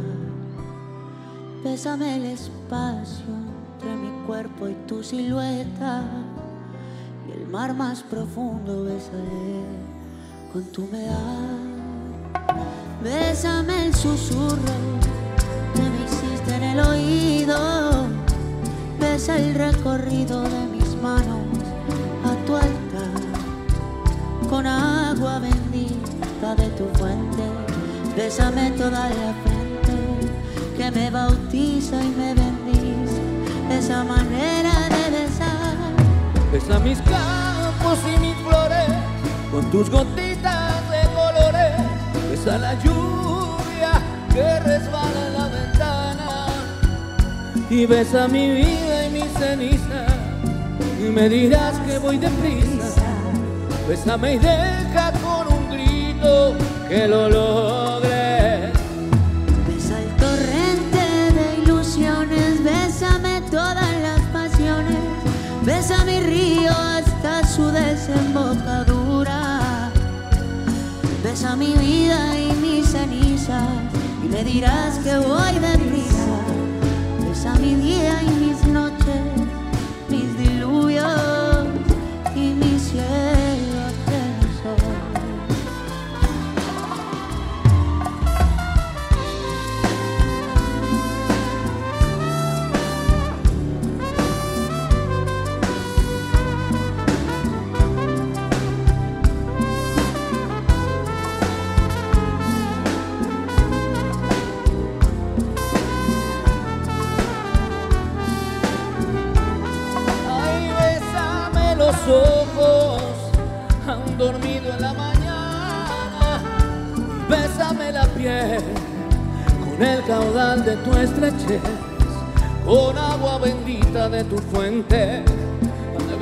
Bésame 1.63 2.15
el 2.15 2.25
espacio 2.25 3.35
entre 3.73 3.95
mi 3.95 4.25
cuerpo 4.25 4.67
y 4.67 4.73
tu 4.87 5.03
silueta. 5.03 6.03
Y 7.27 7.33
el 7.33 7.47
mar 7.47 7.75
más 7.75 8.01
profundo, 8.01 8.85
bésale 8.85 9.88
con 10.51 10.63
tu 10.71 10.83
humedad. 10.83 11.59
Bésame 13.03 13.87
el 13.87 13.95
susurro 13.95 14.73
que 15.73 15.81
me 15.81 16.05
hiciste 16.05 16.55
en 16.55 16.63
el 16.63 16.79
oído. 16.79 18.07
Besa 18.99 19.37
el 19.37 19.53
recorrido 19.53 20.43
de 20.43 20.65
mis 20.71 20.95
manos 21.01 21.45
a 22.25 22.45
tu 22.45 22.55
altar. 22.55 23.21
Con 24.49 24.65
agua 24.65 25.39
bendita 25.39 26.55
de 26.55 26.67
tu 26.69 26.85
fuente. 26.97 27.43
Bésame 28.15 28.71
toda 28.71 29.09
la 29.09 29.33
frente 29.43 30.77
que 30.77 30.91
me 30.91 31.09
bautiza 31.11 32.03
y 32.03 32.09
me 32.09 32.33
bendice. 32.33 33.21
Esa 33.71 34.03
manera 34.03 34.73
de 34.89 35.19
besar. 35.19 35.75
Besa 36.51 36.79
mis 36.79 36.99
campos 37.01 37.99
y 38.07 38.19
mis 38.19 38.48
con 39.59 39.71
tus 39.71 39.89
gotitas 39.89 40.89
de 40.89 41.01
colores, 41.13 41.75
besa 42.29 42.57
la 42.57 42.73
lluvia 42.75 43.91
que 44.33 44.59
resbala 44.61 45.27
en 45.27 45.33
la 45.33 45.47
ventana 45.47 46.47
y 47.69 47.85
besa 47.85 48.29
mi 48.29 48.51
vida 48.51 49.05
y 49.05 49.09
mi 49.09 49.23
ceniza 49.37 50.05
y 50.97 51.09
me 51.11 51.27
dirás 51.27 51.77
que 51.79 51.97
voy 51.97 52.17
deprisa. 52.17 53.03
Bésame 53.87 54.35
y 54.35 54.37
deja 54.37 55.11
con 55.23 55.53
un 55.53 55.69
grito 55.71 56.53
que 56.87 57.07
lo 57.07 57.29
logre. 57.29 57.78
Besa 71.39 71.55
mi 71.55 71.73
vida 71.73 72.37
y 72.37 72.51
mis 72.51 72.85
cenizas 72.87 73.63
y 74.21 74.27
me 74.27 74.43
dirás 74.43 74.99
que 74.99 75.17
voy 75.19 75.53
deprisa. 75.53 76.27
Besa 77.25 77.55
mi 77.55 77.75
día 77.75 78.21
y 78.23 78.38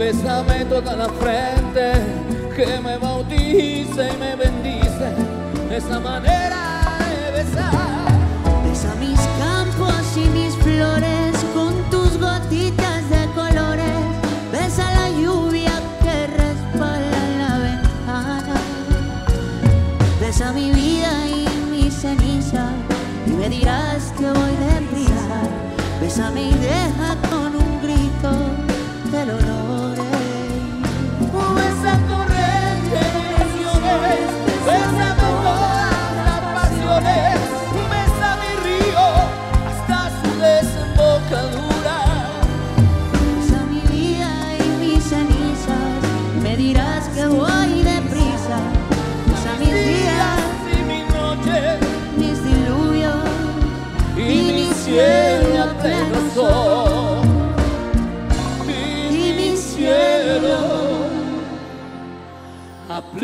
Bésame 0.08 0.64
toda 0.70 0.96
la 0.96 1.10
frente, 1.10 1.92
que 2.56 2.80
me 2.80 2.98
bautice 2.98 4.08
y 4.08 4.18
me 4.18 4.27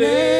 a 0.00 0.33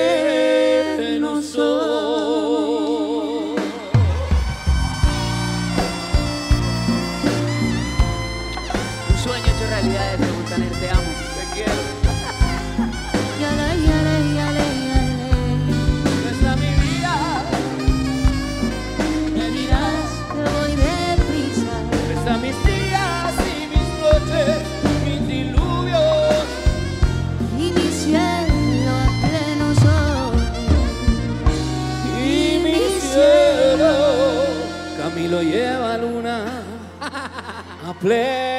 a 38.13 38.54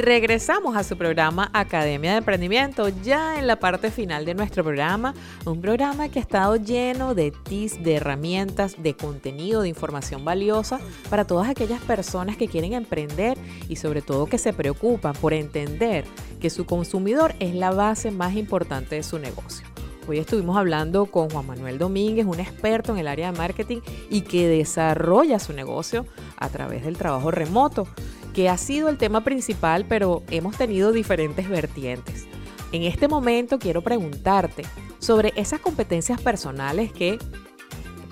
regresamos 0.00 0.76
a 0.76 0.84
su 0.84 0.96
programa 0.96 1.50
Academia 1.52 2.12
de 2.12 2.18
Emprendimiento, 2.18 2.88
ya 2.88 3.38
en 3.38 3.46
la 3.46 3.56
parte 3.56 3.90
final 3.90 4.24
de 4.24 4.34
nuestro 4.34 4.64
programa, 4.64 5.14
un 5.44 5.60
programa 5.60 6.08
que 6.08 6.18
ha 6.18 6.22
estado 6.22 6.56
lleno 6.56 7.14
de 7.14 7.30
tips, 7.30 7.82
de 7.82 7.96
herramientas, 7.96 8.82
de 8.82 8.94
contenido, 8.94 9.62
de 9.62 9.68
información 9.68 10.24
valiosa 10.24 10.80
para 11.08 11.26
todas 11.26 11.48
aquellas 11.48 11.82
personas 11.82 12.36
que 12.36 12.48
quieren 12.48 12.72
emprender 12.72 13.36
y 13.68 13.76
sobre 13.76 14.02
todo 14.02 14.26
que 14.26 14.38
se 14.38 14.52
preocupan 14.52 15.14
por 15.14 15.32
entender 15.32 16.04
que 16.40 16.50
su 16.50 16.66
consumidor 16.66 17.34
es 17.38 17.54
la 17.54 17.70
base 17.70 18.10
más 18.10 18.36
importante 18.36 18.96
de 18.96 19.02
su 19.02 19.18
negocio. 19.18 19.66
Hoy 20.08 20.18
estuvimos 20.18 20.56
hablando 20.56 21.06
con 21.06 21.30
Juan 21.30 21.46
Manuel 21.46 21.78
Domínguez, 21.78 22.26
un 22.26 22.40
experto 22.40 22.92
en 22.92 22.98
el 22.98 23.06
área 23.06 23.30
de 23.30 23.38
marketing 23.38 23.78
y 24.08 24.22
que 24.22 24.48
desarrolla 24.48 25.38
su 25.38 25.52
negocio 25.52 26.04
a 26.36 26.48
través 26.48 26.84
del 26.84 26.96
trabajo 26.96 27.30
remoto, 27.30 27.86
que 28.32 28.48
ha 28.48 28.56
sido 28.56 28.88
el 28.88 28.98
tema 28.98 29.22
principal, 29.22 29.84
pero 29.88 30.22
hemos 30.30 30.56
tenido 30.56 30.92
diferentes 30.92 31.48
vertientes. 31.48 32.26
En 32.72 32.84
este 32.84 33.08
momento 33.08 33.58
quiero 33.58 33.82
preguntarte 33.82 34.64
sobre 34.98 35.32
esas 35.36 35.60
competencias 35.60 36.20
personales 36.20 36.92
que 36.92 37.18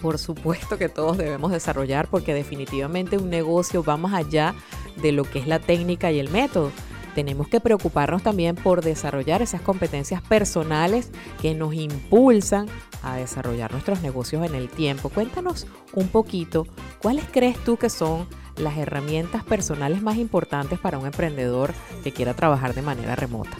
por 0.01 0.19
supuesto 0.19 0.79
que 0.79 0.89
todos 0.89 1.19
debemos 1.19 1.51
desarrollar 1.51 2.09
porque 2.09 2.35
definitivamente 2.35 3.19
un 3.19 3.31
negocio 3.31 3.83
va 3.83 3.97
más 3.97 4.15
allá 4.15 4.55
de 5.03 5.13
lo 5.13 5.25
que 5.25 5.39
es 5.41 5.47
la 5.47 5.59
técnica 5.59 6.11
y 6.13 6.19
el 6.19 6.31
método. 6.31 6.71
Tenemos 7.15 7.49
que 7.49 7.61
preocuparnos 7.61 8.23
también 8.23 8.55
por 8.55 8.83
desarrollar 8.83 9.43
esas 9.43 9.61
competencias 9.61 10.23
personales 10.23 11.11
que 11.43 11.55
nos 11.55 11.75
impulsan 11.75 12.67
a 13.03 13.17
desarrollar 13.17 13.73
nuestros 13.73 14.03
negocios 14.03 14.47
en 14.47 14.55
el 14.55 14.69
tiempo. 14.69 15.09
Cuéntanos 15.09 15.67
un 15.95 16.07
poquito, 16.09 16.67
¿cuáles 17.03 17.25
crees 17.33 17.59
tú 17.65 17.77
que 17.77 17.91
son 17.91 18.29
las 18.59 18.77
herramientas 18.77 19.45
personales 19.45 20.03
más 20.03 20.17
importantes 20.17 20.79
para 20.79 20.99
un 20.99 21.07
emprendedor 21.07 21.73
que 22.05 22.13
quiera 22.13 22.35
trabajar 22.35 22.75
de 22.75 22.83
manera 22.83 23.17
remota? 23.17 23.57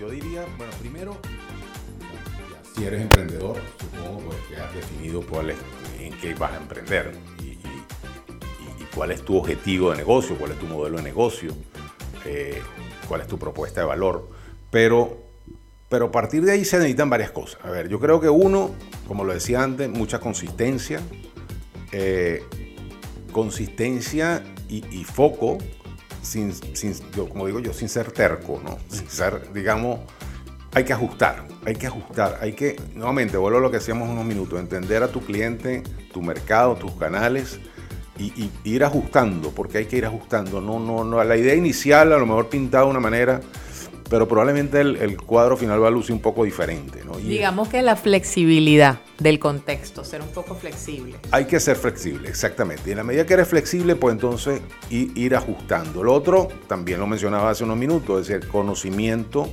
Yo 0.00 0.10
diría, 0.10 0.44
bueno, 0.58 0.72
primero, 0.80 1.16
si 2.76 2.84
eres 2.84 3.02
emprendedor, 3.02 3.56
supongo 3.80 4.20
pues, 4.20 4.36
que 4.48 4.56
has 4.56 4.74
definido 4.74 5.22
cuál 5.22 5.50
es, 5.50 5.56
en 6.00 6.12
qué 6.18 6.34
vas 6.34 6.52
a 6.52 6.56
emprender 6.56 7.12
y, 7.40 7.42
y- 7.44 7.48
y- 7.52 8.82
y 8.82 8.86
cuál 8.94 9.12
es 9.12 9.22
tu 9.24 9.36
objetivo 9.36 9.90
de 9.92 9.96
negocio, 9.96 10.36
cuál 10.36 10.52
es 10.52 10.58
tu 10.58 10.66
modelo 10.66 10.96
de 10.98 11.02
negocio, 11.04 11.54
eh, 12.24 12.60
cuál 13.08 13.20
es 13.20 13.26
tu 13.28 13.38
propuesta 13.38 13.80
de 13.80 13.86
valor. 13.86 14.28
Pero, 14.70 15.18
pero 15.88 16.06
a 16.06 16.10
partir 16.10 16.44
de 16.44 16.52
ahí 16.52 16.64
se 16.64 16.76
necesitan 16.78 17.08
varias 17.08 17.30
cosas. 17.30 17.60
A 17.64 17.70
ver, 17.70 17.88
yo 17.88 18.00
creo 18.00 18.20
que 18.20 18.28
uno, 18.28 18.72
como 19.06 19.24
lo 19.24 19.32
decía 19.32 19.62
antes, 19.62 19.88
mucha 19.88 20.18
consistencia, 20.18 21.00
eh, 21.92 22.42
consistencia 23.34 24.42
y, 24.70 24.84
y 24.96 25.04
foco 25.04 25.58
sin, 26.22 26.54
sin 26.74 26.94
yo, 27.14 27.28
como 27.28 27.46
digo 27.46 27.58
yo, 27.58 27.74
sin 27.74 27.90
ser 27.90 28.10
terco, 28.12 28.60
¿no? 28.64 28.78
Sin 28.88 29.10
ser, 29.10 29.52
digamos, 29.52 30.00
hay 30.72 30.84
que 30.84 30.92
ajustar, 30.92 31.44
hay 31.66 31.74
que 31.74 31.86
ajustar, 31.86 32.38
hay 32.40 32.54
que, 32.54 32.80
nuevamente, 32.94 33.36
vuelvo 33.36 33.58
a 33.58 33.60
lo 33.60 33.70
que 33.70 33.76
hacíamos 33.76 34.08
unos 34.08 34.24
minutos, 34.24 34.58
entender 34.58 35.02
a 35.02 35.08
tu 35.08 35.20
cliente, 35.20 35.82
tu 36.12 36.22
mercado, 36.22 36.76
tus 36.76 36.92
canales 36.92 37.58
y, 38.18 38.24
y 38.24 38.50
ir 38.64 38.84
ajustando, 38.84 39.50
porque 39.50 39.78
hay 39.78 39.86
que 39.86 39.98
ir 39.98 40.06
ajustando. 40.06 40.60
No, 40.60 40.78
no, 40.78 41.04
no, 41.04 41.22
la 41.22 41.36
idea 41.36 41.54
inicial 41.54 42.12
a 42.12 42.18
lo 42.18 42.26
mejor 42.26 42.48
pintada 42.48 42.84
de 42.84 42.90
una 42.90 43.00
manera, 43.00 43.40
pero 44.10 44.28
probablemente 44.28 44.80
el, 44.80 44.96
el 44.96 45.16
cuadro 45.16 45.56
final 45.56 45.82
va 45.82 45.88
a 45.88 45.90
lucir 45.90 46.12
un 46.14 46.20
poco 46.20 46.44
diferente. 46.44 47.02
¿no? 47.04 47.18
Y 47.18 47.22
Digamos 47.22 47.68
que 47.68 47.80
la 47.82 47.96
flexibilidad 47.96 48.98
del 49.18 49.38
contexto, 49.38 50.04
ser 50.04 50.20
un 50.20 50.28
poco 50.28 50.54
flexible. 50.54 51.16
hay 51.30 51.46
que 51.46 51.58
ser 51.60 51.76
flexible, 51.76 52.28
exactamente. 52.28 52.82
Y 52.88 52.92
en 52.92 52.98
la 52.98 53.04
medida 53.04 53.24
que 53.26 53.34
eres 53.34 53.48
flexible, 53.48 53.96
pues 53.96 54.12
entonces 54.14 54.60
ir, 54.90 55.34
ajustando. 55.34 56.02
Lo 56.04 56.12
otro, 56.12 56.48
también 56.68 57.00
lo 57.00 57.06
mencionaba 57.06 57.50
hace 57.50 57.64
unos 57.64 57.76
minutos, 57.76 58.20
es 58.22 58.28
decir, 58.28 58.48
conocimiento 58.48 59.48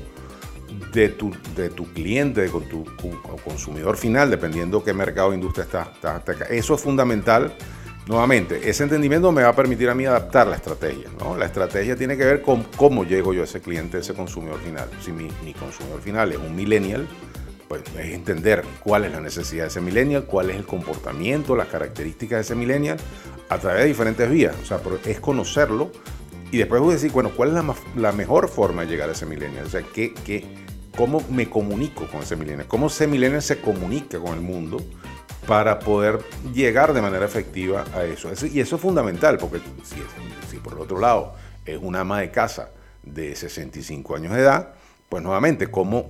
de 0.94 1.10
tu, 1.10 1.32
de 1.56 1.70
tu 1.70 1.86
cliente, 1.94 2.42
de 2.42 2.50
con 2.50 2.64
tu 2.68 2.84
con- 2.84 3.18
con 3.22 3.38
consumidor 3.38 3.96
final, 3.98 4.30
dependiendo 4.30 4.84
qué 4.84 4.94
mercado 4.94 5.30
o 5.30 5.34
industria 5.34 5.64
está, 5.64 5.92
está- 5.94 6.18
está- 6.18 6.46
Eso 6.46 6.76
es 6.76 6.82
fundamental. 6.82 7.54
Nuevamente, 8.12 8.70
ese 8.70 8.84
entendimiento 8.84 9.32
me 9.32 9.42
va 9.42 9.48
a 9.48 9.56
permitir 9.56 9.90
a 9.90 9.96
mí 9.96 10.06
adaptar 10.06 10.46
la 10.46 10.58
estrategia. 10.58 11.08
¿no? 11.18 11.38
La 11.38 11.46
estrategia 11.46 11.96
tiene 11.96 12.18
que 12.18 12.26
ver 12.26 12.42
con 12.42 12.64
cómo 12.76 13.06
llego 13.06 13.34
yo 13.34 13.40
a 13.40 13.46
ese 13.46 13.62
cliente, 13.62 13.96
a 13.96 14.00
ese 14.02 14.14
consumidor 14.14 14.60
final. 14.60 14.90
Si 15.00 15.14
mi, 15.14 15.30
mi 15.46 15.54
consumidor 15.54 16.02
final 16.02 16.30
es 16.34 16.38
un 16.38 16.54
millennial, 16.54 17.08
pues 17.70 17.84
es 17.98 18.14
entender 18.14 18.66
cuál 18.84 19.06
es 19.06 19.14
la 19.14 19.22
necesidad 19.22 19.64
de 19.64 19.70
ese 19.70 19.80
millennial, 19.80 20.26
cuál 20.26 20.50
es 20.50 20.58
el 20.58 20.66
comportamiento, 20.66 21.56
las 21.56 21.68
características 21.68 22.40
de 22.40 22.42
ese 22.42 22.56
millennial 22.56 22.98
a 23.48 23.58
través 23.60 23.84
de 23.84 23.88
diferentes 23.88 24.30
vías. 24.30 24.58
O 24.62 24.66
sea, 24.66 24.82
es 25.06 25.22
conocerlo 25.22 25.90
y 26.52 26.58
después 26.58 26.82
voy 26.82 26.90
a 26.90 26.94
decir, 26.96 27.14
bueno, 27.14 27.32
¿cuál 27.34 27.56
es 27.56 27.56
la, 27.56 27.76
la 27.96 28.12
mejor 28.12 28.50
forma 28.50 28.82
de 28.82 28.90
llegar 28.90 29.08
a 29.08 29.14
ese 29.14 29.26
millennial? 29.26 29.68
O 29.68 29.70
sea, 29.70 29.84
¿qué, 29.84 30.14
qué, 30.26 30.44
¿cómo 30.98 31.24
me 31.30 31.50
comunico 31.50 32.08
con 32.08 32.24
ese 32.24 32.36
millennial? 32.36 32.68
¿Cómo 32.68 32.88
ese 32.88 33.08
millennial 33.08 33.42
se 33.42 33.62
comunica 33.62 34.20
con 34.20 34.34
el 34.34 34.42
mundo 34.42 34.84
para 35.52 35.80
poder 35.80 36.20
llegar 36.54 36.94
de 36.94 37.02
manera 37.02 37.26
efectiva 37.26 37.84
a 37.94 38.06
eso? 38.06 38.32
Y 38.48 38.62
eso 38.62 38.78
es 38.78 38.82
fundamental, 38.82 39.38
porque 39.38 39.60
si, 39.84 39.98
si 40.50 40.58
por 40.60 40.72
el 40.72 40.80
otro 40.80 40.98
lado 40.98 41.34
es 41.66 41.78
una 41.82 42.00
ama 42.00 42.22
de 42.22 42.32
casa 42.32 42.70
de 43.04 43.36
65 43.36 44.16
años 44.16 44.34
de 44.34 44.40
edad, 44.40 44.70
pues 45.10 45.22
nuevamente, 45.22 45.68
¿cómo 45.68 46.08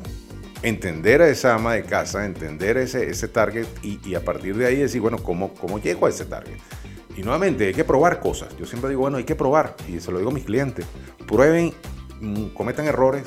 entender 0.61 1.23
a 1.23 1.27
esa 1.27 1.55
ama 1.55 1.73
de 1.73 1.81
casa, 1.81 2.23
entender 2.23 2.77
ese, 2.77 3.09
ese 3.09 3.27
target 3.27 3.65
y, 3.81 3.99
y 4.07 4.13
a 4.13 4.23
partir 4.23 4.55
de 4.55 4.67
ahí 4.67 4.75
decir, 4.75 5.01
bueno, 5.01 5.17
¿cómo, 5.17 5.55
¿cómo 5.55 5.79
llego 5.79 6.05
a 6.05 6.09
ese 6.09 6.25
target? 6.25 6.59
Y 7.17 7.23
nuevamente, 7.23 7.65
hay 7.65 7.73
que 7.73 7.83
probar 7.83 8.19
cosas. 8.19 8.55
Yo 8.59 8.67
siempre 8.67 8.91
digo, 8.91 9.01
bueno, 9.01 9.17
hay 9.17 9.23
que 9.23 9.35
probar, 9.35 9.75
y 9.87 9.99
se 9.99 10.11
lo 10.11 10.19
digo 10.19 10.29
a 10.29 10.33
mis 10.35 10.45
clientes, 10.45 10.85
prueben, 11.27 11.73
mm, 12.19 12.49
cometan 12.49 12.85
errores, 12.85 13.23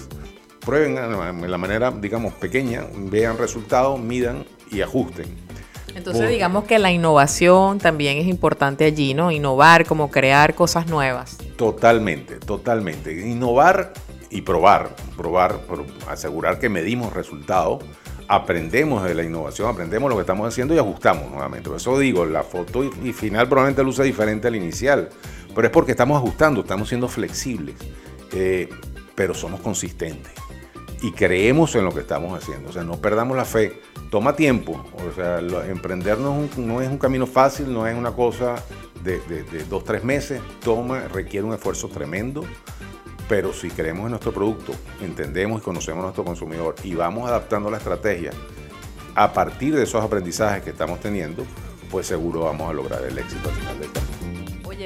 prueben 0.64 0.94
de 0.94 1.48
la 1.48 1.58
manera, 1.58 1.90
digamos, 1.90 2.34
pequeña, 2.34 2.84
vean 2.94 3.36
resultados, 3.36 3.98
midan 3.98 4.44
y 4.70 4.80
ajusten. 4.80 5.53
Entonces 5.94 6.22
Por- 6.22 6.30
digamos 6.30 6.64
que 6.64 6.78
la 6.78 6.90
innovación 6.92 7.78
también 7.78 8.18
es 8.18 8.26
importante 8.26 8.84
allí, 8.84 9.14
¿no? 9.14 9.30
Innovar, 9.30 9.86
como 9.86 10.10
crear 10.10 10.54
cosas 10.54 10.86
nuevas. 10.88 11.38
Totalmente, 11.56 12.36
totalmente. 12.38 13.12
Innovar 13.26 13.92
y 14.30 14.40
probar, 14.42 14.94
probar, 15.16 15.60
pro- 15.66 15.86
asegurar 16.08 16.58
que 16.58 16.68
medimos 16.68 17.12
resultados, 17.12 17.84
aprendemos 18.26 19.04
de 19.04 19.14
la 19.14 19.22
innovación, 19.22 19.68
aprendemos 19.68 20.08
lo 20.10 20.16
que 20.16 20.22
estamos 20.22 20.48
haciendo 20.48 20.74
y 20.74 20.78
ajustamos 20.78 21.30
nuevamente. 21.30 21.68
Por 21.68 21.76
eso 21.76 21.96
digo, 21.98 22.24
la 22.26 22.42
foto 22.42 22.82
y, 22.82 22.90
y 23.04 23.12
final 23.12 23.48
probablemente 23.48 23.84
luce 23.84 24.02
diferente 24.02 24.48
al 24.48 24.56
inicial, 24.56 25.08
pero 25.54 25.68
es 25.68 25.72
porque 25.72 25.92
estamos 25.92 26.16
ajustando, 26.16 26.62
estamos 26.62 26.88
siendo 26.88 27.06
flexibles, 27.06 27.76
eh, 28.32 28.68
pero 29.14 29.34
somos 29.34 29.60
consistentes 29.60 30.32
y 31.04 31.12
creemos 31.12 31.74
en 31.74 31.84
lo 31.84 31.92
que 31.92 32.00
estamos 32.00 32.36
haciendo. 32.36 32.70
O 32.70 32.72
sea, 32.72 32.82
no 32.82 32.96
perdamos 32.96 33.36
la 33.36 33.44
fe. 33.44 33.80
Toma 34.10 34.34
tiempo. 34.34 34.82
O 35.06 35.14
sea, 35.14 35.40
lo- 35.42 35.62
emprender 35.62 36.18
no 36.18 36.42
es, 36.80 36.88
un, 36.88 36.96
camino 36.98 37.26
fácil, 37.26 37.70
no 37.72 37.86
es 37.86 37.94
una 37.94 38.12
cosa 38.12 38.54
de, 39.02 39.20
de- 39.20 39.42
de 39.42 39.64
dos, 39.64 39.84
tres 39.84 40.02
meses. 40.02 40.40
Toma, 40.64 41.00
requiere 41.08 41.46
un 41.46 41.52
esfuerzo 41.52 41.88
tremendo. 41.88 42.42
Pero 43.28 43.52
si 43.52 43.68
creemos 43.70 44.04
en 44.04 44.10
nuestro 44.10 44.32
producto, 44.32 44.72
entendemos 45.02 45.60
y 45.60 45.64
conocemos 45.64 46.00
a 46.00 46.02
nuestro 46.04 46.24
consumidor 46.24 46.74
y 46.84 46.94
vamos 46.94 47.28
adaptando 47.28 47.70
la 47.70 47.76
estrategia 47.78 48.30
a 49.14 49.32
partir 49.32 49.74
de 49.76 49.82
esos 49.82 50.02
aprendizajes 50.02 50.62
que 50.62 50.70
estamos 50.70 51.00
teniendo, 51.00 51.44
pues 51.90 52.06
seguro 52.06 52.40
vamos 52.40 52.68
a 52.68 52.72
lograr 52.72 53.02
el 53.04 53.16
éxito 53.18 53.48
al 53.48 53.54
final 53.54 53.78
del 53.80 53.92
camino. 53.92 54.23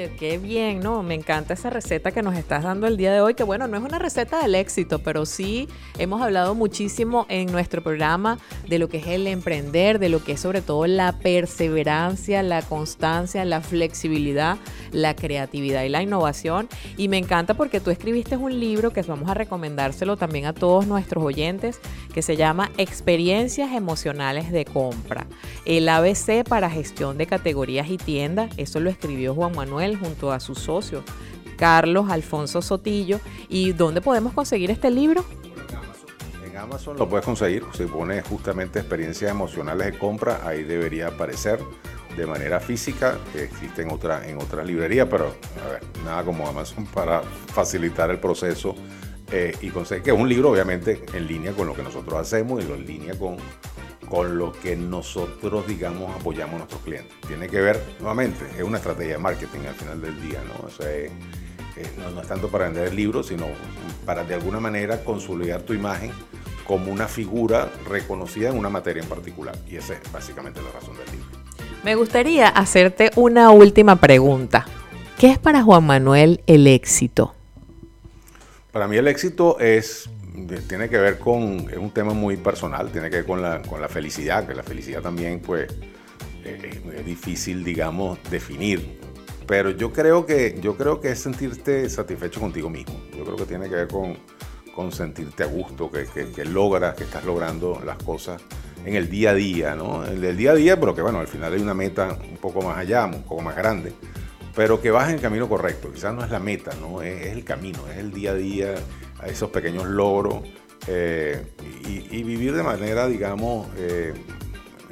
Qué 0.07 0.37
bien, 0.37 0.79
¿no? 0.79 1.03
Me 1.03 1.13
encanta 1.13 1.53
esa 1.53 1.69
receta 1.69 2.11
que 2.11 2.21
nos 2.21 2.37
estás 2.37 2.63
dando 2.63 2.87
el 2.87 2.95
día 2.95 3.11
de 3.11 3.19
hoy, 3.19 3.33
que 3.33 3.43
bueno, 3.43 3.67
no 3.67 3.75
es 3.75 3.83
una 3.83 3.99
receta 3.99 4.41
del 4.41 4.55
éxito, 4.55 4.99
pero 4.99 5.25
sí 5.25 5.67
hemos 5.97 6.21
hablado 6.21 6.55
muchísimo 6.55 7.25
en 7.27 7.51
nuestro 7.51 7.83
programa 7.83 8.37
de 8.69 8.79
lo 8.79 8.87
que 8.87 8.99
es 8.99 9.07
el 9.07 9.27
emprender, 9.27 9.99
de 9.99 10.07
lo 10.07 10.23
que 10.23 10.33
es 10.33 10.39
sobre 10.39 10.61
todo 10.61 10.87
la 10.87 11.19
perseverancia, 11.19 12.43
la 12.43 12.61
constancia, 12.61 13.43
la 13.43 13.59
flexibilidad, 13.59 14.57
la 14.93 15.17
creatividad 15.17 15.83
y 15.83 15.89
la 15.89 16.01
innovación. 16.01 16.69
Y 16.95 17.09
me 17.09 17.17
encanta 17.17 17.55
porque 17.55 17.81
tú 17.81 17.89
escribiste 17.91 18.37
un 18.37 18.57
libro 18.57 18.91
que 18.91 19.01
vamos 19.01 19.29
a 19.29 19.33
recomendárselo 19.33 20.15
también 20.15 20.45
a 20.45 20.53
todos 20.53 20.87
nuestros 20.87 21.25
oyentes, 21.25 21.81
que 22.13 22.21
se 22.21 22.37
llama 22.37 22.71
Experiencias 22.77 23.73
Emocionales 23.73 24.49
de 24.51 24.63
Compra. 24.63 25.27
El 25.65 25.89
ABC 25.89 26.47
para 26.47 26.69
gestión 26.69 27.17
de 27.17 27.27
categorías 27.27 27.89
y 27.89 27.97
tiendas. 27.97 28.51
Eso 28.55 28.79
lo 28.79 28.89
escribió 28.89 29.35
Juan 29.35 29.55
Manuel 29.55 29.88
junto 29.97 30.31
a 30.31 30.39
su 30.39 30.55
socio 30.55 31.03
Carlos 31.59 32.09
Alfonso 32.09 32.61
Sotillo. 32.61 33.19
¿Y 33.49 33.73
dónde 33.73 34.01
podemos 34.01 34.33
conseguir 34.33 34.71
este 34.71 34.89
libro? 34.89 35.25
En 36.45 36.57
Amazon 36.57 36.97
lo 36.97 37.07
puedes 37.07 37.25
conseguir, 37.25 37.63
si 37.73 37.85
pones 37.85 38.25
justamente 38.25 38.79
experiencias 38.79 39.29
emocionales 39.29 39.91
de 39.91 39.97
compra, 39.97 40.41
ahí 40.47 40.63
debería 40.63 41.07
aparecer 41.07 41.59
de 42.15 42.25
manera 42.25 42.59
física, 42.59 43.17
que 43.31 43.43
existe 43.43 43.81
en 43.81 43.91
otra, 43.91 44.27
en 44.27 44.37
librería, 44.65 45.09
pero 45.09 45.35
a 45.65 45.69
ver, 45.69 45.81
nada 46.03 46.23
como 46.23 46.47
Amazon 46.47 46.85
para 46.93 47.21
facilitar 47.21 48.09
el 48.09 48.19
proceso 48.19 48.75
eh, 49.31 49.55
y 49.61 49.69
conseguir 49.69 50.03
que 50.03 50.11
es 50.11 50.17
un 50.17 50.27
libro 50.27 50.49
obviamente 50.49 51.03
en 51.13 51.27
línea 51.27 51.51
con 51.51 51.67
lo 51.67 51.75
que 51.75 51.83
nosotros 51.83 52.19
hacemos 52.19 52.63
y 52.63 52.71
en 52.71 52.85
línea 52.85 53.17
con, 53.17 53.37
con 54.09 54.37
lo 54.37 54.51
que 54.51 54.75
nosotros, 54.75 55.67
digamos, 55.67 56.15
apoyamos 56.15 56.55
a 56.55 56.57
nuestros 56.59 56.81
clientes. 56.81 57.13
Tiene 57.27 57.47
que 57.47 57.61
ver, 57.61 57.81
nuevamente, 57.99 58.45
es 58.57 58.63
una 58.63 58.77
estrategia 58.77 59.13
de 59.13 59.17
marketing 59.19 59.59
al 59.67 59.75
final 59.75 60.01
del 60.01 60.21
día, 60.21 60.41
¿no? 60.47 60.65
O 60.67 60.69
sea, 60.71 60.91
es- 60.91 61.11
es- 61.75 61.97
no, 61.97 62.09
no 62.11 62.21
es 62.21 62.27
tanto 62.27 62.49
para 62.49 62.65
vender 62.65 62.93
libros, 62.93 63.27
sino 63.27 63.45
para 64.05 64.23
de 64.23 64.33
alguna 64.33 64.59
manera 64.59 65.03
consolidar 65.03 65.61
tu 65.61 65.73
imagen 65.73 66.11
como 66.65 66.91
una 66.91 67.07
figura 67.07 67.71
reconocida 67.87 68.49
en 68.49 68.57
una 68.57 68.69
materia 68.69 69.01
en 69.03 69.09
particular. 69.09 69.55
Y 69.69 69.75
esa 69.77 69.93
es 69.93 70.11
básicamente 70.11 70.59
la 70.61 70.71
razón 70.71 70.95
del 70.97 71.05
libro. 71.11 71.27
Me 71.83 71.95
gustaría 71.95 72.47
hacerte 72.49 73.11
una 73.15 73.51
última 73.51 73.95
pregunta. 73.95 74.65
¿Qué 75.17 75.27
es 75.31 75.37
para 75.37 75.63
Juan 75.63 75.85
Manuel 75.85 76.41
el 76.47 76.65
éxito? 76.67 77.33
Para 78.71 78.87
mí 78.87 78.97
el 78.97 79.07
éxito 79.07 79.59
es 79.59 80.09
tiene 80.67 80.89
que 80.89 80.97
ver 80.97 81.19
con, 81.19 81.67
es 81.69 81.77
un 81.77 81.91
tema 81.91 82.13
muy 82.13 82.37
personal, 82.37 82.91
tiene 82.91 83.09
que 83.09 83.17
ver 83.17 83.25
con 83.25 83.41
la, 83.41 83.61
con 83.61 83.81
la 83.81 83.87
felicidad, 83.87 84.47
que 84.47 84.53
la 84.53 84.63
felicidad 84.63 85.01
también 85.01 85.39
pues 85.39 85.67
eh, 86.43 86.81
es 86.97 87.05
difícil, 87.05 87.63
digamos, 87.63 88.19
definir. 88.29 88.99
Pero 89.47 89.71
yo 89.71 89.91
creo 89.91 90.25
que, 90.25 90.59
yo 90.61 90.77
creo 90.77 91.01
que 91.01 91.11
es 91.11 91.19
sentirte 91.19 91.89
satisfecho 91.89 92.39
contigo 92.39 92.69
mismo. 92.69 93.01
Yo 93.17 93.23
creo 93.23 93.35
que 93.35 93.45
tiene 93.45 93.67
que 93.67 93.75
ver 93.75 93.87
con, 93.87 94.15
con 94.75 94.91
sentirte 94.91 95.43
a 95.43 95.47
gusto, 95.47 95.89
que, 95.91 96.05
que- 96.05 96.31
que 96.31 96.45
logras, 96.45 96.95
que 96.95 97.03
estás 97.03 97.25
logrando 97.25 97.81
las 97.83 97.97
cosas 97.97 98.41
en 98.85 98.95
el 98.95 99.09
día 99.09 99.31
a 99.31 99.33
día, 99.33 99.75
¿no? 99.75 100.05
El 100.05 100.21
del 100.21 100.37
día 100.37 100.51
a 100.51 100.55
día, 100.55 100.79
pero 100.79 100.93
que 100.95 101.01
bueno, 101.01 101.19
al 101.19 101.27
final 101.27 101.51
hay 101.53 101.61
una 101.61 101.73
meta 101.73 102.17
un 102.29 102.37
poco 102.37 102.61
más 102.61 102.77
allá, 102.77 103.05
un 103.05 103.23
poco 103.23 103.41
más 103.41 103.55
grande, 103.55 103.91
pero 104.55 104.79
que 104.81 104.91
vas 104.91 105.09
en 105.09 105.15
el 105.15 105.21
camino 105.21 105.49
correcto. 105.49 105.91
Quizás 105.91 106.13
no 106.13 106.23
es 106.23 106.29
la 106.29 106.39
meta, 106.39 106.71
¿no? 106.79 107.01
Es, 107.01 107.25
es 107.25 107.33
el 107.33 107.43
camino, 107.43 107.79
es 107.91 107.97
el 107.97 108.11
día 108.13 108.31
a 108.31 108.35
día, 108.35 108.75
a 109.21 109.27
esos 109.27 109.49
pequeños 109.49 109.85
logros 109.85 110.41
eh, 110.87 111.45
y, 112.11 112.23
vivir 112.23 112.53
de 112.55 112.63
manera, 112.63 113.07
digamos, 113.07 113.67
eh, 113.77 114.13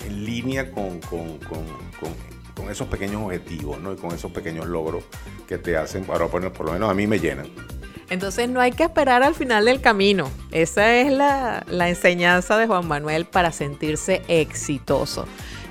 en 0.05 0.25
línea 0.25 0.71
con- 0.71 0.99
con 0.99 2.69
esos 2.69 2.87
pequeños 2.87 3.21
objetivos, 3.23 3.79
¿no? 3.79 3.93
Y 3.93 3.95
con 3.95 4.13
esos 4.13 4.31
pequeños 4.31 4.65
logros 4.65 5.03
que 5.47 5.57
te 5.57 5.77
hacen, 5.77 6.05
ahora 6.09 6.27
por, 6.27 6.51
por 6.51 6.65
lo 6.65 6.73
menos 6.73 6.89
a 6.89 6.93
mí 6.93 7.07
me 7.07 7.19
llenan. 7.19 7.47
Entonces 8.09 8.49
no 8.49 8.59
hay 8.59 8.71
que 8.71 8.83
esperar 8.83 9.23
al 9.23 9.35
final 9.35 9.65
del 9.65 9.79
camino. 9.81 10.29
Esa 10.51 10.95
es 10.97 11.11
la, 11.11 11.65
la 11.69 11.89
enseñanza 11.89 12.57
de 12.57 12.67
Juan 12.67 12.87
Manuel 12.87 13.25
para 13.25 13.51
sentirse 13.51 14.21
exitoso. 14.27 15.25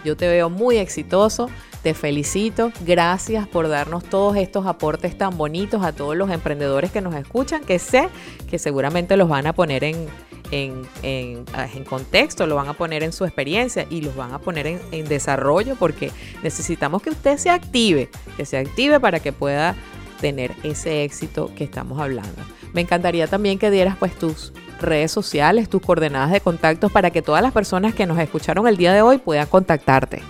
Yo 0.04 0.16
te 0.16 0.28
veo 0.28 0.48
muy 0.50 0.76
exitoso, 0.78 1.50
te 1.82 1.94
felicito, 1.94 2.72
gracias 2.84 3.46
por 3.46 3.68
darnos 3.68 4.02
todos 4.04 4.36
estos 4.36 4.66
aportes 4.66 5.16
tan 5.16 5.36
bonitos 5.38 5.84
a 5.84 5.92
todos 5.92 6.16
los 6.16 6.30
emprendedores 6.30 6.90
que 6.90 7.00
nos 7.00 7.14
escuchan, 7.14 7.62
que 7.62 7.78
sé 7.78 8.08
que 8.50 8.58
seguramente 8.58 9.16
los 9.16 9.28
van 9.28 9.46
a 9.46 9.52
poner 9.52 9.84
en, 9.84 10.06
en, 10.50 10.82
en- 11.04 11.44
en 11.74 11.84
contexto, 11.84 12.46
lo 12.46 12.56
van 12.56 12.68
a 12.68 12.72
poner 12.74 13.02
en 13.04 13.12
su 13.12 13.24
experiencia 13.24 13.86
y 13.88 14.00
los 14.00 14.16
van 14.16 14.32
a 14.32 14.38
poner 14.40 14.66
en, 14.66 14.80
en 14.90 15.06
desarrollo 15.06 15.76
porque 15.76 16.10
necesitamos 16.42 17.02
que 17.02 17.10
usted 17.10 17.38
se 17.38 17.50
active, 17.50 18.08
que 18.36 18.44
se 18.44 18.58
active 18.58 18.98
para 18.98 19.20
que 19.20 19.32
pueda 19.32 19.76
tener 20.20 20.52
ese 20.64 21.04
éxito 21.04 21.52
que 21.54 21.62
estamos 21.62 22.00
hablando. 22.00 22.42
Me 22.72 22.80
encantaría 22.80 23.26
también 23.28 23.58
que 23.60 23.70
dieras 23.70 23.96
pues 23.96 24.14
tus 24.18 24.52
redes 24.80 25.12
sociales, 25.12 25.68
tus 25.68 25.82
coordenadas 25.82 26.32
de 26.32 26.40
contactos 26.40 26.90
para 26.90 27.10
que 27.10 27.22
todas 27.22 27.42
las 27.42 27.52
personas 27.52 27.94
que 27.94 28.06
nos 28.06 28.18
escucharon 28.18 28.66
el 28.66 28.76
día 28.76 28.92
de 28.92 29.02
hoy 29.02 29.18
puedan 29.18 29.46
contactarte. 29.46 30.22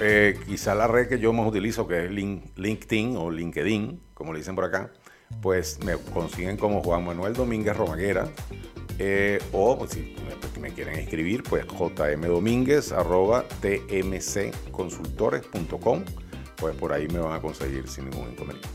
Eh, 0.00 0.38
quizá 0.46 0.74
la 0.74 0.86
red 0.86 1.08
que 1.08 1.18
yo 1.18 1.32
más 1.32 1.46
utilizo, 1.46 1.88
que 1.88 2.06
es 2.06 2.10
LinkedIn 2.10 3.16
o 3.16 3.30
LinkedIn, 3.30 4.00
como 4.14 4.32
le 4.32 4.38
dicen 4.38 4.54
por 4.54 4.64
acá, 4.64 4.90
pues 5.42 5.78
me 5.84 5.96
consiguen 5.96 6.56
como 6.56 6.82
Juan 6.82 7.04
Manuel 7.04 7.34
Domínguez 7.34 7.76
Romaguera. 7.76 8.28
Eh, 9.00 9.38
o 9.52 9.78
pues, 9.78 9.92
si 9.92 10.16
me, 10.60 10.70
quieren 10.70 10.98
escribir, 10.98 11.44
pues 11.44 11.64
jmdomínguez 11.66 12.90
arroba 12.92 13.44
tmcconsultores.com. 13.60 16.04
Pues 16.56 16.74
por 16.74 16.92
ahí 16.92 17.06
me 17.08 17.20
van 17.20 17.34
a 17.34 17.40
conseguir 17.40 17.86
sin 17.88 18.10
ningún 18.10 18.32
inconveniente. 18.32 18.68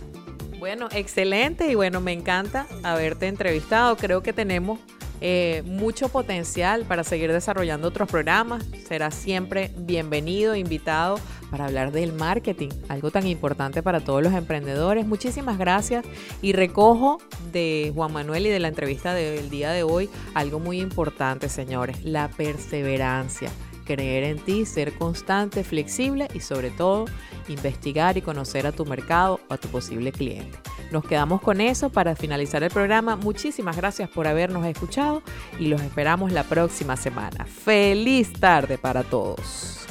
Bueno, 0.58 0.88
excelente 0.92 1.70
y 1.70 1.76
bueno, 1.76 2.00
me 2.00 2.14
encanta 2.14 2.66
haberte 2.84 3.28
entrevistado. 3.28 3.98
Creo 3.98 4.24
que 4.24 4.32
tenemos 4.32 4.80
eh, 5.26 5.64
mucho 5.66 6.10
potencial 6.10 6.84
para 6.84 7.06
seguir 7.06 7.32
desarrollando 7.32 7.88
otros 7.88 8.10
programas. 8.10 8.66
Será 8.86 9.10
siempre 9.10 9.72
bienvenido, 9.78 10.54
invitado 10.54 11.18
para 11.50 11.64
hablar 11.64 11.94
del 11.94 12.12
marketing, 12.12 12.68
algo 12.90 13.10
tan 13.10 13.26
importante 13.26 13.82
para 13.82 14.02
todos 14.02 14.22
los 14.22 14.34
emprendedores. 14.34 15.08
Muchísimas 15.08 15.58
gracias 15.58 16.04
y 16.42 16.52
recojo 16.52 17.20
de 17.54 17.94
Juan 17.96 18.12
Manuel 18.12 18.48
y 18.48 18.50
de 18.50 18.60
la 18.60 18.68
entrevista 18.68 19.14
del 19.14 19.50
día 19.50 19.72
de 19.72 19.84
hoy 19.84 20.10
algo 20.34 20.60
muy 20.60 20.82
importante, 20.82 21.48
señores, 21.48 22.04
la 22.04 22.28
perseverancia 22.28 23.50
creer 23.86 24.24
en 24.24 24.40
ti, 24.40 24.66
ser 24.66 24.94
constante, 24.94 25.64
flexible 25.64 26.28
y 26.34 26.40
sobre 26.40 26.72
todo 26.72 27.06
investigar 27.52 28.18
y 28.18 28.22
conocer 28.22 28.66
a 28.68 28.72
tu 28.72 28.86
mercado 28.86 29.40
o 29.50 29.54
a 29.54 29.58
tu 29.58 29.68
posible 29.68 30.12
cliente. 30.12 30.58
Nos 30.92 31.04
quedamos 31.06 31.42
con 31.42 31.62
eso 31.62 31.90
para 31.90 32.16
finalizar 32.16 32.64
el 32.64 32.70
programa. 32.70 33.16
Muchísimas 33.16 33.76
gracias 33.76 34.10
por 34.10 34.28
habernos 34.28 34.66
escuchado 34.66 35.24
y 35.60 35.68
los 35.68 35.82
esperamos 35.82 36.32
la 36.32 36.44
próxima 36.44 36.96
semana. 36.96 37.46
Feliz 37.46 38.32
tarde 38.34 38.78
para 38.78 39.04
todos. 39.04 39.88